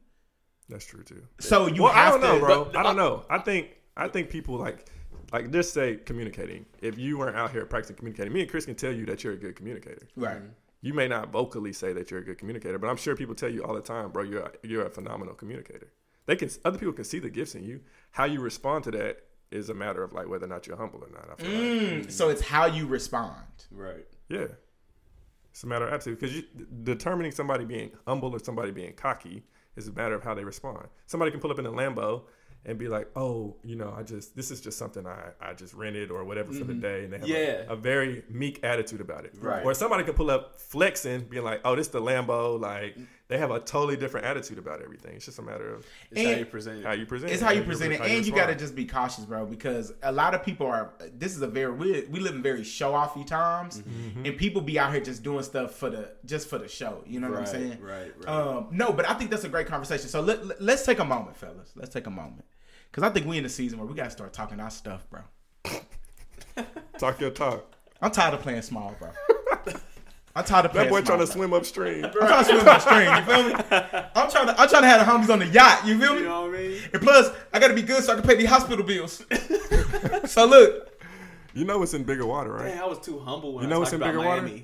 That's 0.67 0.85
true 0.85 1.03
too. 1.03 1.23
So 1.39 1.67
you 1.67 1.83
well, 1.83 1.93
I 1.93 2.09
don't 2.09 2.21
know, 2.21 2.39
bro. 2.39 2.65
but- 2.65 2.75
I 2.75 2.83
don't 2.83 2.95
know. 2.97 3.25
I 3.29 3.39
think 3.39 3.69
I 3.97 4.07
think 4.07 4.29
people 4.29 4.55
like 4.55 4.85
like 5.31 5.51
just 5.51 5.73
say 5.73 5.95
communicating. 5.97 6.65
If 6.81 6.97
you 6.97 7.17
weren't 7.17 7.35
out 7.35 7.51
here 7.51 7.65
practicing 7.65 7.95
communicating, 7.95 8.33
me 8.33 8.41
and 8.41 8.49
Chris 8.49 8.65
can 8.65 8.75
tell 8.75 8.91
you 8.93 9.05
that 9.07 9.23
you're 9.23 9.33
a 9.33 9.37
good 9.37 9.55
communicator. 9.55 10.07
Right. 10.15 10.41
You 10.81 10.93
may 10.93 11.07
not 11.07 11.31
vocally 11.31 11.73
say 11.73 11.91
that 11.93 12.09
you're 12.09 12.21
a 12.21 12.23
good 12.23 12.37
communicator, 12.37 12.77
but 12.79 12.87
I'm 12.87 12.95
sure 12.97 13.15
people 13.15 13.35
tell 13.35 13.49
you 13.49 13.63
all 13.63 13.73
the 13.73 13.81
time, 13.81 14.11
bro. 14.11 14.23
You're 14.23 14.43
a, 14.43 14.51
you're 14.63 14.85
a 14.85 14.89
phenomenal 14.89 15.33
communicator. 15.33 15.91
They 16.25 16.35
can 16.35 16.49
other 16.63 16.77
people 16.77 16.93
can 16.93 17.03
see 17.03 17.19
the 17.19 17.29
gifts 17.29 17.55
in 17.55 17.63
you. 17.63 17.81
How 18.11 18.25
you 18.25 18.39
respond 18.39 18.83
to 18.85 18.91
that 18.91 19.23
is 19.51 19.69
a 19.69 19.73
matter 19.73 20.03
of 20.03 20.13
like 20.13 20.29
whether 20.29 20.45
or 20.45 20.49
not 20.49 20.67
you're 20.67 20.77
humble 20.77 21.03
or 21.03 21.09
not. 21.11 21.29
I 21.31 21.41
feel 21.41 21.51
like. 21.51 22.05
Mm, 22.07 22.11
so 22.11 22.29
it's 22.29 22.41
how 22.41 22.65
you 22.67 22.85
respond. 22.85 23.43
Right. 23.71 24.05
Yeah. 24.29 24.47
It's 25.51 25.63
a 25.63 25.67
matter 25.67 25.87
of 25.87 25.93
attitude 25.93 26.19
because 26.19 26.43
determining 26.83 27.31
somebody 27.31 27.65
being 27.65 27.91
humble 28.07 28.33
or 28.35 28.39
somebody 28.39 28.71
being 28.71 28.93
cocky 28.93 29.43
is 29.75 29.87
a 29.87 29.93
matter 29.93 30.15
of 30.15 30.23
how 30.23 30.33
they 30.33 30.43
respond. 30.43 30.87
Somebody 31.05 31.31
can 31.31 31.39
pull 31.39 31.51
up 31.51 31.59
in 31.59 31.65
a 31.65 31.71
Lambo 31.71 32.23
and 32.65 32.77
be 32.77 32.87
like, 32.87 33.09
"Oh, 33.15 33.55
you 33.63 33.75
know, 33.75 33.93
I 33.97 34.03
just 34.03 34.35
this 34.35 34.51
is 34.51 34.61
just 34.61 34.77
something 34.77 35.07
I, 35.07 35.31
I 35.41 35.53
just 35.53 35.73
rented 35.73 36.11
or 36.11 36.23
whatever 36.23 36.51
for 36.51 36.65
the 36.65 36.73
mm-hmm. 36.73 36.81
day," 36.81 37.03
and 37.05 37.13
they 37.13 37.17
have 37.19 37.27
a- 37.27 37.31
Yeah. 37.31 37.73
a, 37.73 37.75
very 37.75 38.23
meek 38.29 38.63
attitude 38.63 39.01
about 39.01 39.25
it. 39.25 39.33
Right. 39.39 39.63
Or 39.63 39.73
somebody 39.73 40.03
can 40.03 40.13
pull 40.13 40.29
up 40.29 40.59
flexing, 40.59 41.21
being 41.25 41.43
like, 41.43 41.61
"Oh, 41.63 41.75
this 41.75 41.87
the 41.87 42.01
Lambo," 42.01 42.59
like 42.59 42.95
mm. 42.95 43.07
They 43.29 43.37
have 43.37 43.51
a 43.51 43.59
totally 43.59 43.95
different 43.95 44.25
attitude 44.25 44.57
about 44.57 44.81
everything. 44.81 45.15
It's 45.15 45.25
just 45.25 45.37
a 45.37 45.43
matter 45.43 45.71
of 45.73 45.85
how 46.15 46.21
you 46.21 46.45
present 46.45 46.79
it. 46.79 46.85
how 46.85 46.93
you 46.93 47.05
present. 47.05 47.31
It's 47.31 47.41
it, 47.41 47.45
how 47.45 47.51
you 47.51 47.61
present 47.61 47.93
it, 47.93 48.01
and 48.01 48.25
you 48.25 48.33
got 48.33 48.47
to 48.47 48.55
just 48.55 48.75
be 48.75 48.85
cautious, 48.85 49.23
bro, 49.23 49.45
because 49.45 49.93
a 50.03 50.11
lot 50.11 50.33
of 50.33 50.43
people 50.43 50.65
are. 50.65 50.93
This 51.15 51.35
is 51.35 51.41
a 51.43 51.47
very 51.47 51.71
we 51.71 52.05
we 52.09 52.19
live 52.19 52.33
in 52.35 52.41
very 52.41 52.63
show 52.63 52.91
offy 52.93 53.25
times, 53.25 53.79
Mm-hmm. 53.81 54.25
and 54.25 54.37
people 54.37 54.61
be 54.61 54.77
out 54.79 54.91
here 54.91 55.01
just 55.01 55.21
doing 55.23 55.43
stuff 55.43 55.75
for 55.75 55.89
the 55.91 56.11
just 56.25 56.49
for 56.49 56.57
the 56.57 56.67
show. 56.67 57.03
You 57.05 57.19
know 57.19 57.29
what 57.29 57.39
I'm 57.39 57.45
saying? 57.45 57.77
right, 57.81 58.11
right. 58.17 58.27
Um, 58.27 58.67
no, 58.71 58.91
but 58.91 59.07
I 59.07 59.13
think 59.13 59.29
that's 59.29 59.43
a 59.43 59.49
great 59.49 59.67
conversation. 59.67 60.09
So 60.09 60.21
let, 60.21 60.45
let, 60.45 60.61
let's 60.61 60.83
take 60.83 60.99
a 60.99 61.05
moment, 61.05 61.37
fellas. 61.37 61.71
Let's 61.75 61.93
take 61.93 62.07
a 62.07 62.11
moment, 62.11 62.45
because 62.91 63.03
I 63.03 63.13
think 63.13 63.27
we 63.27 63.37
in 63.37 63.43
the 63.43 63.49
season 63.49 63.77
where 63.77 63.87
we 63.87 63.93
got 63.93 64.05
to 64.05 64.11
start 64.11 64.33
talking 64.33 64.59
our 64.59 64.71
stuff, 64.71 65.05
bro. 65.09 65.21
talk 66.97 67.19
your 67.21 67.29
talk. 67.31 67.75
I'm 68.01 68.11
tired 68.11 68.33
of 68.33 68.41
playing 68.41 68.61
small, 68.63 68.95
bro. 68.99 69.09
I'm 70.35 70.43
tired 70.45 70.65
of 70.67 70.73
That 70.73 70.89
boy 70.89 71.01
trying 71.01 71.19
to 71.19 71.25
bro. 71.25 71.33
swim 71.35 71.53
upstream. 71.53 72.05
I'm 72.05 72.11
trying 72.11 72.45
to 72.45 72.51
swim 72.51 72.65
my 72.65 72.77
stream. 72.77 73.15
You 73.15 73.23
feel 73.23 73.43
me? 73.49 73.53
I'm 74.15 74.29
trying 74.29 74.47
to 74.47 74.61
I'm 74.61 74.69
trying 74.69 74.81
to 74.83 74.87
have 74.87 75.05
the 75.05 75.11
homies 75.11 75.33
on 75.33 75.39
the 75.39 75.47
yacht. 75.47 75.85
You 75.85 75.99
feel 75.99 76.13
me? 76.13 76.19
You 76.21 76.25
know 76.27 76.41
what 76.47 76.55
I 76.55 76.61
mean? 76.61 76.81
And 76.93 77.01
plus, 77.01 77.31
I 77.53 77.59
gotta 77.59 77.73
be 77.73 77.81
good 77.81 78.03
so 78.03 78.13
I 78.13 78.15
can 78.15 78.23
pay 78.23 78.35
these 78.35 78.47
hospital 78.49 78.85
bills. 78.85 79.23
so 80.25 80.45
look, 80.45 81.01
You 81.53 81.65
know 81.65 81.81
it's 81.81 81.93
in 81.93 82.03
bigger 82.03 82.25
water, 82.25 82.51
right? 82.53 82.69
Dang, 82.69 82.79
I 82.79 82.85
was 82.85 82.99
too 82.99 83.19
humble 83.19 83.53
when 83.53 83.63
You 83.63 83.67
I 83.67 83.69
know 83.71 83.75
talked 83.77 83.79
what's 83.79 83.93
in 83.93 84.01
about 84.01 84.13
bigger 84.13 84.25
water? 84.25 84.63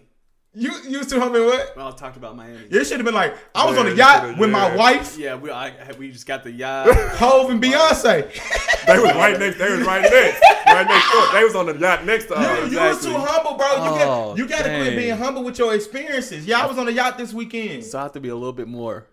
Miami. 0.56 0.64
you 0.86 0.90
you 0.92 0.98
was 1.00 1.08
too 1.08 1.20
humble 1.20 1.46
what? 1.46 1.76
When 1.76 1.84
I 1.84 1.88
was 1.90 1.96
talking 1.96 2.18
about 2.18 2.36
Miami. 2.36 2.66
It 2.70 2.86
should 2.86 2.98
have 2.98 3.06
been 3.06 3.14
like 3.16 3.36
I 3.54 3.66
was 3.66 3.76
Yeah, 3.76 3.80
on 3.82 3.88
a 3.88 3.94
yacht 3.96 4.22
shoulda- 4.24 4.40
with 4.40 4.50
my 4.50 4.76
wife, 4.76 5.18
Yeah, 5.18 5.36
we 5.36 5.52
I, 5.52 5.74
we 6.00 6.12
just 6.12 6.26
got 6.26 6.44
the 6.44 6.52
yacht. 6.52 6.88
Hov 7.18 7.50
and 7.50 7.62
Beyonce. 7.62 8.32
They 8.86 9.00
was 9.00 9.16
right 9.16 9.40
next. 9.40 9.58
They 9.58 9.72
was 9.76 9.82
right 9.88 10.02
next. 10.04 10.42
Right 10.68 10.86
next 10.88 11.12
door. 11.12 11.24
They 11.34 11.44
was 11.44 11.56
on 11.56 11.66
the 11.66 11.76
yacht 11.80 12.06
next 12.06 12.26
to 12.26 12.34
You, 12.36 12.40
us. 12.40 12.72
you 12.72 12.78
was 12.80 13.04
too 13.04 13.14
humble, 13.18 13.56
bro. 13.58 13.68
You 13.68 13.74
Oh, 13.80 13.98
got 13.98 14.38
you 14.38 14.48
got 14.48 14.58
to 14.64 14.70
quit 14.70 14.96
being 14.96 15.18
humble 15.18 15.44
with 15.44 15.58
your 15.58 15.74
experiences. 15.74 16.46
Yeah, 16.46 16.62
I 16.62 16.68
was 16.68 16.78
on 16.78 16.88
a 16.88 16.92
yacht 16.92 17.18
this 17.18 17.34
weekend. 17.34 17.84
so 17.84 17.98
I 17.98 18.04
have 18.04 18.12
to 18.12 18.20
be 18.20 18.30
a 18.30 18.36
little 18.36 18.54
bit 18.54 18.68
more 18.68 19.08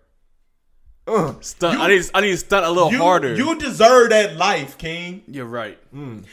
Uh, 1.06 1.32
stunt. 1.40 1.78
You- 1.78 1.84
I 1.84 1.88
need 1.88 2.10
I 2.14 2.20
need 2.20 2.30
to 2.32 2.36
stunt 2.36 2.64
a 2.66 2.70
little 2.70 2.92
You, 2.92 2.98
harder. 2.98 3.34
you 3.34 3.58
deserve 3.58 4.10
that 4.10 4.36
life, 4.36 4.76
King. 4.78 5.22
You're 5.26 5.46
right. 5.46 5.78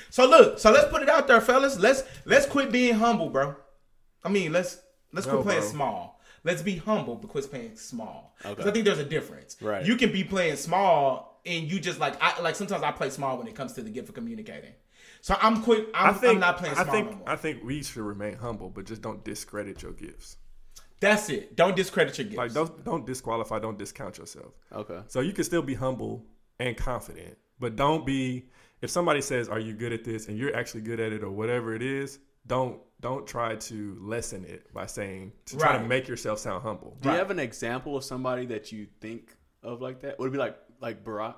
So 0.10 0.28
look, 0.28 0.60
so 0.60 0.70
let's 0.72 0.90
put 0.92 1.02
it 1.02 1.10
out 1.10 1.28
there, 1.28 1.40
fellas. 1.42 1.80
Let's 1.80 2.04
let's 2.26 2.46
quit 2.46 2.72
being 2.74 2.96
humble, 2.96 3.30
bro. 3.30 3.56
I 4.24 4.28
mean, 4.30 4.52
let's 4.52 4.78
let's 5.14 5.28
No, 5.28 5.34
quit 5.34 5.46
playing 5.46 5.62
bro. 5.62 5.70
small. 5.70 6.22
Let's 6.44 6.62
be 6.62 6.78
humble, 6.78 7.16
but 7.16 7.30
quit 7.30 7.50
playing 7.50 7.76
small. 7.76 8.36
Okay. 8.42 8.50
Because 8.52 8.68
I 8.68 8.72
think 8.72 8.86
there's 8.86 9.00
a 9.00 9.04
difference. 9.06 9.58
Right. 9.62 9.86
You 9.86 9.96
can 9.98 10.12
be 10.12 10.24
playing 10.24 10.56
small, 10.56 11.42
and 11.46 11.70
you 11.70 11.80
just 11.80 12.00
like 12.00 12.16
I 12.22 12.40
like 12.42 12.56
sometimes 12.56 12.84
I 12.84 12.92
play 12.92 13.10
small 13.10 13.38
when 13.38 13.48
it 13.48 13.56
comes 13.56 13.74
to 13.74 13.82
the 13.82 13.90
gift 13.90 14.10
of 14.10 14.16
communicating. 14.16 14.74
So 15.22 15.36
I'm 15.42 15.62
quit. 15.62 15.90
I'm, 15.94 16.12
I 16.12 16.14
think. 16.18 16.34
I'm 16.36 16.40
not 16.40 16.58
playing 16.58 16.76
I 16.76 16.84
small 16.84 16.94
think. 16.96 17.12
no 17.12 17.18
more. 17.18 17.30
I 17.30 17.36
think 17.36 17.64
we 17.64 17.84
should 17.84 18.04
remain 18.04 18.36
humble, 18.36 18.70
but 18.70 18.86
just 18.86 19.02
don't 19.02 19.24
discredit 19.26 19.82
your 19.82 19.92
gifts. 19.92 20.38
That's 21.02 21.30
it. 21.30 21.56
Don't 21.56 21.76
discredit 21.76 22.18
your 22.18 22.26
gifts. 22.26 22.38
Like 22.38 22.54
don't 22.54 22.84
don't 22.86 23.06
disqualify. 23.06 23.60
Don't 23.60 23.78
discount 23.78 24.18
yourself. 24.18 24.54
Okay. 24.72 25.00
So 25.08 25.20
you 25.22 25.34
can 25.34 25.44
still 25.44 25.62
be 25.62 25.74
humble 25.74 26.26
and 26.60 26.76
confident, 26.78 27.38
but 27.60 27.76
don't 27.76 28.06
be. 28.06 28.46
If 28.82 28.90
somebody 28.90 29.20
says, 29.22 29.50
"Are 29.50 29.60
you 29.60 29.74
good 29.74 29.92
at 29.92 30.06
this?" 30.06 30.28
and 30.30 30.38
you're 30.38 30.56
actually 30.56 30.82
good 30.82 31.02
at 31.02 31.12
it, 31.12 31.22
or 31.24 31.32
whatever 31.32 31.74
it 31.76 31.82
is, 31.82 32.20
don't 32.48 32.80
don't 33.02 33.26
try 33.26 33.56
to 33.56 33.98
lessen 34.02 34.44
it 34.46 34.74
by 34.74 34.86
saying 34.86 35.32
to 35.46 35.58
try 35.58 35.78
to 35.78 35.84
make 35.84 36.08
yourself 36.08 36.40
sound 36.40 36.64
humble. 36.64 36.98
Do 37.02 37.08
Right. 37.10 37.16
you 37.16 37.20
have 37.20 37.32
an 37.32 37.40
example 37.40 37.96
of 37.96 38.04
somebody 38.04 38.46
that 38.48 38.72
you 38.72 38.88
think 39.02 39.36
of 39.64 39.82
like 39.82 40.02
that? 40.02 40.20
Would 40.20 40.28
it 40.28 40.32
be 40.32 40.38
like 40.38 40.58
like 40.82 41.04
Barack? 41.04 41.36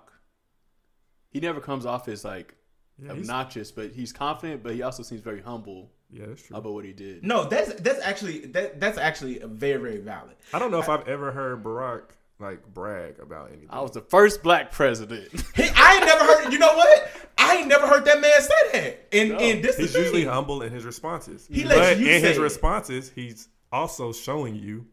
He 1.29 1.39
never 1.39 1.59
comes 1.61 1.85
off 1.85 2.07
as 2.07 2.25
like 2.25 2.55
Yeah, 3.01 3.11
obnoxious, 3.11 3.71
but 3.71 3.91
he's 3.91 4.11
confident, 4.11 4.63
but 4.63 4.73
he 4.73 4.81
also 4.81 5.03
seems 5.03 5.21
very 5.21 5.41
humble 5.41 5.91
yeah, 6.09 6.25
that's 6.27 6.41
true. 6.43 6.57
about 6.57 6.73
what 6.73 6.83
he 6.85 6.93
did. 6.93 7.23
no, 7.23 7.45
that's 7.45 7.73
that's 7.81 8.01
actually 8.01 8.39
that 8.47 8.79
that's 8.79 8.97
actually 8.97 9.39
a 9.39 9.47
very 9.47 9.79
very 9.81 9.97
valid. 9.99 10.35
I 10.53 10.59
don't 10.59 10.71
know 10.71 10.79
if 10.79 10.89
I've 10.89 11.07
ever 11.07 11.31
heard 11.31 11.63
Barack 11.63 12.03
like 12.39 12.65
brag 12.73 13.19
about 13.19 13.49
anything. 13.49 13.67
I 13.69 13.81
was 13.81 13.91
the 13.91 14.01
first 14.01 14.41
black 14.41 14.71
president. 14.71 15.29
He, 15.55 15.69
I 15.75 15.95
ain't 15.97 16.05
never 16.05 16.23
heard. 16.25 16.51
You 16.51 16.57
know 16.59 16.73
what? 16.75 17.11
I 17.51 17.57
ain't 17.57 17.67
never 17.67 17.87
heard 17.87 18.05
that 18.05 18.21
man 18.21 18.41
say 18.41 18.71
that. 18.73 19.07
And 19.17 19.31
and 19.33 19.63
this 19.63 19.77
He's 19.77 19.89
is 19.89 19.95
usually 19.95 20.21
thing. 20.23 20.31
humble 20.31 20.61
in 20.61 20.71
his 20.71 20.85
responses. 20.85 21.47
He 21.51 21.63
lets 21.63 21.79
but 21.79 21.99
you 21.99 22.07
in 22.07 22.21
say 22.21 22.27
his 22.29 22.37
it. 22.37 22.41
responses, 22.41 23.11
he's 23.13 23.49
also 23.71 24.11
showing 24.13 24.55
you 24.55 24.85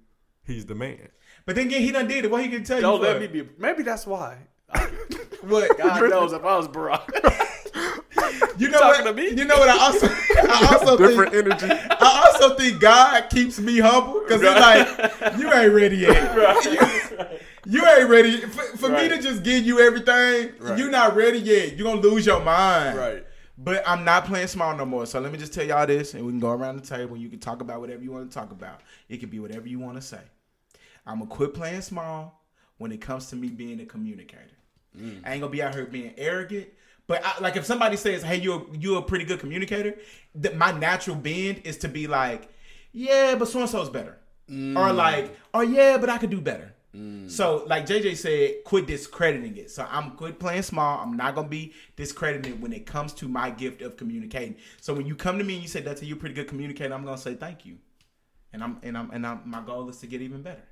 he's 0.45 0.67
the 0.67 0.75
man. 0.75 1.09
But 1.47 1.57
then 1.57 1.67
again, 1.69 1.81
he 1.83 1.93
done 1.93 2.09
did 2.09 2.25
it. 2.25 2.31
What 2.31 2.43
he 2.43 2.49
can 2.51 2.65
tell 2.65 2.81
Don't 2.81 2.97
you? 3.01 3.07
let 3.07 3.15
for- 3.15 3.21
me 3.21 3.27
be. 3.43 3.49
Maybe 3.59 3.83
that's 3.83 4.07
why. 4.07 4.39
What? 5.43 5.79
God 5.79 6.11
knows 6.11 6.33
if 6.33 6.45
I 6.45 6.57
was 6.57 6.67
Barack. 6.69 7.09
You 8.59 8.69
know 8.71 8.81
talking 8.81 9.05
what? 9.05 9.17
to 9.17 9.23
me? 9.23 9.29
You 9.31 9.45
know 9.45 9.57
what? 9.57 9.69
I 9.69 9.79
also, 9.79 10.09
I 10.09 10.69
also 10.81 10.97
Different 10.97 11.33
think, 11.33 11.63
energy. 11.63 11.87
I 11.91 12.33
also 12.35 12.57
think 12.57 12.81
God 12.81 13.31
keeps 13.31 13.61
me 13.61 13.79
humble 13.79 14.21
because 14.27 14.43
it's 14.43 14.61
like 15.23 15.39
you 15.39 15.53
ain't 15.53 15.73
ready 15.73 15.99
yet. 15.99 16.65
You, 16.65 17.39
you 17.69 17.87
ain't 17.87 18.09
ready 18.09 18.41
for, 18.41 18.63
for 18.79 18.89
me 18.89 19.09
to 19.09 19.21
just 19.21 19.43
give 19.43 19.65
you 19.65 19.79
everything. 19.81 20.53
Right. 20.59 20.79
You're 20.79 20.91
not 20.91 21.15
ready 21.15 21.39
yet. 21.39 21.77
You're 21.77 21.87
gonna 21.87 22.01
lose 22.01 22.25
your 22.25 22.43
mind. 22.43 22.97
right. 22.97 23.25
But 23.59 23.83
I'm 23.87 24.05
not 24.05 24.25
playing 24.25 24.47
small 24.47 24.75
no 24.75 24.87
more. 24.87 25.05
So 25.05 25.21
let 25.21 25.33
me 25.33 25.39
just 25.39 25.53
tell 25.53 25.65
y'all 25.65 25.87
this, 25.87 26.15
and 26.15 26.25
we 26.25 26.33
can 26.33 26.41
go 26.41 26.51
around 26.51 26.77
the 26.77 26.87
table. 26.87 27.15
and 27.15 27.23
You 27.23 27.29
can 27.29 27.41
talk 27.41 27.61
about 27.61 27.81
whatever 27.81 28.03
you 28.03 28.11
want 28.11 28.31
to 28.31 28.35
talk 28.35 28.53
about. 28.53 28.81
It 29.09 29.19
can 29.19 29.29
be 29.29 29.39
whatever 29.39 29.69
you 29.69 29.79
want 29.79 29.97
to 29.97 30.03
say. 30.03 30.21
I'm 31.07 31.19
gonna 31.19 31.31
quit 31.31 31.53
playing 31.53 31.83
small 31.83 32.43
when 32.79 32.91
it 32.91 33.03
comes 33.03 33.27
to 33.27 33.37
me 33.37 33.49
being 33.49 33.81
a 33.81 33.85
communicator. 33.85 34.57
Mm. 34.97 35.21
I 35.25 35.33
ain't 35.33 35.43
gonna 35.43 35.53
be 35.53 35.63
out 35.63 35.75
here 35.75 35.85
being 35.85 36.15
arrogant. 36.17 36.69
But 37.07 37.23
I, 37.25 37.39
like, 37.41 37.57
if 37.57 37.67
somebody 37.67 37.97
says, 37.99 38.23
"Hey, 38.23 38.37
you're 38.37 38.67
you're 38.79 39.01
a 39.01 39.03
pretty 39.03 39.27
good 39.27 39.41
communicator," 39.41 39.97
that 40.37 40.57
my 40.57 40.73
natural 40.73 41.17
bend 41.17 41.63
is 41.65 41.77
to 41.79 41.89
be 41.89 42.07
like, 42.07 42.49
"Yeah, 42.93 43.35
but 43.35 43.49
so 43.49 43.61
and 43.61 43.69
so's 43.69 43.91
better," 43.91 44.19
or 44.49 44.53
mm. 44.53 44.95
like, 44.95 45.37
"Oh 45.53 45.61
yeah, 45.61 45.99
but 45.99 46.09
I 46.09 46.17
could 46.17 46.31
do 46.31 46.41
better." 46.41 46.73
So, 47.29 47.65
like 47.67 47.87
JJ 47.87 48.17
said, 48.17 48.65
quit 48.65 48.87
discrediting 48.87 49.57
it. 49.57 49.71
So 49.71 49.87
I'm 49.91 50.13
quit 50.13 50.39
playing 50.39 50.63
small. 50.63 51.01
I'm 51.01 51.17
not 51.17 51.35
gonna 51.35 51.49
be 51.49 51.75
discredited 51.97 52.61
when 52.61 52.73
it 52.73 52.87
comes 52.87 53.13
to 53.15 53.29
my 53.29 53.51
gift 53.51 53.83
of 53.83 53.97
communicating. 53.97 54.57
So 54.81 54.95
when 54.95 55.07
you 55.07 55.15
come 55.15 55.39
to 55.39 55.45
me 55.45 55.55
and 55.55 55.63
you 55.63 55.69
say, 55.69 55.81
"That's 55.81 56.03
you're 56.03 56.17
pretty 56.17 56.35
good 56.35 56.49
communicator," 56.49 56.95
I'm 56.95 57.05
gonna 57.05 57.19
say 57.19 57.35
thank 57.35 57.67
you. 57.67 57.79
And 58.53 58.63
I'm 58.63 58.79
and 58.83 58.97
I'm 58.97 59.11
and 59.11 59.27
I'm, 59.27 59.43
my 59.45 59.61
goal 59.61 59.89
is 59.89 59.99
to 59.99 60.07
get 60.07 60.23
even 60.23 60.43
better. 60.43 60.63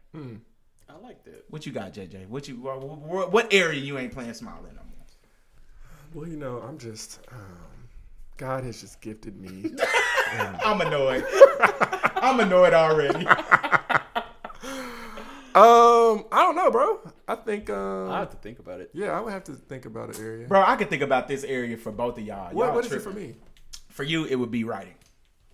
I 0.88 0.96
like 1.02 1.24
that. 1.24 1.44
What 1.50 1.66
you 1.66 1.72
got, 1.72 1.92
JJ? 1.92 2.28
What 2.28 2.48
you 2.48 2.56
what, 2.56 2.82
what, 2.82 3.32
what 3.32 3.52
area 3.52 3.80
you 3.80 3.98
ain't 3.98 4.12
playing 4.12 4.34
small 4.34 4.64
in 4.68 4.74
no? 4.76 4.82
Well, 6.14 6.28
you 6.28 6.36
know, 6.36 6.62
I'm 6.66 6.78
just 6.78 7.20
um, 7.30 7.38
God 8.38 8.64
has 8.64 8.80
just 8.80 9.02
gifted 9.02 9.38
me. 9.38 9.72
I'm 10.64 10.80
annoyed. 10.80 11.24
I'm 12.16 12.40
annoyed 12.40 12.72
already. 12.72 13.26
um, 15.56 16.24
I 16.30 16.42
don't 16.42 16.56
know, 16.56 16.70
bro. 16.70 17.00
I 17.26 17.34
think 17.36 17.70
um, 17.70 18.10
I 18.10 18.20
have 18.20 18.30
to 18.30 18.36
think 18.36 18.58
about 18.58 18.80
it. 18.80 18.90
yeah, 18.92 19.12
I 19.12 19.20
would 19.20 19.32
have 19.32 19.44
to 19.44 19.52
think 19.54 19.86
about 19.86 20.16
an 20.16 20.24
area. 20.24 20.46
Bro, 20.46 20.62
I 20.66 20.76
could 20.76 20.90
think 20.90 21.02
about 21.02 21.28
this 21.28 21.44
area 21.44 21.76
for 21.76 21.90
both 21.92 22.18
of 22.18 22.24
y'all. 22.24 22.52
what 22.52 22.66
y'all 22.66 22.74
what 22.74 22.84
is 22.84 22.92
it 22.92 23.02
tripping. 23.02 23.12
for 23.12 23.18
me? 23.18 23.34
For 23.88 24.02
you, 24.02 24.24
it 24.26 24.36
would 24.36 24.50
be 24.50 24.64
writing. 24.64 24.94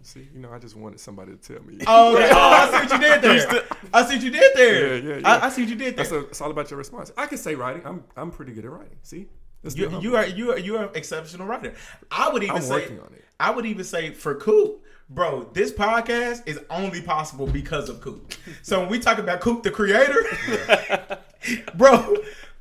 See, 0.05 0.29
you 0.35 0.41
know, 0.41 0.53
I 0.53 0.59
just 0.59 0.75
wanted 0.75 0.99
somebody 0.99 1.31
to 1.31 1.37
tell 1.39 1.63
me. 1.65 1.79
Oh, 1.87 2.17
okay. 2.17 2.29
oh, 2.33 2.37
I 2.37 2.67
see 2.71 2.73
what 2.73 2.93
you 2.93 3.09
did 3.09 3.23
there. 3.23 3.63
I 3.95 4.05
see 4.05 4.15
what 4.17 4.25
you 4.25 4.31
did 4.31 4.57
there. 4.57 4.97
Yeah, 4.97 5.09
yeah, 5.11 5.19
yeah. 5.21 5.29
I, 5.29 5.47
I 5.47 5.49
see 5.49 5.63
what 5.63 5.71
you 5.71 5.77
did 5.77 5.97
there. 5.97 6.05
That's 6.05 6.11
a, 6.11 6.19
it's 6.27 6.41
all 6.41 6.51
about 6.51 6.71
your 6.71 6.79
response. 6.79 7.13
I 7.17 7.27
can 7.27 7.39
say 7.39 7.55
writing. 7.55 7.83
I'm 7.87 8.05
I'm 8.17 8.33
pretty 8.33 8.53
good 8.53 8.65
at 8.65 8.71
writing. 8.73 8.99
See, 9.03 9.29
You, 9.77 10.01
you 10.01 10.17
are 10.17 10.27
you 10.27 10.51
are 10.51 10.59
you 10.59 10.77
are 10.79 10.87
an 10.87 10.91
exceptional 10.97 11.47
writer. 11.47 11.75
I 12.11 12.29
would 12.31 12.43
even 12.43 12.57
I'm 12.57 12.63
say 12.63 12.71
working 12.75 12.99
on 12.99 13.13
it. 13.15 13.25
I 13.39 13.51
would 13.53 13.65
even 13.65 13.85
say 13.85 14.11
for 14.11 14.35
Coop, 14.35 14.82
bro, 15.15 15.49
this 15.53 15.73
podcast 15.73 16.43
is 16.47 16.61
only 16.71 17.03
possible 17.03 17.47
because 17.47 17.89
of 17.89 18.01
Coop. 18.01 18.35
So 18.63 18.81
when 18.81 18.89
we 18.89 18.99
talk 18.99 19.19
about 19.19 19.41
Coop 19.41 19.63
the 19.63 19.71
creator, 19.71 20.25
bro, 21.75 22.17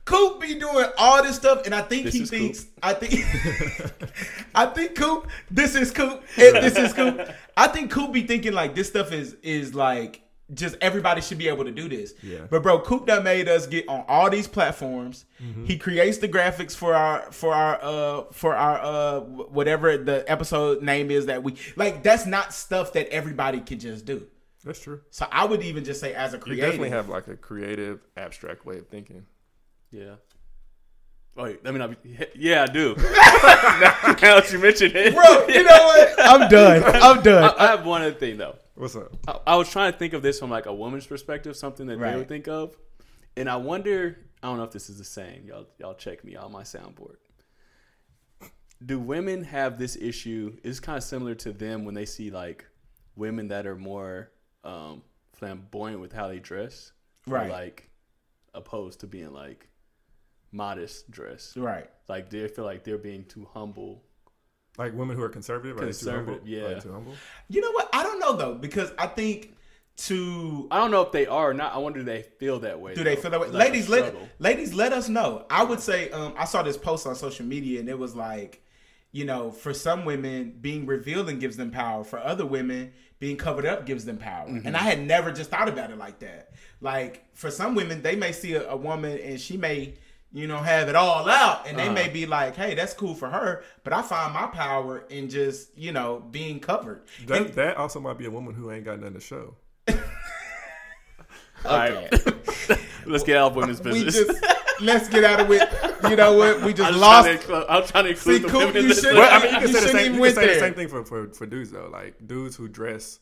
Coop 0.05 0.41
be 0.41 0.55
doing 0.55 0.87
all 0.97 1.23
this 1.23 1.35
stuff, 1.35 1.65
and 1.65 1.73
I 1.73 1.81
think 1.81 2.05
This 2.05 2.13
he 2.13 2.25
thinks 2.25 2.65
I 2.81 2.93
think 2.93 3.13
I 4.55 4.65
think 4.65 4.95
Coop, 4.95 5.27
this 5.49 5.75
is 5.75 5.91
Coop, 5.91 6.23
and 6.37 6.55
this 6.57 6.75
is 6.75 6.93
Coop. 6.93 7.29
I 7.57 7.67
think 7.67 7.91
Coop 7.91 8.11
be 8.11 8.23
thinking 8.23 8.53
like 8.53 8.75
this 8.75 8.87
stuff 8.87 9.11
is 9.11 9.35
is 9.43 9.73
like 9.73 10.20
just 10.53 10.77
everybody 10.81 11.21
should 11.21 11.37
be 11.37 11.47
able 11.47 11.65
to 11.65 11.71
do 11.71 11.87
this. 11.87 12.13
Yeah. 12.21 12.39
But 12.49 12.63
bro, 12.63 12.79
Coop 12.79 13.07
done 13.07 13.23
made 13.23 13.47
us 13.47 13.67
get 13.67 13.87
on 13.87 14.05
all 14.07 14.29
these 14.29 14.47
platforms. 14.47 15.25
Mm-hmm. 15.41 15.65
He 15.65 15.77
creates 15.77 16.17
the 16.17 16.27
graphics 16.27 16.75
for 16.75 16.93
our 16.93 17.31
for 17.31 17.53
our 17.53 17.79
uh 17.81 18.23
for 18.31 18.55
our 18.55 18.79
uh 18.79 19.19
whatever 19.21 19.97
the 19.97 20.29
episode 20.29 20.81
name 20.81 21.11
is 21.11 21.27
that 21.27 21.43
we 21.43 21.55
like. 21.75 22.03
That's 22.03 22.25
not 22.25 22.53
stuff 22.53 22.93
that 22.93 23.07
everybody 23.09 23.59
can 23.59 23.79
just 23.79 24.05
do. 24.05 24.27
That's 24.63 24.79
true. 24.79 25.01
So 25.09 25.25
I 25.31 25.45
would 25.45 25.63
even 25.63 25.83
just 25.83 25.99
say 25.99 26.13
as 26.13 26.33
a 26.33 26.37
You 26.37 26.43
creative, 26.43 26.65
definitely 26.65 26.89
have 26.89 27.09
like 27.09 27.27
a 27.27 27.35
creative, 27.35 28.01
abstract 28.15 28.65
way 28.65 28.77
of 28.77 28.87
thinking. 28.87 29.25
Yeah. 29.91 30.15
Oh, 31.37 31.43
wait, 31.43 31.63
let 31.63 31.73
me 31.73 31.79
not 31.79 32.03
be. 32.03 32.17
Yeah, 32.35 32.63
I 32.63 32.65
do. 32.71 32.93
now 32.97 33.05
that 34.21 34.49
you 34.51 34.59
mentioned 34.59 34.95
it, 34.95 35.13
bro. 35.13 35.47
You 35.47 35.63
know 35.63 35.85
what? 35.85 36.13
I'm 36.19 36.49
done. 36.49 36.83
I'm 36.83 37.23
done. 37.23 37.43
I, 37.43 37.63
I 37.63 37.67
have 37.71 37.85
one 37.85 38.01
other 38.01 38.13
thing 38.13 38.37
though. 38.37 38.57
What's 38.82 38.95
up? 38.95 39.15
I, 39.27 39.53
I 39.53 39.55
was 39.57 39.69
trying 39.69 39.91
to 39.91 39.99
think 39.99 40.13
of 40.13 40.23
this 40.23 40.39
from 40.39 40.49
like 40.49 40.65
a 40.65 40.73
woman's 40.73 41.05
perspective, 41.05 41.55
something 41.55 41.86
that 41.86 41.99
they 41.99 42.15
would 42.15 42.27
think 42.27 42.47
of, 42.47 42.75
and 43.38 43.47
I 43.47 43.57
wonder. 43.57 44.17
I 44.41 44.47
don't 44.47 44.57
know 44.57 44.63
if 44.63 44.71
this 44.71 44.89
is 44.89 44.97
the 44.97 45.03
same. 45.03 45.45
Y'all, 45.45 45.67
y'all 45.77 45.93
check 45.93 46.23
me 46.23 46.36
on 46.36 46.51
my 46.51 46.63
soundboard. 46.63 47.17
Do 48.84 48.97
women 48.97 49.43
have 49.43 49.77
this 49.77 49.95
issue? 49.95 50.57
It's 50.63 50.79
kind 50.79 50.97
of 50.97 51.03
similar 51.03 51.36
to 51.36 51.51
them 51.51 51.86
when 51.86 51.93
they 51.93 52.05
see 52.05 52.32
like 52.32 52.65
women 53.15 53.49
that 53.49 53.67
are 53.67 53.75
more 53.75 54.32
um, 54.63 55.03
flamboyant 55.34 55.99
with 55.99 56.11
how 56.11 56.27
they 56.27 56.39
dress, 56.39 56.91
Right. 57.27 57.51
Like 57.51 57.91
opposed 58.55 59.01
to 59.01 59.05
being 59.05 59.32
like 59.32 59.69
modest 60.51 61.11
dress. 61.11 61.55
right. 61.55 61.88
Like 62.09 62.32
they 62.32 62.47
feel 62.47 62.65
like 62.65 62.84
they're 62.84 62.97
being 62.97 63.25
too 63.25 63.47
humble. 63.53 64.01
Like 64.78 64.93
women 64.93 65.15
who 65.15 65.24
are 65.24 65.30
conservative, 65.30 65.78
are 65.78 65.86
they 65.86 65.91
too 65.91 66.09
humble? 66.09 66.34
Conservative, 66.36 66.47
yeah. 66.47 66.61
Are 66.63 66.74
they 66.76 66.80
too 66.80 66.91
humble? 66.91 67.13
You 67.49 67.61
know 67.61 67.72
what? 67.72 67.89
I 67.93 68.03
don't 68.03 68.19
know 68.19 68.36
though 68.36 68.55
because 68.55 68.91
I 68.97 69.07
think 69.07 69.55
to 69.97 70.67
I 70.72 70.78
don't 70.78 70.91
know 70.91 71.01
if 71.01 71.11
they 71.11 71.28
are 71.28 71.51
or 71.51 71.53
not. 71.53 71.74
I 71.74 71.78
wonder 71.78 71.99
do 71.99 72.05
they 72.05 72.24
feel 72.24 72.59
that 72.59 72.80
way. 72.80 72.95
Do 72.95 73.03
they 73.03 73.15
feel 73.15 73.32
that 73.32 73.39
way? 73.39 73.47
Like 73.47 73.69
ladies, 73.69 73.89
let 73.89 74.15
ladies 74.39 74.74
let 74.74 74.93
us 74.93 75.09
know. 75.09 75.45
I 75.49 75.63
would 75.63 75.80
say 75.80 76.09
um, 76.11 76.34
I 76.38 76.45
saw 76.45 76.63
this 76.63 76.78
post 76.78 77.05
on 77.05 77.15
social 77.15 77.45
media 77.45 77.80
and 77.80 77.89
it 77.89 77.99
was 77.99 78.15
like, 78.15 78.63
you 79.11 79.26
know, 79.26 79.51
for 79.51 79.74
some 79.74 80.05
women, 80.05 80.55
being 80.61 80.86
revealed 80.86 81.30
and 81.30 81.39
gives 81.39 81.57
them 81.57 81.69
power. 81.69 82.03
For 82.03 82.19
other 82.19 82.45
women, 82.45 82.93
being 83.19 83.38
covered 83.38 83.65
up 83.65 83.86
gives 83.86 84.05
them 84.05 84.17
power. 84.17 84.47
Mm-hmm. 84.47 84.65
And 84.65 84.76
I 84.76 84.80
had 84.80 85.01
never 85.01 85.32
just 85.32 85.51
thought 85.51 85.67
about 85.67 85.91
it 85.91 85.97
like 85.97 86.19
that. 86.19 86.53
Like 86.80 87.26
for 87.36 87.51
some 87.51 87.76
women, 87.76 88.01
they 88.01 88.15
may 88.15 88.32
see 88.32 88.53
a, 88.53 88.69
a 88.69 88.76
woman 88.76 89.19
and 89.19 89.39
she 89.39 89.57
may, 89.57 89.95
you 90.34 90.47
know, 90.47 90.57
have 90.57 90.88
it 90.89 90.95
all 90.95 91.29
out, 91.29 91.67
and 91.67 91.77
they 91.77 91.84
Uh-huh. 91.86 91.93
may 91.93 92.07
be 92.09 92.25
like, 92.25 92.55
"Hey, 92.55 92.73
that's 92.73 92.93
cool 92.93 93.13
for 93.15 93.29
her," 93.29 93.63
but 93.84 93.91
I 93.93 94.01
find 94.01 94.34
my 94.34 94.47
power 94.47 95.05
in 95.09 95.29
just, 95.29 95.77
you 95.77 95.91
know, 95.91 96.19
being 96.32 96.59
covered. 96.59 97.01
That, 97.27 97.38
And- 97.41 97.53
that 97.55 97.77
also 97.77 97.99
might 97.99 98.17
be 98.17 98.25
a 98.25 98.32
woman 98.32 98.53
who 98.53 98.71
ain't 98.71 98.86
got 98.86 98.99
nothing 98.99 99.15
to 99.15 99.19
show. 99.19 99.55
All 101.63 101.77
right. 101.77 102.09
Let's 103.05 103.23
get 103.23 103.38
out 103.38 103.51
of 103.51 103.55
women's 103.55 103.79
business. 103.79 104.15
we 104.17 104.25
just 104.25 104.45
let's 104.82 105.09
get 105.09 105.23
out 105.23 105.39
of 105.41 105.51
it. 105.51 105.69
You 106.09 106.15
know 106.15 106.34
what? 106.34 106.61
We 106.61 106.73
just 106.79 106.91
I'm 106.93 106.99
lost. 106.99 107.25
Trying 107.27 107.38
to 107.38 107.41
include, 107.43 107.65
I'm 107.69 107.84
trying 107.88 108.03
to 108.05 108.09
include 108.11 108.36
See, 108.38 108.41
the 108.41 108.47
Coop, 108.47 108.59
women 108.61 108.77
in 108.77 108.84
you 108.84 108.88
this. 108.89 109.03
Well, 109.03 109.29
I 109.32 109.43
mean, 109.43 109.53
you 109.53 109.59
You 109.59 109.65
can 109.67 109.73
say 109.73 109.79
the 109.82 109.88
same. 109.89 110.13
You 110.15 110.21
can 110.21 110.34
say 110.34 110.53
the 110.53 110.59
same 110.59 110.73
thing 110.73 110.88
for, 110.88 111.03
for, 111.05 111.27
for 111.34 111.45
dudes 111.45 111.71
though. 111.71 111.89
Like 111.91 112.15
dudes 112.25 112.55
who 112.55 112.67
dress 112.67 113.19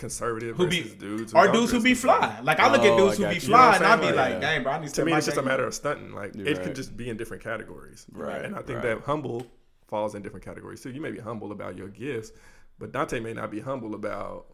conservative 0.00 0.56
who 0.56 0.66
be 0.66 0.80
versus 0.80 0.96
dudes, 0.96 1.34
or 1.34 1.44
don't 1.44 1.54
dudes 1.54 1.70
who 1.72 1.80
be 1.80 1.94
fly. 1.94 2.40
Like 2.42 2.58
I 2.58 2.72
look 2.72 2.82
at 2.82 2.88
Oh, 2.90 2.96
dudes 2.98 3.20
I 3.20 3.22
who 3.22 3.28
be 3.28 3.34
you. 3.36 3.40
fly, 3.40 3.74
You 3.74 3.80
know 3.80 3.84
and 3.84 3.86
I'm 3.86 4.00
be 4.00 4.04
saying? 4.06 4.16
like, 4.16 4.32
Yeah. 4.32 4.40
dang, 4.40 4.62
bro, 4.64 4.72
I 4.72 4.78
need 4.80 4.88
to. 4.88 4.94
To 4.94 5.04
me, 5.04 5.12
it's 5.12 5.26
just 5.26 5.38
a 5.38 5.42
matter 5.42 5.64
of 5.64 5.74
stunting. 5.74 6.12
Like 6.12 6.34
You're 6.34 6.48
it 6.48 6.56
right. 6.56 6.66
could 6.66 6.74
just 6.74 6.96
be 6.96 7.08
in 7.08 7.16
different 7.16 7.42
categories, 7.44 8.06
Right, 8.10 8.44
And 8.44 8.56
I 8.56 8.62
think 8.62 8.82
right. 8.82 8.96
that 8.96 9.02
humble 9.02 9.46
falls 9.86 10.14
in 10.16 10.22
different 10.22 10.44
categories 10.44 10.80
too. 10.82 10.90
You 10.90 11.00
may 11.00 11.10
be 11.12 11.18
humble 11.20 11.52
about 11.52 11.76
your 11.76 11.88
gifts, 11.88 12.32
but 12.78 12.90
Dante 12.92 13.20
may 13.20 13.32
not 13.34 13.50
be 13.52 13.60
humble 13.60 13.94
about 13.94 14.46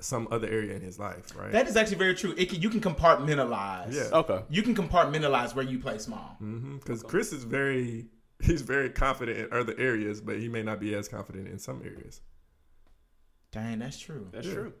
some 0.00 0.28
other 0.30 0.48
area 0.48 0.74
in 0.74 0.80
his 0.80 0.98
life, 0.98 1.36
right? 1.36 1.50
That 1.52 1.66
is 1.66 1.76
actually 1.76 1.96
very 1.98 2.14
true. 2.14 2.32
It 2.38 2.48
can, 2.50 2.62
you 2.62 2.70
can 2.70 2.80
compartmentalize. 2.80 3.92
Yeah. 3.94 4.16
Okay. 4.20 4.40
You 4.48 4.62
can 4.62 4.74
compartmentalize 4.74 5.54
where 5.54 5.64
you 5.64 5.78
play 5.80 5.98
small. 5.98 6.36
Mm-hmm. 6.42 6.76
Because 6.76 7.02
Chris 7.02 7.32
is 7.32 7.42
very, 7.44 8.06
he's 8.40 8.62
very 8.62 8.90
confident 8.90 9.38
in 9.38 9.52
other 9.52 9.74
areas, 9.76 10.20
but 10.20 10.38
he 10.38 10.48
may 10.48 10.62
not 10.62 10.78
be 10.80 10.94
as 10.94 11.08
confident 11.08 11.48
in 11.48 11.58
some 11.58 11.82
areas. 11.84 12.20
Dang, 13.52 13.78
that's 13.78 13.98
true. 13.98 14.28
That's 14.32 14.46
Yeah. 14.46 14.54
true. 14.54 14.72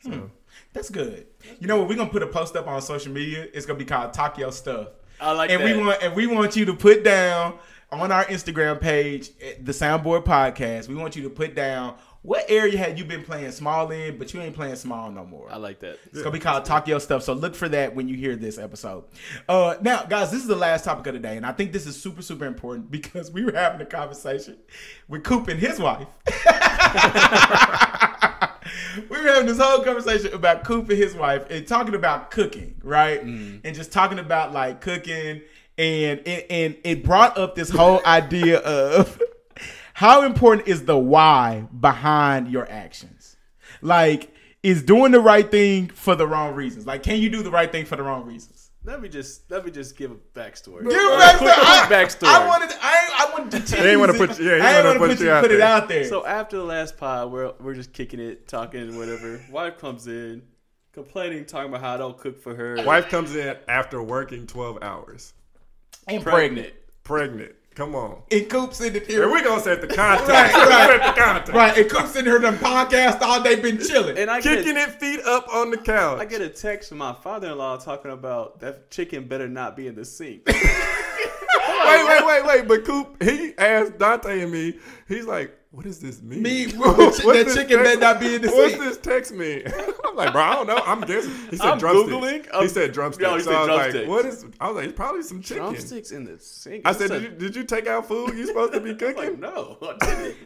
So 0.00 0.30
That's 0.72 0.90
good. 0.90 1.26
You 1.60 1.66
know 1.66 1.76
what? 1.78 1.88
We're 1.88 1.96
gonna 1.96 2.08
put 2.10 2.22
a 2.22 2.26
post 2.26 2.56
up 2.56 2.66
on 2.68 2.80
social 2.80 3.12
media. 3.12 3.48
It's 3.52 3.66
gonna 3.66 3.78
be 3.78 3.84
called 3.84 4.12
Talk 4.12 4.38
Your 4.38 4.52
Stuff. 4.52 4.88
I 5.20 5.32
like 5.32 5.50
and 5.50 5.60
that. 5.60 5.76
we 5.76 5.82
want 5.82 6.02
and 6.02 6.14
we 6.14 6.26
want 6.26 6.54
you 6.56 6.64
to 6.66 6.74
put 6.74 7.02
down 7.04 7.58
on 7.90 8.12
our 8.12 8.24
Instagram 8.26 8.80
page, 8.80 9.30
eh, 9.40 9.54
the 9.60 9.72
Soundboard 9.72 10.24
Podcast. 10.24 10.88
We 10.88 10.94
want 10.94 11.16
you 11.16 11.22
to 11.24 11.30
put 11.30 11.54
down 11.54 11.96
what 12.22 12.44
area 12.48 12.76
had 12.78 12.98
you 12.98 13.04
been 13.04 13.22
playing 13.24 13.50
small 13.52 13.90
in, 13.90 14.18
but 14.18 14.32
you 14.34 14.40
ain't 14.40 14.54
playing 14.54 14.74
small 14.76 15.10
no 15.10 15.24
more. 15.24 15.48
I 15.50 15.56
like 15.56 15.80
that. 15.80 15.98
It's 16.06 16.18
gonna 16.18 16.30
be 16.30 16.38
called 16.38 16.64
Talk 16.64 16.86
Your 16.86 17.00
Stuff. 17.00 17.22
So 17.24 17.32
look 17.32 17.54
for 17.56 17.68
that 17.68 17.94
when 17.96 18.08
you 18.08 18.16
hear 18.16 18.36
this 18.36 18.56
episode. 18.58 19.04
Uh, 19.48 19.76
now, 19.80 20.04
guys, 20.04 20.30
this 20.30 20.40
is 20.42 20.46
the 20.48 20.56
last 20.56 20.84
topic 20.84 21.06
of 21.08 21.14
the 21.14 21.20
day, 21.20 21.36
and 21.36 21.44
I 21.46 21.52
think 21.52 21.72
this 21.72 21.86
is 21.86 22.00
super, 22.00 22.22
super 22.22 22.44
important 22.46 22.90
because 22.92 23.30
we 23.32 23.44
were 23.44 23.52
having 23.52 23.80
a 23.80 23.86
conversation 23.86 24.56
with 25.08 25.24
Coop 25.24 25.48
and 25.48 25.58
his 25.58 25.78
wife. 25.80 26.06
we 29.10 29.20
were 29.20 29.28
having 29.28 29.46
this 29.46 29.58
whole 29.58 29.82
conversation 29.82 30.32
about 30.32 30.64
Coop 30.64 30.88
and 30.88 30.98
his 30.98 31.14
wife 31.14 31.46
and 31.50 31.66
talking 31.66 31.94
about 31.94 32.30
cooking, 32.30 32.74
right? 32.82 33.24
Mm. 33.24 33.60
And 33.64 33.74
just 33.74 33.92
talking 33.92 34.18
about 34.18 34.52
like 34.52 34.80
cooking, 34.80 35.42
and 35.76 36.20
and, 36.26 36.44
and 36.50 36.76
it 36.84 37.04
brought 37.04 37.38
up 37.38 37.54
this 37.54 37.70
whole 37.70 38.00
idea 38.06 38.58
of 38.58 39.20
how 39.94 40.22
important 40.24 40.68
is 40.68 40.84
the 40.84 40.98
why 40.98 41.66
behind 41.80 42.48
your 42.48 42.70
actions? 42.70 43.36
Like, 43.80 44.32
is 44.62 44.82
doing 44.82 45.12
the 45.12 45.20
right 45.20 45.48
thing 45.48 45.88
for 45.88 46.14
the 46.14 46.26
wrong 46.26 46.54
reasons? 46.54 46.86
Like, 46.86 47.02
can 47.02 47.20
you 47.20 47.30
do 47.30 47.42
the 47.42 47.50
right 47.50 47.70
thing 47.70 47.84
for 47.84 47.96
the 47.96 48.02
wrong 48.02 48.24
reasons? 48.24 48.57
Let 48.88 49.02
me 49.02 49.08
just 49.10 49.50
let 49.50 49.66
me 49.66 49.70
just 49.70 49.96
give 49.98 50.10
a 50.10 50.14
backstory. 50.14 50.82
Give 50.88 50.92
A 50.92 50.96
a 50.96 51.18
backstory. 51.20 51.38
quick- 51.38 51.54
quick 51.54 51.66
I, 51.68 51.86
backstory. 51.90 52.26
I 52.28 52.46
wanted, 52.46 52.70
I, 52.80 53.26
I 53.28 53.32
wanted 53.38 53.50
to 53.50 53.60
tease 53.60 53.70
He 53.78 53.86
ain't 53.86 54.00
wanna 54.00 54.14
it. 54.14 54.16
put- 54.18 54.40
yeah, 54.40 54.54
he 54.56 54.60
I 54.62 54.76
ain't 54.78 54.84
wanna 54.86 54.86
wanna 54.86 54.98
put 54.98 55.08
put 55.10 55.20
you 55.20 55.26
you 55.26 55.32
out 55.32 55.42
put 55.42 55.50
it 55.52 55.60
out 55.60 55.88
there. 55.88 56.04
So 56.08 56.24
after 56.24 56.56
the 56.56 56.64
last 56.64 56.96
pod, 56.96 57.30
we're 57.30 57.52
we're 57.60 57.74
just 57.74 57.92
kicking 57.92 58.18
it, 58.18 58.48
talking 58.48 58.80
and 58.80 58.96
whatever. 58.96 59.40
Wife 59.50 59.76
comes 59.76 60.06
in, 60.06 60.40
complaining, 60.92 61.44
talking 61.44 61.68
about 61.68 61.82
how 61.82 61.94
I 61.94 61.98
don't 61.98 62.16
cook 62.16 62.40
for 62.40 62.54
her. 62.54 62.82
wife 62.84 63.10
comes 63.10 63.36
in 63.36 63.56
after 63.68 64.02
working 64.02 64.46
12 64.46 64.78
hours, 64.82 65.34
and 66.06 66.22
pregnant. 66.22 66.72
pregnant. 67.04 67.52
Come 67.78 67.94
on. 67.94 68.22
And 68.32 68.50
Coop's 68.50 68.80
in 68.80 68.92
the 68.92 68.98
Here 68.98 69.06
here. 69.06 69.32
we 69.32 69.40
gonna 69.40 69.62
set 69.62 69.80
the 69.80 69.86
context. 69.86 70.28
Right, 70.28 70.52
Let's 70.52 70.68
right. 70.68 71.00
set 71.00 71.14
the 71.14 71.22
context. 71.22 71.52
Right, 71.52 71.78
and 71.78 71.88
Coop's 71.88 72.16
in 72.16 72.24
here 72.24 72.40
done 72.40 72.56
podcast 72.56 73.20
all 73.22 73.40
day, 73.40 73.54
been 73.54 73.78
chilling. 73.78 74.18
And 74.18 74.28
I 74.28 74.40
get 74.40 74.64
Kicking 74.64 74.76
it 74.76 74.90
feet 74.98 75.20
up 75.20 75.46
on 75.54 75.70
the 75.70 75.76
couch. 75.76 76.18
I 76.20 76.24
get 76.24 76.40
a 76.40 76.48
text 76.48 76.88
from 76.88 76.98
my 76.98 77.12
father-in-law 77.12 77.76
talking 77.76 78.10
about 78.10 78.58
that 78.58 78.90
chicken 78.90 79.28
better 79.28 79.46
not 79.46 79.76
be 79.76 79.86
in 79.86 79.94
the 79.94 80.04
sink. 80.04 80.50
wait, 81.88 82.06
wait, 82.26 82.26
wait, 82.26 82.46
wait. 82.46 82.68
But 82.68 82.84
Coop, 82.84 83.22
he 83.22 83.52
asked 83.58 83.98
Dante 83.98 84.42
and 84.42 84.52
me. 84.52 84.78
He's 85.08 85.24
like, 85.26 85.56
"What 85.70 85.84
does 85.84 85.98
this 86.00 86.20
mean? 86.22 86.42
Me, 86.42 86.66
What's 86.76 87.22
that 87.22 87.52
chicken 87.54 87.82
better 87.82 88.00
not 88.00 88.20
be 88.20 88.34
in 88.36 88.42
the 88.42 88.48
sink." 88.48 88.58
What's 88.58 88.72
sink. 88.74 88.84
this 88.84 88.98
text 88.98 89.32
mean?" 89.32 89.62
I'm 90.04 90.16
like, 90.16 90.32
bro, 90.32 90.42
I 90.42 90.54
don't 90.54 90.66
know. 90.66 90.80
I'm 90.84 91.00
guessing. 91.02 91.30
He 91.50 91.56
said 91.56 91.66
I'm 91.66 91.78
drumsticks. 91.78 92.12
Googling. 92.12 92.44
he 92.44 92.50
I'm- 92.50 92.68
said 92.68 92.92
drumsticks. 92.92 93.22
No, 93.28 93.36
he 93.36 93.42
so 93.42 93.50
said 93.50 93.56
I 93.56 93.60
was 93.60 93.68
drumsticks. 93.68 93.94
like, 93.94 94.08
what 94.08 94.24
is? 94.26 94.44
I 94.60 94.66
was 94.68 94.76
like, 94.76 94.84
it's 94.86 94.96
probably 94.96 95.22
some 95.22 95.40
chicken. 95.42 95.62
Drumsticks 95.64 96.10
in 96.10 96.24
the 96.24 96.38
sink. 96.38 96.82
I 96.86 96.92
said, 96.92 97.10
It's 97.10 97.22
did 97.22 97.22
you, 97.22 97.28
did 97.38 97.56
you 97.56 97.64
take 97.64 97.86
out 97.86 98.06
food 98.06 98.34
you 98.36 98.46
supposed 98.46 98.72
to 98.74 98.80
be 98.80 98.94
cooking? 98.94 99.16
like, 99.16 99.38
no, 99.38 99.78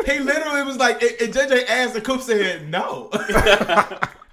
He 0.06 0.18
literally 0.18 0.62
was 0.64 0.76
like, 0.76 1.02
and 1.02 1.12
and 1.20 1.32
JJ 1.34 1.66
asked, 1.68 1.94
and 1.96 2.04
Coop 2.04 2.20
said, 2.20 2.68
no. 2.68 3.10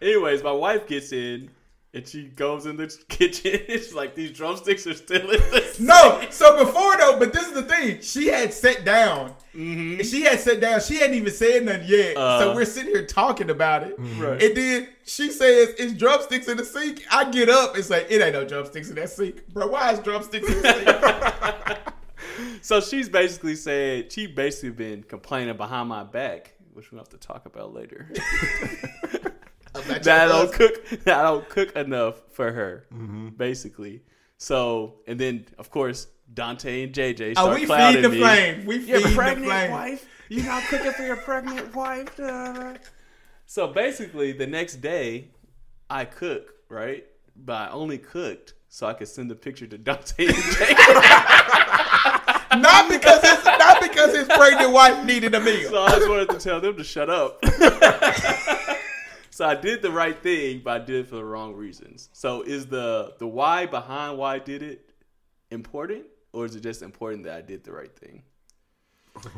Anyways, 0.02 0.44
my 0.44 0.52
wife 0.52 0.88
gets 0.88 1.12
in 1.12 1.50
and 1.94 2.08
she 2.08 2.24
goes 2.26 2.66
in 2.68 2.78
the 2.78 2.88
kitchen. 3.10 3.60
It's 3.68 3.94
like 3.94 4.14
these 4.16 4.32
drumsticks 4.32 4.86
are 4.88 4.94
still 4.94 5.22
in 5.32 5.40
the 5.40 5.76
no. 5.80 6.22
So 6.30 6.64
before 6.64 6.98
though, 6.98 7.18
but 7.18 7.34
this 7.34 7.48
is 7.48 7.54
the 7.54 7.64
thing. 7.64 8.02
She 8.02 8.28
had 8.28 8.54
sat 8.54 8.86
down. 8.86 9.34
Mm-hmm. 9.56 10.02
She 10.04 10.22
had 10.22 10.40
sat 10.40 10.60
down. 10.60 10.80
She 10.82 10.96
hadn't 10.98 11.16
even 11.16 11.34
said 11.34 11.66
nothing 11.66 11.88
yet. 11.88 12.16
so 12.16 12.52
Uh. 12.52 12.56
we're 12.56 12.66
sitting 12.66 12.92
here 12.94 13.06
talking 13.06 13.50
about 13.50 13.84
it. 13.84 13.96
Right. 13.98 14.42
And 14.42 14.56
then 14.56 14.88
she 15.04 15.32
says, 15.32 15.70
"It's 15.80 15.94
drumsticks 15.94 16.48
in 16.48 16.58
the 16.58 16.66
sink." 16.66 17.04
I 17.12 17.30
get 17.32 17.50
up 17.50 17.76
and 17.76 17.84
say, 17.84 18.06
"It 18.10 18.22
ain't 18.22 18.34
no 18.34 18.46
drumsticks 18.46 18.90
in 18.90 18.96
that 18.96 19.10
sink, 19.10 19.48
bro. 19.50 19.68
Why 19.68 19.92
is 19.94 20.00
drumsticks 20.00 20.48
in 20.48 20.62
the 20.62 20.74
sink?" 21.66 21.78
So 22.62 22.80
she's 22.82 23.10
basically 23.10 23.56
said 23.56 24.12
she 24.12 24.28
basically 24.28 24.70
been 24.72 25.04
complaining 25.04 25.56
behind 25.58 25.90
my 25.90 26.04
back, 26.04 26.54
which 26.74 26.92
we'll 26.92 27.00
have 27.00 27.10
to 27.10 27.18
talk 27.18 27.46
about 27.46 27.74
later. 27.74 28.12
That 29.88 30.08
I 30.08 30.28
don't 30.28 30.52
cook 30.52 30.90
that 31.06 31.22
don't 31.24 31.48
cook 31.50 31.76
enough 31.76 32.22
for 32.32 32.52
her, 32.52 32.86
Mm-hmm. 32.94 33.30
basically. 33.30 34.02
So 34.38 34.96
and 35.08 35.20
then 35.20 35.46
of 35.58 35.70
course 35.72 36.08
Dante 36.34 36.84
and 36.84 36.94
JJ 36.94 37.32
Oh, 37.38 37.56
start 37.56 37.56
we 37.56 37.66
feed 37.66 38.04
the 38.04 38.10
me. 38.10 38.18
flame. 38.20 38.66
We 38.66 38.78
Your 38.80 39.00
feed 39.02 39.10
the 39.12 39.16
pregnant 39.16 39.46
flame. 39.48 39.72
wife? 39.72 40.08
You 40.30 40.44
not 40.44 40.64
cooking 40.64 40.92
for 40.92 41.04
your 41.04 41.18
pregnant 41.18 41.74
wife? 41.82 42.16
So 43.48 43.68
basically, 43.68 44.32
the 44.32 44.46
next 44.46 44.76
day, 44.76 45.30
I 45.90 46.06
cook 46.06 46.54
right, 46.70 47.06
but 47.36 47.54
I 47.56 47.70
only 47.72 47.98
cooked 47.98 48.54
so 48.70 48.86
I 48.86 48.94
could 48.94 49.08
send 49.08 49.32
the 49.32 49.36
picture 49.36 49.66
to 49.66 49.78
Dante 49.78 50.28
and 50.28 50.36
JJ. 50.36 50.76
Not 52.62 52.90
because 52.90 53.22
his, 53.22 53.46
not 53.46 53.80
because 53.82 54.16
his 54.16 54.28
pregnant 54.28 54.72
wife 54.72 55.06
needed 55.06 55.36
a 55.36 55.40
meal. 55.40 55.70
So 55.70 55.84
I 55.84 55.92
just 55.92 56.10
wanted 56.10 56.30
to 56.32 56.40
tell 56.40 56.60
them 56.60 56.76
to 56.78 56.84
shut 56.84 57.08
up. 57.10 57.40
So 59.40 59.46
I 59.48 59.56
did 59.56 59.82
the 59.82 59.90
right 59.90 60.22
thing, 60.22 60.60
but 60.66 60.82
I 60.82 60.84
did 60.84 60.96
it 61.06 61.08
for 61.08 61.16
the 61.16 61.24
wrong 61.24 61.56
reasons. 61.56 62.10
So 62.12 62.42
is 62.42 62.66
the 62.66 63.14
the 63.20 63.26
why 63.28 63.68
behind 63.68 64.18
why 64.18 64.36
I 64.36 64.40
did 64.40 64.62
it 64.62 64.92
important, 65.50 66.04
or 66.34 66.44
is 66.44 66.58
it 66.58 66.60
just 66.62 66.82
important 66.82 67.24
that 67.24 67.38
I 67.38 67.42
did 67.42 67.64
the 67.64 67.72
right 67.72 67.96
thing? 67.98 68.24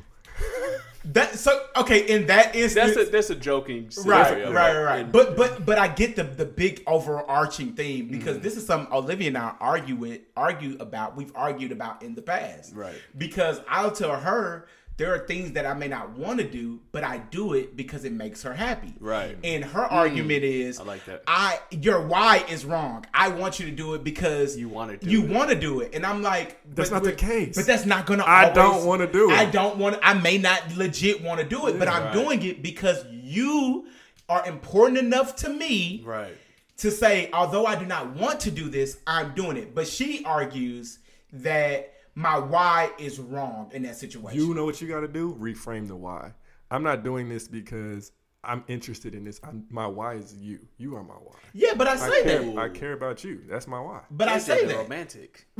That 1.06 1.38
so 1.40 1.66
okay 1.78 2.00
in 2.08 2.28
that 2.28 2.56
instance. 2.56 2.96
That's 2.96 3.08
a 3.10 3.12
that's 3.12 3.30
a 3.32 3.36
joking 3.36 3.84
right, 3.86 3.94
scenario, 3.94 4.52
right, 4.52 4.76
right, 4.76 4.84
right. 4.84 5.00
And- 5.02 5.12
But 5.12 5.36
but 5.36 5.66
but 5.66 5.80
I 5.80 5.88
get 5.88 6.16
the 6.16 6.24
the 6.24 6.46
big 6.46 6.84
overarching 6.86 7.74
theme 7.74 8.08
because 8.08 8.36
Mm-hmm. 8.36 8.44
this 8.44 8.56
is 8.56 8.66
something 8.68 8.92
Olivia 8.94 9.30
and 9.30 9.38
I 9.38 9.56
argue 9.60 9.96
with 9.96 10.22
argue 10.38 10.78
about. 10.80 11.16
We've 11.16 11.32
argued 11.36 11.72
about 11.72 12.04
in 12.04 12.14
the 12.14 12.22
past, 12.22 12.76
Right. 12.76 12.94
Because 13.18 13.62
I'll 13.68 13.92
tell 13.92 14.16
her 14.16 14.68
there 14.98 15.14
are 15.14 15.20
things 15.20 15.54
that 15.54 15.66
I 15.66 15.74
may 15.74 15.88
not 15.88 16.12
want 16.18 16.40
to 16.40 16.48
do, 16.48 16.80
but 16.92 17.04
I 17.04 17.18
do 17.18 17.54
it 17.54 17.76
because 17.76 18.06
it 18.06 18.12
makes 18.12 18.44
her 18.44 18.54
happy, 18.54 18.94
Right. 19.00 19.38
And 19.44 19.64
her 19.64 19.84
mm. 19.84 19.92
argument 19.92 20.44
is, 20.44 20.80
I 20.80 20.84
like 20.84 21.06
that. 21.06 21.24
I 21.28 21.60
your 21.72 22.06
why 22.06 22.44
is 22.50 22.66
wrong. 22.66 23.06
I 23.14 23.30
want 23.30 23.60
you 23.60 23.66
to 23.66 23.72
do 23.72 23.94
it 23.96 24.04
because 24.04 24.58
You 24.58 24.70
wanna 24.70 24.98
do 24.98 25.10
you 25.10 25.24
it. 25.24 25.30
want 25.30 25.50
to 25.50 25.56
do 25.56 25.80
it, 25.80 25.96
and 25.96 26.06
I'm 26.06 26.22
like, 26.22 26.60
That's 26.76 26.92
not 26.92 27.04
the 27.04 27.14
case. 27.14 27.56
But 27.56 27.66
that's 27.66 27.86
not 27.86 28.06
gonna. 28.06 28.24
I 28.24 28.44
always- 28.44 28.56
don't 28.56 28.86
wanna 28.86 29.12
do 29.12 29.32
it. 29.32 29.38
I 29.38 29.46
don't 29.46 29.78
want. 29.78 29.98
I 30.04 30.14
may 30.14 30.38
not 30.38 30.76
legit 30.76 31.22
want 31.24 31.40
to 31.40 31.46
do 31.46 31.68
it, 31.68 31.80
but 31.80 31.88
I'm 31.88 32.06
Right. 32.06 32.14
doing 32.14 32.44
it 32.44 32.62
because 32.62 33.04
you 33.12 33.88
are 34.30 34.46
important 34.48 34.98
enough 34.98 35.36
to 35.38 35.50
me 35.50 36.02
right. 36.06 36.36
to 36.78 36.92
say, 36.92 37.30
although 37.34 37.66
I 37.66 37.76
do 37.76 37.86
not 37.86 38.16
want 38.16 38.40
to 38.42 38.52
do 38.52 38.70
this, 38.70 38.98
I'm 39.06 39.34
doing 39.34 39.58
it. 39.58 39.74
But 39.76 39.88
she 39.88 40.24
argues 40.26 41.00
that 41.34 41.94
my 42.16 42.38
why 42.38 42.92
is 43.00 43.20
wrong 43.20 43.70
in 43.74 43.84
that 43.84 43.96
situation. 43.96 44.40
You 44.40 44.54
know 44.54 44.66
what 44.66 44.82
you 44.82 44.88
got 44.88 45.02
to 45.02 45.08
do? 45.08 45.36
Reframe 45.40 45.88
the 45.88 45.96
why. 45.96 46.34
I'm 46.70 46.84
not 46.84 47.04
doing 47.04 47.30
this 47.30 47.48
because 47.48 48.12
I'm 48.44 48.64
interested 48.68 49.14
in 49.14 49.24
this. 49.24 49.40
I'm, 49.44 49.66
my 49.70 49.86
why 49.86 50.16
is 50.16 50.34
you. 50.34 50.60
You 50.78 50.96
are 50.96 51.04
my 51.04 51.14
why. 51.14 51.36
yeah, 51.54 51.74
but 51.76 51.88
I 51.88 51.94
I 51.94 51.96
say 51.98 52.24
care, 52.24 52.44
that. 52.44 52.58
I 52.58 52.70
care 52.70 52.94
about 52.94 53.24
you. 53.24 53.42
That's 53.48 53.68
my 53.68 53.80
why. 53.80 54.02
But 54.10 54.30
I 54.30 54.38
JJ 54.38 54.42
say 54.42 54.66
that. 54.66 54.78
romantic. 54.78 55.46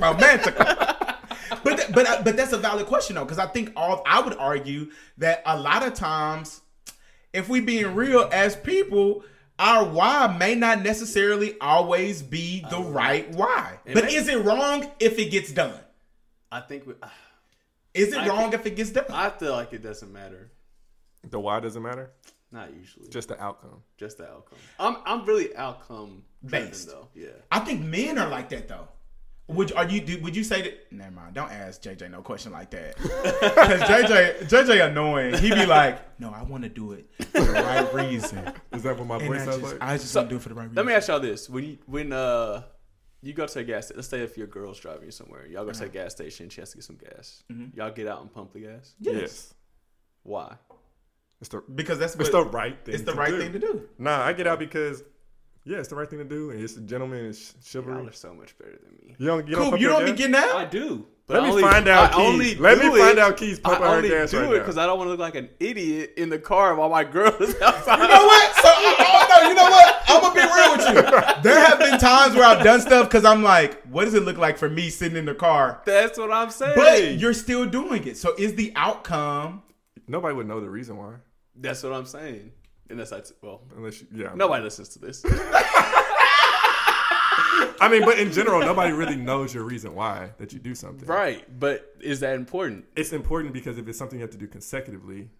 romantic. 0.00 0.56
but 1.64 1.76
th- 1.76 1.92
but 1.92 2.06
uh, 2.06 2.22
but 2.22 2.36
that's 2.36 2.52
a 2.52 2.58
valid 2.58 2.86
question 2.86 3.16
though, 3.16 3.24
because 3.24 3.38
I 3.38 3.46
think 3.46 3.72
all 3.76 4.02
I 4.06 4.20
would 4.20 4.36
argue 4.36 4.90
that 5.18 5.42
a 5.46 5.58
lot 5.58 5.86
of 5.86 5.94
times, 5.94 6.60
if 7.32 7.48
we 7.48 7.60
being 7.60 7.94
real 7.94 8.28
as 8.32 8.56
people, 8.56 9.24
our 9.60 9.84
why 9.84 10.36
may 10.38 10.54
not 10.56 10.82
necessarily 10.82 11.54
always 11.60 12.22
be 12.22 12.64
the 12.70 12.80
right 12.80 13.30
why. 13.32 13.78
It 13.84 13.94
But 13.94 14.04
may- 14.06 14.14
is 14.14 14.26
it 14.28 14.38
wrong 14.44 14.90
if 14.98 15.18
it 15.18 15.30
gets 15.30 15.52
done? 15.52 15.78
I 16.50 16.60
think 16.60 16.86
we, 16.86 16.94
uh, 17.00 17.08
Is 17.94 18.12
it 18.12 18.18
I 18.18 18.26
wrong 18.28 18.50
can- 18.50 18.60
if 18.60 18.66
it 18.66 18.74
gets 18.76 18.90
done? 18.90 19.04
I 19.10 19.30
feel 19.30 19.52
like 19.52 19.72
it 19.72 19.82
doesn't 19.82 20.12
matter. 20.12 20.50
The 21.28 21.38
why 21.38 21.60
doesn't 21.60 21.82
matter. 21.82 22.10
Not 22.50 22.74
usually. 22.74 23.04
Just 23.04 23.12
Just 23.12 23.28
the 23.28 23.40
outcome. 23.40 23.82
just 23.96 24.18
the 24.18 24.28
outcome. 24.28 24.58
I'm 24.80 24.96
I'm 25.06 25.24
really 25.24 25.54
outcome 25.54 26.24
driven, 26.44 26.68
Based. 26.70 26.88
though. 26.88 27.08
Yeah. 27.14 27.28
I 27.52 27.60
think 27.60 27.82
men 27.82 28.18
are 28.18 28.28
like 28.28 28.48
that 28.48 28.66
though. 28.66 28.88
Would 29.50 29.72
are 29.72 29.88
you 29.88 30.00
do, 30.00 30.20
would 30.22 30.34
you 30.36 30.44
say 30.44 30.62
that? 30.62 30.92
Never 30.92 31.10
mind. 31.10 31.34
Don't 31.34 31.50
ask 31.50 31.82
JJ 31.82 32.10
no 32.10 32.22
question 32.22 32.52
like 32.52 32.70
that. 32.70 32.96
Because 33.00 33.80
JJ 33.82 34.38
JJ 34.48 34.88
annoying. 34.90 35.38
He 35.38 35.50
be 35.50 35.66
like, 35.66 36.18
no, 36.20 36.30
I 36.30 36.42
want 36.42 36.62
to 36.64 36.68
do 36.68 36.92
it 36.92 37.06
for 37.18 37.40
the 37.42 37.52
right 37.52 37.94
reason. 38.10 38.52
Is 38.72 38.82
that 38.82 38.96
what 38.98 39.06
my 39.06 39.16
And 39.18 39.26
voice 39.26 39.40
I 39.42 39.44
sounds 39.44 39.62
like? 39.62 39.76
I 39.80 39.96
just 39.96 40.12
So, 40.12 40.20
want 40.20 40.30
to 40.30 40.34
do 40.34 40.36
it 40.38 40.42
for 40.42 40.48
the 40.50 40.54
right 40.54 40.64
reason. 40.64 40.76
Let 40.76 40.86
me 40.86 40.92
ask 40.92 41.08
y'all 41.08 41.20
this: 41.20 41.48
when 41.50 41.64
you 41.64 41.78
when 41.86 42.12
uh 42.12 42.62
you 43.22 43.32
go 43.34 43.46
to 43.46 43.58
a 43.58 43.64
gas, 43.64 43.92
let's 43.94 44.08
say 44.08 44.20
if 44.22 44.38
your 44.38 44.46
girl's 44.46 44.80
driving 44.80 45.04
you 45.04 45.10
somewhere, 45.10 45.46
y'all 45.46 45.64
go 45.64 45.72
to 45.72 45.84
a 45.84 45.88
gas 45.88 46.12
station, 46.12 46.48
she 46.48 46.60
has 46.60 46.70
to 46.70 46.76
get 46.78 46.84
some 46.84 46.96
gas. 46.96 47.42
Y'all 47.74 47.90
get 47.90 48.06
out 48.06 48.22
and 48.22 48.32
pump 48.32 48.52
the 48.52 48.60
gas. 48.60 48.94
yes. 48.98 49.52
Why? 50.22 50.54
It's 51.40 51.48
the 51.48 51.62
because 51.74 51.98
that's 51.98 52.14
it's 52.16 52.30
the 52.30 52.44
right 52.44 52.76
thing. 52.84 52.94
it's 52.94 53.04
the 53.04 53.12
to 53.12 53.18
right 53.18 53.30
do. 53.30 53.38
thing 53.40 53.52
to 53.52 53.58
do. 53.58 53.88
Nah, 53.98 54.20
I 54.22 54.32
get 54.34 54.46
out 54.46 54.58
because 54.58 55.02
yeah, 55.70 55.78
it's 55.78 55.88
the 55.88 55.94
right 55.96 56.08
thing 56.10 56.18
to 56.18 56.24
do, 56.24 56.50
and 56.50 56.60
it's 56.62 56.76
a 56.76 56.80
gentleman, 56.80 57.26
it's 57.26 57.54
chivalry. 57.64 57.98
Y'all 57.98 58.08
are 58.08 58.12
so 58.12 58.34
much 58.34 58.56
better 58.58 58.78
than 58.82 58.92
me. 59.06 59.14
You 59.18 59.26
don't, 59.26 59.46
you 59.48 59.54
don't 59.54 59.62
Cool. 59.62 59.70
pump 59.72 59.80
You 59.82 59.88
don't 59.88 60.04
be 60.04 60.10
gas? 60.10 60.18
getting 60.18 60.34
I 60.34 60.62
out. 60.64 60.70
do. 60.70 61.06
But 61.26 61.34
Let 61.34 61.42
I 61.42 61.46
me 61.46 61.50
only, 61.52 61.62
find 61.62 61.88
out, 61.88 62.02
I 62.12 62.16
Keith. 62.16 62.26
only 62.26 62.54
Let 62.56 62.78
me 62.78 62.84
do 62.90 62.96
find 62.98 63.18
out 63.20 63.36
Keith's 63.36 63.60
pumping 63.60 63.84
I 63.84 63.90
her 63.90 63.96
only 63.98 64.08
gas 64.08 64.30
do 64.32 64.40
right 64.40 64.52
it 64.54 64.58
because 64.58 64.76
I 64.78 64.86
don't 64.86 64.98
want 64.98 65.06
to 65.06 65.10
look 65.12 65.20
like 65.20 65.36
an 65.36 65.48
idiot 65.60 66.14
in 66.16 66.28
the 66.28 66.40
car 66.40 66.74
while 66.74 66.88
my 66.88 67.04
girl 67.04 67.32
is 67.40 67.54
outside. 67.62 68.00
You 68.02 68.08
know 68.08 68.26
what? 68.26 68.54
So 68.56 68.62
oh 68.66 69.26
no, 69.30 69.48
you 69.48 69.54
know 69.54 69.70
what? 69.70 70.02
I'm 70.08 70.20
gonna 70.22 70.34
be 70.34 70.40
real 70.40 70.72
with 70.72 70.88
you. 70.88 71.42
There 71.44 71.64
have 71.64 71.78
been 71.78 72.00
times 72.00 72.34
where 72.34 72.44
I've 72.44 72.64
done 72.64 72.80
stuff 72.80 73.06
because 73.08 73.24
I'm 73.24 73.44
like, 73.44 73.80
what 73.84 74.06
does 74.06 74.14
it 74.14 74.24
look 74.24 74.38
like 74.38 74.58
for 74.58 74.68
me 74.68 74.90
sitting 74.90 75.16
in 75.16 75.24
the 75.24 75.34
car? 75.36 75.80
That's 75.86 76.18
what 76.18 76.32
I'm 76.32 76.50
saying. 76.50 76.72
But 76.74 77.18
you're 77.20 77.32
still 77.34 77.64
doing 77.64 78.04
it. 78.08 78.16
So 78.16 78.34
is 78.36 78.56
the 78.56 78.72
outcome? 78.74 79.62
Nobody 80.08 80.34
would 80.34 80.48
know 80.48 80.60
the 80.60 80.68
reason 80.68 80.96
why, 80.96 81.14
That's 81.54 81.80
what 81.84 81.92
I'm 81.92 82.06
saying. 82.06 82.50
Unless 82.90 83.12
I, 83.12 83.22
well, 83.42 83.62
unless 83.76 84.00
you, 84.00 84.08
yeah. 84.12 84.32
nobody 84.34 84.62
listens 84.64 84.88
to 84.90 84.98
this. 84.98 85.22
I 87.82 87.88
mean, 87.90 88.04
but 88.04 88.18
in 88.18 88.30
general, 88.32 88.60
nobody 88.60 88.92
really 88.92 89.16
knows 89.16 89.54
your 89.54 89.64
reason 89.64 89.94
why 89.94 90.30
that 90.38 90.52
you 90.52 90.58
do 90.58 90.74
something. 90.74 91.08
right. 91.08 91.46
But 91.58 91.94
is 92.00 92.20
that 92.20 92.34
important? 92.34 92.84
It's 92.96 93.12
important 93.12 93.54
because 93.54 93.78
if 93.78 93.88
it's 93.88 93.98
something 93.98 94.18
you 94.18 94.22
have 94.22 94.32
to 94.32 94.38
do 94.38 94.46
consecutively 94.46 95.30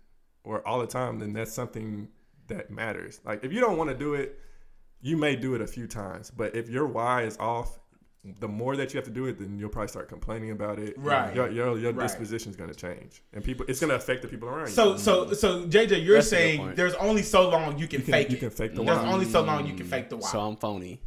or 0.45 0.67
all 0.67 0.81
the 0.81 0.87
time, 0.87 1.19
then 1.19 1.33
that's 1.33 1.53
something 1.53 2.09
that 2.47 2.71
matters. 2.71 3.21
Like 3.25 3.45
if 3.45 3.53
you 3.53 3.61
don't 3.61 3.77
want 3.77 3.91
to 3.91 3.97
do 3.97 4.15
it, 4.15 4.39
you 5.03 5.17
may 5.17 5.35
do 5.35 5.55
it 5.55 5.61
a 5.61 5.67
few 5.67 5.87
times, 5.87 6.31
but 6.31 6.55
if 6.55 6.69
your 6.69 6.87
why 6.87 7.23
is 7.23 7.37
off, 7.39 7.80
the 8.23 8.49
more 8.49 8.77
that 8.77 8.93
you 8.93 8.99
have 8.99 9.05
to 9.07 9.11
do 9.11 9.25
it, 9.27 9.39
then 9.39 9.59
you'll 9.59 9.71
probably 9.71 9.89
start 9.89 10.09
complaining 10.09 10.51
about 10.51 10.79
it. 10.79 10.95
Right. 10.99 11.35
Your 11.35 11.49
your, 11.51 11.79
your 11.79 11.93
Right. 11.93 12.03
disposition 12.07 12.51
is 12.51 12.57
going 12.57 12.69
to 12.71 12.77
change, 12.77 13.23
and 13.33 13.43
people 13.43 13.65
it's 13.69 13.81
going 13.81 13.89
to 13.91 13.97
affect 13.97 14.23
the 14.23 14.29
people 14.29 14.49
around 14.49 14.69
you. 14.69 14.75
So 14.75 14.97
so 14.97 15.25
mm-hmm. 15.25 15.35
so 15.35 15.67
JJ, 15.67 16.05
you're 16.05 16.17
That's 16.17 16.29
saying 16.29 16.75
there's 16.75 16.95
only 16.95 17.23
so 17.23 17.49
long 17.49 17.79
you 17.79 17.87
can, 17.89 18.01
You 18.01 18.05
can- 18.07 18.13
fake 18.13 18.31
you 18.31 18.37
it. 18.37 18.41
can 18.41 18.51
fake 18.51 18.75
the 18.75 18.83
There's 18.85 18.99
why. 18.99 19.11
only 19.13 19.25
so 19.25 19.41
long 19.43 19.67
you 19.67 19.75
can 19.75 19.87
fake 19.87 20.11
the 20.11 20.17
why. 20.17 20.29
So 20.29 20.41
I'm 20.41 20.57
phony. 20.57 21.01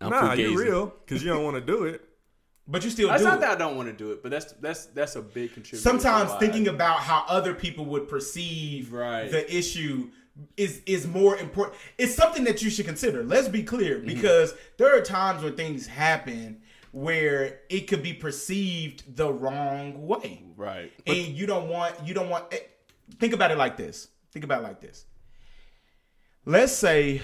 I'm 0.00 0.10
nah, 0.10 0.32
you're 0.34 0.50
fugazi. 0.50 0.56
real 0.64 0.86
because 1.06 1.22
you 1.22 1.30
don't 1.30 1.44
want 1.44 1.56
to 1.56 1.62
do 1.62 1.84
it. 1.84 2.04
but 2.68 2.84
you 2.84 2.90
still 2.90 3.08
That's 3.08 3.22
do 3.22 3.28
not 3.28 3.38
it. 3.38 3.40
that 3.40 3.50
I 3.52 3.54
don't 3.56 3.76
want 3.76 3.88
to 3.88 3.94
do 3.94 4.12
it, 4.12 4.22
but 4.22 4.30
that's 4.30 4.52
that's 4.54 4.86
that's 4.86 5.16
a 5.16 5.22
big 5.22 5.54
contributor. 5.54 5.82
Sometimes 5.82 6.32
thinking 6.34 6.68
about 6.68 6.98
how 6.98 7.24
other 7.28 7.54
people 7.54 7.86
would 7.86 8.08
perceive 8.08 8.92
Right. 8.92 9.30
the 9.30 9.44
issue 9.56 10.10
is 10.56 10.80
is 10.86 11.06
more 11.06 11.36
important. 11.36 11.78
It's 11.98 12.14
something 12.14 12.44
that 12.44 12.62
you 12.62 12.70
should 12.70 12.86
consider. 12.86 13.22
Let's 13.22 13.48
be 13.48 13.62
clear, 13.62 13.96
Mm-hmm. 13.98 14.06
because 14.06 14.54
there 14.78 14.96
are 14.96 15.00
times 15.02 15.42
when 15.42 15.54
things 15.56 15.86
happen 15.86 16.62
where 16.92 17.60
it 17.70 17.82
could 17.88 18.02
be 18.02 18.12
perceived 18.12 19.16
the 19.16 19.32
wrong 19.32 20.06
way. 20.06 20.42
right. 20.56 20.92
and 21.06 21.16
you 21.28 21.46
don't 21.46 21.68
want 21.68 21.94
you 22.06 22.12
don't 22.14 22.28
want 22.28 22.44
eh, 22.52 22.58
think 23.18 23.32
about 23.32 23.50
it 23.50 23.56
like 23.58 23.76
this 23.78 24.08
think 24.30 24.44
about 24.44 24.60
it 24.60 24.64
like 24.64 24.80
this 24.80 25.06
let's 26.44 26.72
say 26.72 27.22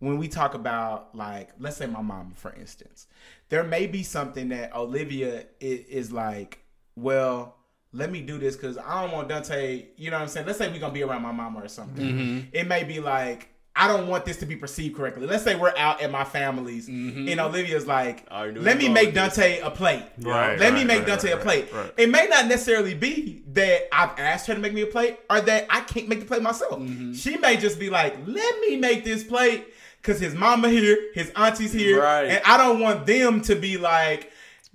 when 0.00 0.18
we 0.18 0.28
talk 0.28 0.54
about 0.54 1.14
like 1.14 1.50
let's 1.58 1.76
say 1.76 1.86
my 1.86 2.02
mom 2.02 2.32
for 2.36 2.52
instance 2.54 3.06
there 3.48 3.64
may 3.64 3.86
be 3.86 4.02
something 4.02 4.48
that 4.50 4.74
olivia 4.74 5.44
is, 5.60 5.80
is 5.86 6.12
like 6.12 6.58
well 6.96 7.56
let 7.92 8.10
me 8.10 8.20
do 8.20 8.38
this 8.38 8.56
because 8.56 8.78
i 8.78 9.02
don't 9.02 9.12
want 9.12 9.28
dante 9.28 9.84
you 9.96 10.10
know 10.10 10.16
what 10.16 10.22
i'm 10.22 10.28
saying 10.28 10.46
let's 10.46 10.58
say 10.58 10.70
we're 10.70 10.78
gonna 10.78 10.92
be 10.92 11.02
around 11.02 11.22
my 11.22 11.32
mama 11.32 11.60
or 11.62 11.68
something 11.68 12.48
it 12.52 12.66
may 12.66 12.84
be 12.84 13.00
like 13.00 13.48
I 13.76 13.86
don't 13.86 14.08
want 14.08 14.24
this 14.24 14.36
to 14.38 14.46
be 14.46 14.56
perceived 14.56 14.96
correctly. 14.96 15.28
Let's 15.28 15.44
say 15.44 15.54
we're 15.54 15.72
out 15.76 16.02
at 16.02 16.10
my 16.10 16.24
family's, 16.24 16.88
and 16.88 17.38
Olivia's 17.40 17.86
like, 17.86 18.26
I 18.28 18.40
already 18.40 18.54
know 18.58 18.62
"Let 18.62 18.78
me 18.78 18.88
make 18.88 19.14
going 19.14 19.26
with 19.28 19.36
Dante 19.36 19.60
a 19.60 19.70
plate." 19.70 20.02
Right, 20.20 20.58
Let 20.58 20.74
me 20.74 20.84
make 20.84 20.98
right, 20.98 21.06
Dante 21.06 21.30
right, 21.30 21.40
a 21.40 21.42
plate. 21.42 21.72
right. 21.72 21.92
It 21.96 22.10
may 22.10 22.26
not 22.26 22.46
necessarily 22.46 22.94
be 22.94 23.44
that 23.52 23.82
I've 23.92 24.18
asked 24.18 24.48
her 24.48 24.54
to 24.54 24.60
make 24.60 24.74
me 24.74 24.80
a 24.82 24.86
plate, 24.86 25.18
or 25.30 25.40
that 25.42 25.66
I 25.70 25.80
can't 25.82 26.08
make 26.08 26.18
the 26.18 26.26
plate 26.26 26.42
myself. 26.42 26.80
Mm-hmm. 26.80 27.12
She 27.12 27.36
may 27.38 27.56
just 27.56 27.78
be 27.78 27.90
like, 27.90 28.16
"Let 28.26 28.60
me 28.60 28.76
make 28.76 29.04
this 29.04 29.22
plate." 29.22 29.64
Cause 30.02 30.18
his 30.18 30.34
mama 30.34 30.68
here, 30.68 30.98
his 31.14 31.30
auntie's 31.36 31.72
here, 31.72 32.02
Right. 32.02 32.24
and 32.24 32.42
I 32.44 32.56
don't 32.56 32.80
want 32.80 33.06
them 33.06 33.40
to 33.42 33.54
be 33.54 33.78
like, 33.78 34.32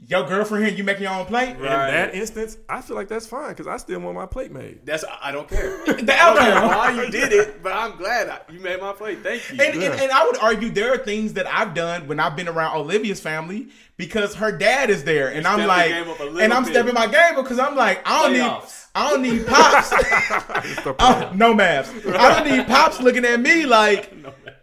"Your 0.07 0.25
girlfriend 0.27 0.65
here, 0.65 0.75
you 0.75 0.83
making 0.83 1.03
your 1.03 1.13
own 1.13 1.25
plate." 1.25 1.55
Right. 1.59 1.89
In 1.89 1.95
that 1.95 2.15
instance, 2.15 2.57
I 2.69 2.81
feel 2.81 2.95
like 2.95 3.07
that's 3.07 3.27
fine 3.27 3.49
because 3.49 3.67
I 3.67 3.77
still 3.77 3.99
want 3.99 4.15
my 4.15 4.25
plate 4.25 4.51
made. 4.51 4.85
That's 4.85 5.03
I 5.21 5.31
don't 5.31 5.47
care. 5.47 5.83
The 5.85 6.13
I 6.13 6.33
don't 6.33 6.37
care 6.37 6.61
why 6.67 7.03
you 7.03 7.09
did 7.11 7.31
it, 7.33 7.63
but 7.63 7.71
I'm 7.73 7.97
glad 7.97 8.29
I, 8.29 8.39
you 8.51 8.59
made 8.59 8.79
my 8.81 8.93
plate. 8.93 9.19
Thank 9.23 9.49
you. 9.51 9.63
And, 9.63 9.81
and, 9.81 10.01
and 10.01 10.11
I 10.11 10.25
would 10.25 10.37
argue 10.37 10.69
there 10.69 10.93
are 10.93 10.97
things 10.97 11.33
that 11.33 11.47
I've 11.47 11.73
done 11.73 12.07
when 12.07 12.19
I've 12.19 12.35
been 12.35 12.47
around 12.47 12.75
Olivia's 12.77 13.19
family 13.19 13.69
because 13.97 14.35
her 14.35 14.51
dad 14.51 14.89
is 14.89 15.03
there, 15.03 15.29
and 15.29 15.47
I'm 15.47 15.65
like, 15.67 15.89
your 15.89 16.03
game 16.03 16.11
up 16.11 16.19
a 16.19 16.23
little 16.23 16.41
and 16.41 16.53
I'm 16.53 16.63
bit. 16.63 16.73
stepping 16.73 16.93
my 16.93 17.07
game 17.07 17.37
up 17.37 17.43
because 17.43 17.59
I'm 17.59 17.75
like, 17.75 18.01
I 18.05 18.23
don't 18.23 18.33
need, 18.33 18.69
I 18.93 19.09
don't 19.11 19.21
need 19.21 19.47
pops, 19.47 19.91
It's 20.65 20.83
the 20.83 20.93
plan. 20.93 21.23
Uh, 21.29 21.33
no 21.35 21.53
maps. 21.53 21.89
I 22.07 22.43
don't 22.43 22.57
need 22.57 22.67
pops 22.67 22.99
looking 22.99 23.25
at 23.25 23.39
me 23.39 23.65
like, 23.65 24.13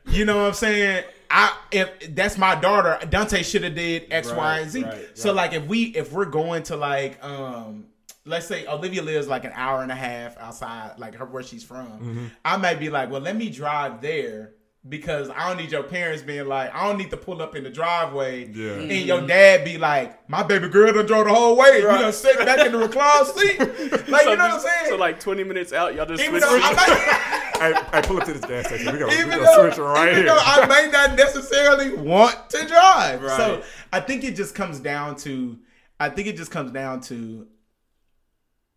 you 0.06 0.24
know 0.24 0.36
what 0.36 0.48
I'm 0.48 0.54
saying. 0.54 1.04
I 1.34 1.56
if 1.70 2.14
that's 2.14 2.36
my 2.36 2.54
daughter, 2.54 2.98
Dante 3.08 3.42
should 3.42 3.64
have 3.64 3.74
did 3.74 4.06
X, 4.10 4.28
Y, 4.30 4.36
Right, 4.36 4.58
and 4.60 4.70
Z. 4.70 4.82
right, 4.84 5.08
so 5.18 5.30
right. 5.30 5.36
like 5.36 5.52
if 5.54 5.66
we 5.66 5.84
if 5.84 6.12
we're 6.12 6.26
going 6.26 6.62
to 6.64 6.76
like 6.76 7.22
um 7.24 7.86
let's 8.26 8.46
say 8.46 8.66
Olivia 8.66 9.02
lives 9.02 9.26
like 9.28 9.44
an 9.44 9.52
hour 9.54 9.82
and 9.82 9.90
a 9.90 9.94
half 9.96 10.36
outside 10.38 10.92
like 10.98 11.14
her 11.16 11.24
where 11.24 11.42
she's 11.42 11.64
from, 11.64 11.86
Mm-hmm. 11.86 12.26
I 12.44 12.56
might 12.58 12.78
be 12.78 12.90
like, 12.90 13.10
well, 13.10 13.20
let 13.22 13.34
me 13.34 13.48
drive 13.48 14.00
there 14.02 14.52
because 14.88 15.30
I 15.30 15.48
don't 15.48 15.58
need 15.58 15.70
your 15.72 15.84
parents 15.84 16.22
being 16.22 16.46
like, 16.46 16.74
I 16.74 16.86
don't 16.88 16.98
need 16.98 17.10
to 17.10 17.16
pull 17.16 17.40
up 17.40 17.54
in 17.56 17.62
the 17.64 17.70
driveway 17.70 18.48
Yeah. 18.52 18.72
and 18.72 18.90
your 19.06 19.20
dad 19.26 19.64
be 19.64 19.78
like, 19.78 20.28
my 20.28 20.42
baby 20.42 20.68
girl 20.68 20.92
done 20.92 21.06
drove 21.06 21.24
the 21.26 21.32
whole 21.32 21.56
way. 21.56 21.78
You 21.80 21.88
Right. 21.88 22.00
done 22.00 22.12
sit 22.12 22.36
back 22.38 22.66
in 22.66 22.72
the 22.72 22.78
recline 22.78 23.24
seat. 23.24 23.58
Like, 24.08 24.22
so 24.24 24.30
you 24.32 24.36
know 24.36 24.44
what 24.44 24.54
I'm 24.54 24.60
saying? 24.60 24.86
So 24.88 24.96
like 24.96 25.18
20 25.20 25.44
minutes 25.44 25.72
out, 25.72 25.94
y'all 25.94 26.04
just 26.06 26.22
even 26.22 26.40
switch. 26.42 26.62
though 27.70 27.78
I 27.78 27.80
switch- 27.80 27.84
might, 27.84 27.94
hey, 27.94 28.00
hey, 28.02 28.06
pull 28.08 28.16
up 28.18 28.24
to 28.26 28.32
this 28.32 28.44
gas 28.44 28.66
station. 28.66 28.92
We 28.92 28.98
gotta, 28.98 29.06
we 29.12 29.18
even 29.18 29.28
gotta 29.30 29.44
though, 29.44 29.68
switch 29.70 29.78
right 29.78 30.08
even 30.12 30.16
here. 30.24 30.26
though 30.26 30.38
I 30.40 30.66
may 30.66 30.90
not 30.90 31.16
necessarily 31.16 31.94
want 31.94 32.50
to 32.50 32.66
drive. 32.66 33.22
Right. 33.22 33.36
So 33.36 33.62
I 33.92 34.00
think 34.00 34.24
it 34.24 34.36
just 34.36 34.54
comes 34.54 34.80
down 34.80 35.16
to 35.16 35.58
I 36.00 36.08
think 36.08 36.26
it 36.28 36.36
just 36.36 36.50
comes 36.50 36.70
down 36.72 37.00
to 37.02 37.46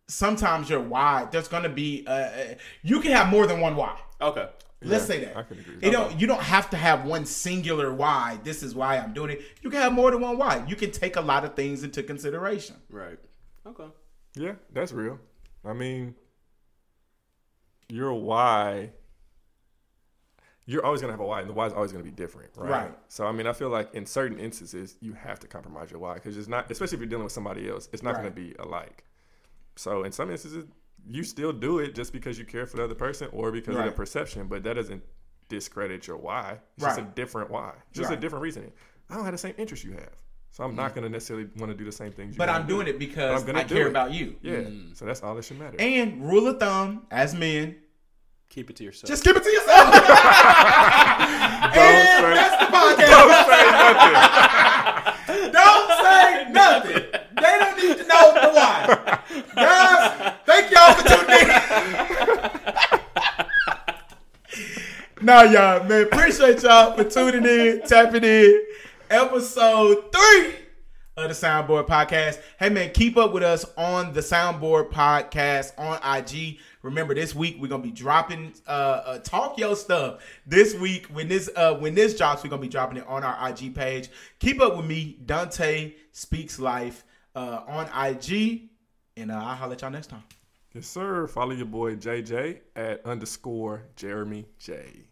sometimes 0.08 0.70
your 0.70 0.80
why. 0.80 1.26
There's 1.30 1.48
gonna 1.48 1.68
be 1.68 2.04
uh, 2.06 2.10
uh, 2.12 2.54
you 2.82 3.00
can 3.00 3.12
have 3.12 3.28
more 3.28 3.46
than 3.46 3.60
one 3.60 3.76
why. 3.76 3.98
okay. 4.20 4.48
Let's 4.82 5.04
Yeah, 5.08 5.14
say 5.16 5.24
that. 5.24 5.36
I 5.38 5.42
can 5.42 5.58
agree. 5.58 5.74
You 5.82 5.90
don't 5.90 6.20
you 6.20 6.26
don't 6.26 6.42
have 6.42 6.68
to 6.70 6.76
have 6.76 7.06
one 7.06 7.24
singular 7.24 7.92
why. 7.94 8.38
This 8.44 8.62
is 8.62 8.74
why 8.74 8.98
I'm 8.98 9.14
doing 9.14 9.30
it. 9.30 9.42
You 9.62 9.70
can 9.70 9.80
have 9.80 9.92
more 9.92 10.10
than 10.10 10.20
one 10.20 10.36
why. 10.36 10.64
You 10.68 10.76
can 10.76 10.90
take 10.90 11.16
a 11.16 11.20
lot 11.20 11.44
of 11.44 11.54
things 11.56 11.82
into 11.82 12.02
consideration. 12.02 12.76
Right. 12.90 13.18
Okay. 13.66 13.86
Yeah, 14.34 14.52
that's 14.72 14.92
real. 14.92 15.18
I 15.64 15.72
mean, 15.72 16.14
your 17.88 18.14
why, 18.14 18.90
you're 20.64 20.84
always 20.84 21.00
gonna 21.00 21.12
have 21.12 21.20
a 21.20 21.26
why, 21.26 21.40
and 21.40 21.48
the 21.48 21.54
why 21.54 21.66
is 21.66 21.72
always 21.72 21.92
gonna 21.92 22.04
be 22.04 22.10
different, 22.10 22.50
right? 22.56 22.70
Right. 22.70 22.98
So 23.08 23.26
I 23.26 23.32
mean, 23.32 23.46
I 23.46 23.52
feel 23.52 23.68
like 23.68 23.94
in 23.94 24.06
certain 24.06 24.38
instances, 24.38 24.96
you 25.00 25.12
have 25.12 25.38
to 25.40 25.46
compromise 25.46 25.90
your 25.90 26.00
why 26.00 26.14
because 26.14 26.36
it's 26.36 26.48
not, 26.48 26.70
especially 26.70 26.96
if 26.96 27.00
you're 27.00 27.08
dealing 27.08 27.24
with 27.24 27.32
somebody 27.32 27.68
else, 27.68 27.88
it's 27.92 28.02
not 28.02 28.14
gonna 28.16 28.30
be 28.30 28.54
alike. 28.58 29.04
So 29.76 30.04
in 30.04 30.12
some 30.12 30.30
instances, 30.30 30.64
you 31.06 31.22
still 31.22 31.52
do 31.52 31.78
it 31.78 31.94
just 31.94 32.12
because 32.12 32.38
you 32.38 32.44
care 32.44 32.66
for 32.66 32.78
the 32.78 32.84
other 32.84 32.94
person 32.94 33.28
or 33.32 33.52
because 33.52 33.76
of 33.76 33.84
the 33.84 33.92
perception, 33.92 34.48
but 34.48 34.64
that 34.64 34.74
doesn't 34.74 35.02
discredit 35.48 36.06
your 36.08 36.16
why. 36.16 36.58
It's 36.76 36.84
just 36.84 36.98
a 36.98 37.02
different 37.02 37.50
why. 37.50 37.74
It's 37.90 38.00
just 38.00 38.10
a 38.12 38.16
different 38.16 38.42
reasoning. 38.42 38.72
I 39.08 39.14
don't 39.14 39.24
have 39.24 39.34
the 39.34 39.38
same 39.38 39.54
interest 39.56 39.84
you 39.84 39.92
have. 39.92 40.22
So 40.56 40.64
I'm 40.64 40.74
not 40.74 40.94
gonna 40.94 41.10
necessarily 41.10 41.48
want 41.58 41.70
to 41.70 41.76
do 41.76 41.84
the 41.84 41.92
same 41.92 42.12
things. 42.12 42.34
You 42.34 42.38
But 42.38 42.48
I'm 42.48 42.62
do. 42.66 42.76
doing 42.76 42.86
it 42.88 42.98
because 42.98 43.42
I'm 43.42 43.46
gonna 43.46 43.58
I 43.58 43.64
care 43.64 43.88
it. 43.88 43.90
about 43.90 44.12
you. 44.14 44.36
Yeah. 44.40 44.54
Mm. 44.54 44.96
So 44.96 45.04
that's 45.04 45.22
all 45.22 45.34
that 45.34 45.44
should 45.44 45.58
matter. 45.58 45.76
And 45.78 46.26
rule 46.26 46.46
of 46.48 46.58
thumb, 46.58 47.02
as 47.10 47.34
men, 47.34 47.76
Keep 48.48 48.70
it 48.70 48.76
to 48.76 48.84
yourself. 48.84 49.06
just 49.08 49.22
keep 49.22 49.36
it 49.36 49.42
to 49.42 49.50
yourself. 49.50 49.94
and 49.94 50.02
say- 51.74 52.34
that's 52.34 52.56
the 52.64 52.70
podcast. 52.74 53.10
Don't 53.12 53.44
say 53.50 53.64
nothing. 55.28 55.52
Don't 55.52 55.90
say 56.02 56.46
nothing. 56.52 57.04
They 57.34 57.58
don't 57.58 57.76
need 57.76 57.96
to 57.98 58.04
know 58.06 58.32
the 58.32 58.48
why. 58.54 59.20
Guys, 59.56 60.32
thank 60.46 60.70
y'all 60.70 60.94
for 60.94 61.02
tuning 61.06 61.50
in. 65.20 65.26
no, 65.26 65.42
y'all, 65.42 65.84
man, 65.84 66.02
appreciate 66.04 66.62
y'all 66.62 66.94
for 66.96 67.04
tuning 67.04 67.44
in, 67.44 67.82
tapping 67.86 68.24
in. 68.24 68.62
Episode 69.10 70.12
three 70.12 70.54
of 71.16 71.28
the 71.28 71.34
Soundboard 71.34 71.86
Podcast. 71.86 72.40
Hey, 72.58 72.70
man, 72.70 72.90
keep 72.92 73.16
up 73.16 73.32
with 73.32 73.44
us 73.44 73.64
on 73.76 74.12
the 74.12 74.20
Soundboard 74.20 74.90
Podcast 74.90 75.72
on 75.78 76.00
IG. 76.18 76.58
Remember, 76.82 77.14
this 77.14 77.32
week 77.32 77.56
we're 77.60 77.68
gonna 77.68 77.82
be 77.82 77.92
dropping 77.92 78.52
uh, 78.66 78.70
uh 78.70 79.18
talk 79.20 79.58
your 79.58 79.76
stuff. 79.76 80.24
This 80.44 80.74
week, 80.74 81.06
when 81.06 81.28
this 81.28 81.48
uh 81.54 81.74
when 81.76 81.94
this 81.94 82.16
drops, 82.16 82.42
we're 82.42 82.50
gonna 82.50 82.62
be 82.62 82.68
dropping 82.68 82.98
it 82.98 83.06
on 83.06 83.22
our 83.22 83.48
IG 83.48 83.74
page. 83.74 84.08
Keep 84.40 84.60
up 84.60 84.76
with 84.76 84.86
me, 84.86 85.18
Dante 85.24 85.94
Speaks 86.10 86.58
Life, 86.58 87.04
uh, 87.36 87.60
on 87.68 87.86
IG, 88.08 88.70
and 89.16 89.30
uh, 89.30 89.36
I'll 89.36 89.54
holler 89.54 89.74
at 89.74 89.82
y'all 89.82 89.90
next 89.90 90.08
time. 90.08 90.24
Yes, 90.74 90.86
sir. 90.86 91.28
Follow 91.28 91.52
your 91.52 91.66
boy 91.66 91.94
JJ 91.94 92.58
at 92.74 93.06
underscore 93.06 93.82
Jeremy 93.94 94.46
J. 94.58 95.04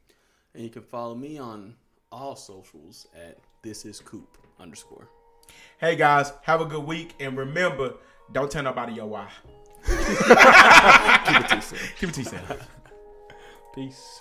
and 0.55 0.65
you 0.65 0.71
can 0.71 0.83
follow 0.83 1.15
me 1.15 1.39
on 1.39 1.77
all 2.11 2.35
socials 2.37 3.07
at 3.15 3.39
this 3.65 3.87
is 3.87 3.99
coop 3.99 4.37
underscore. 4.61 5.09
Hey 5.79 5.97
guys, 5.97 6.33
have 6.43 6.61
a 6.61 6.67
good 6.67 6.85
week, 6.85 7.15
and 7.19 7.37
remember, 7.37 7.95
don't 8.31 8.51
tell 8.51 8.63
nobody 8.63 8.93
your 8.93 9.07
why. 9.07 9.29
Keep 9.87 9.97
it 9.97 11.49
to 11.49 11.55
yourself. 11.57 11.93
Keep 11.99 12.09
it 12.11 12.15
to 12.15 12.21
yourself. 12.21 12.69
Peace. 13.75 14.21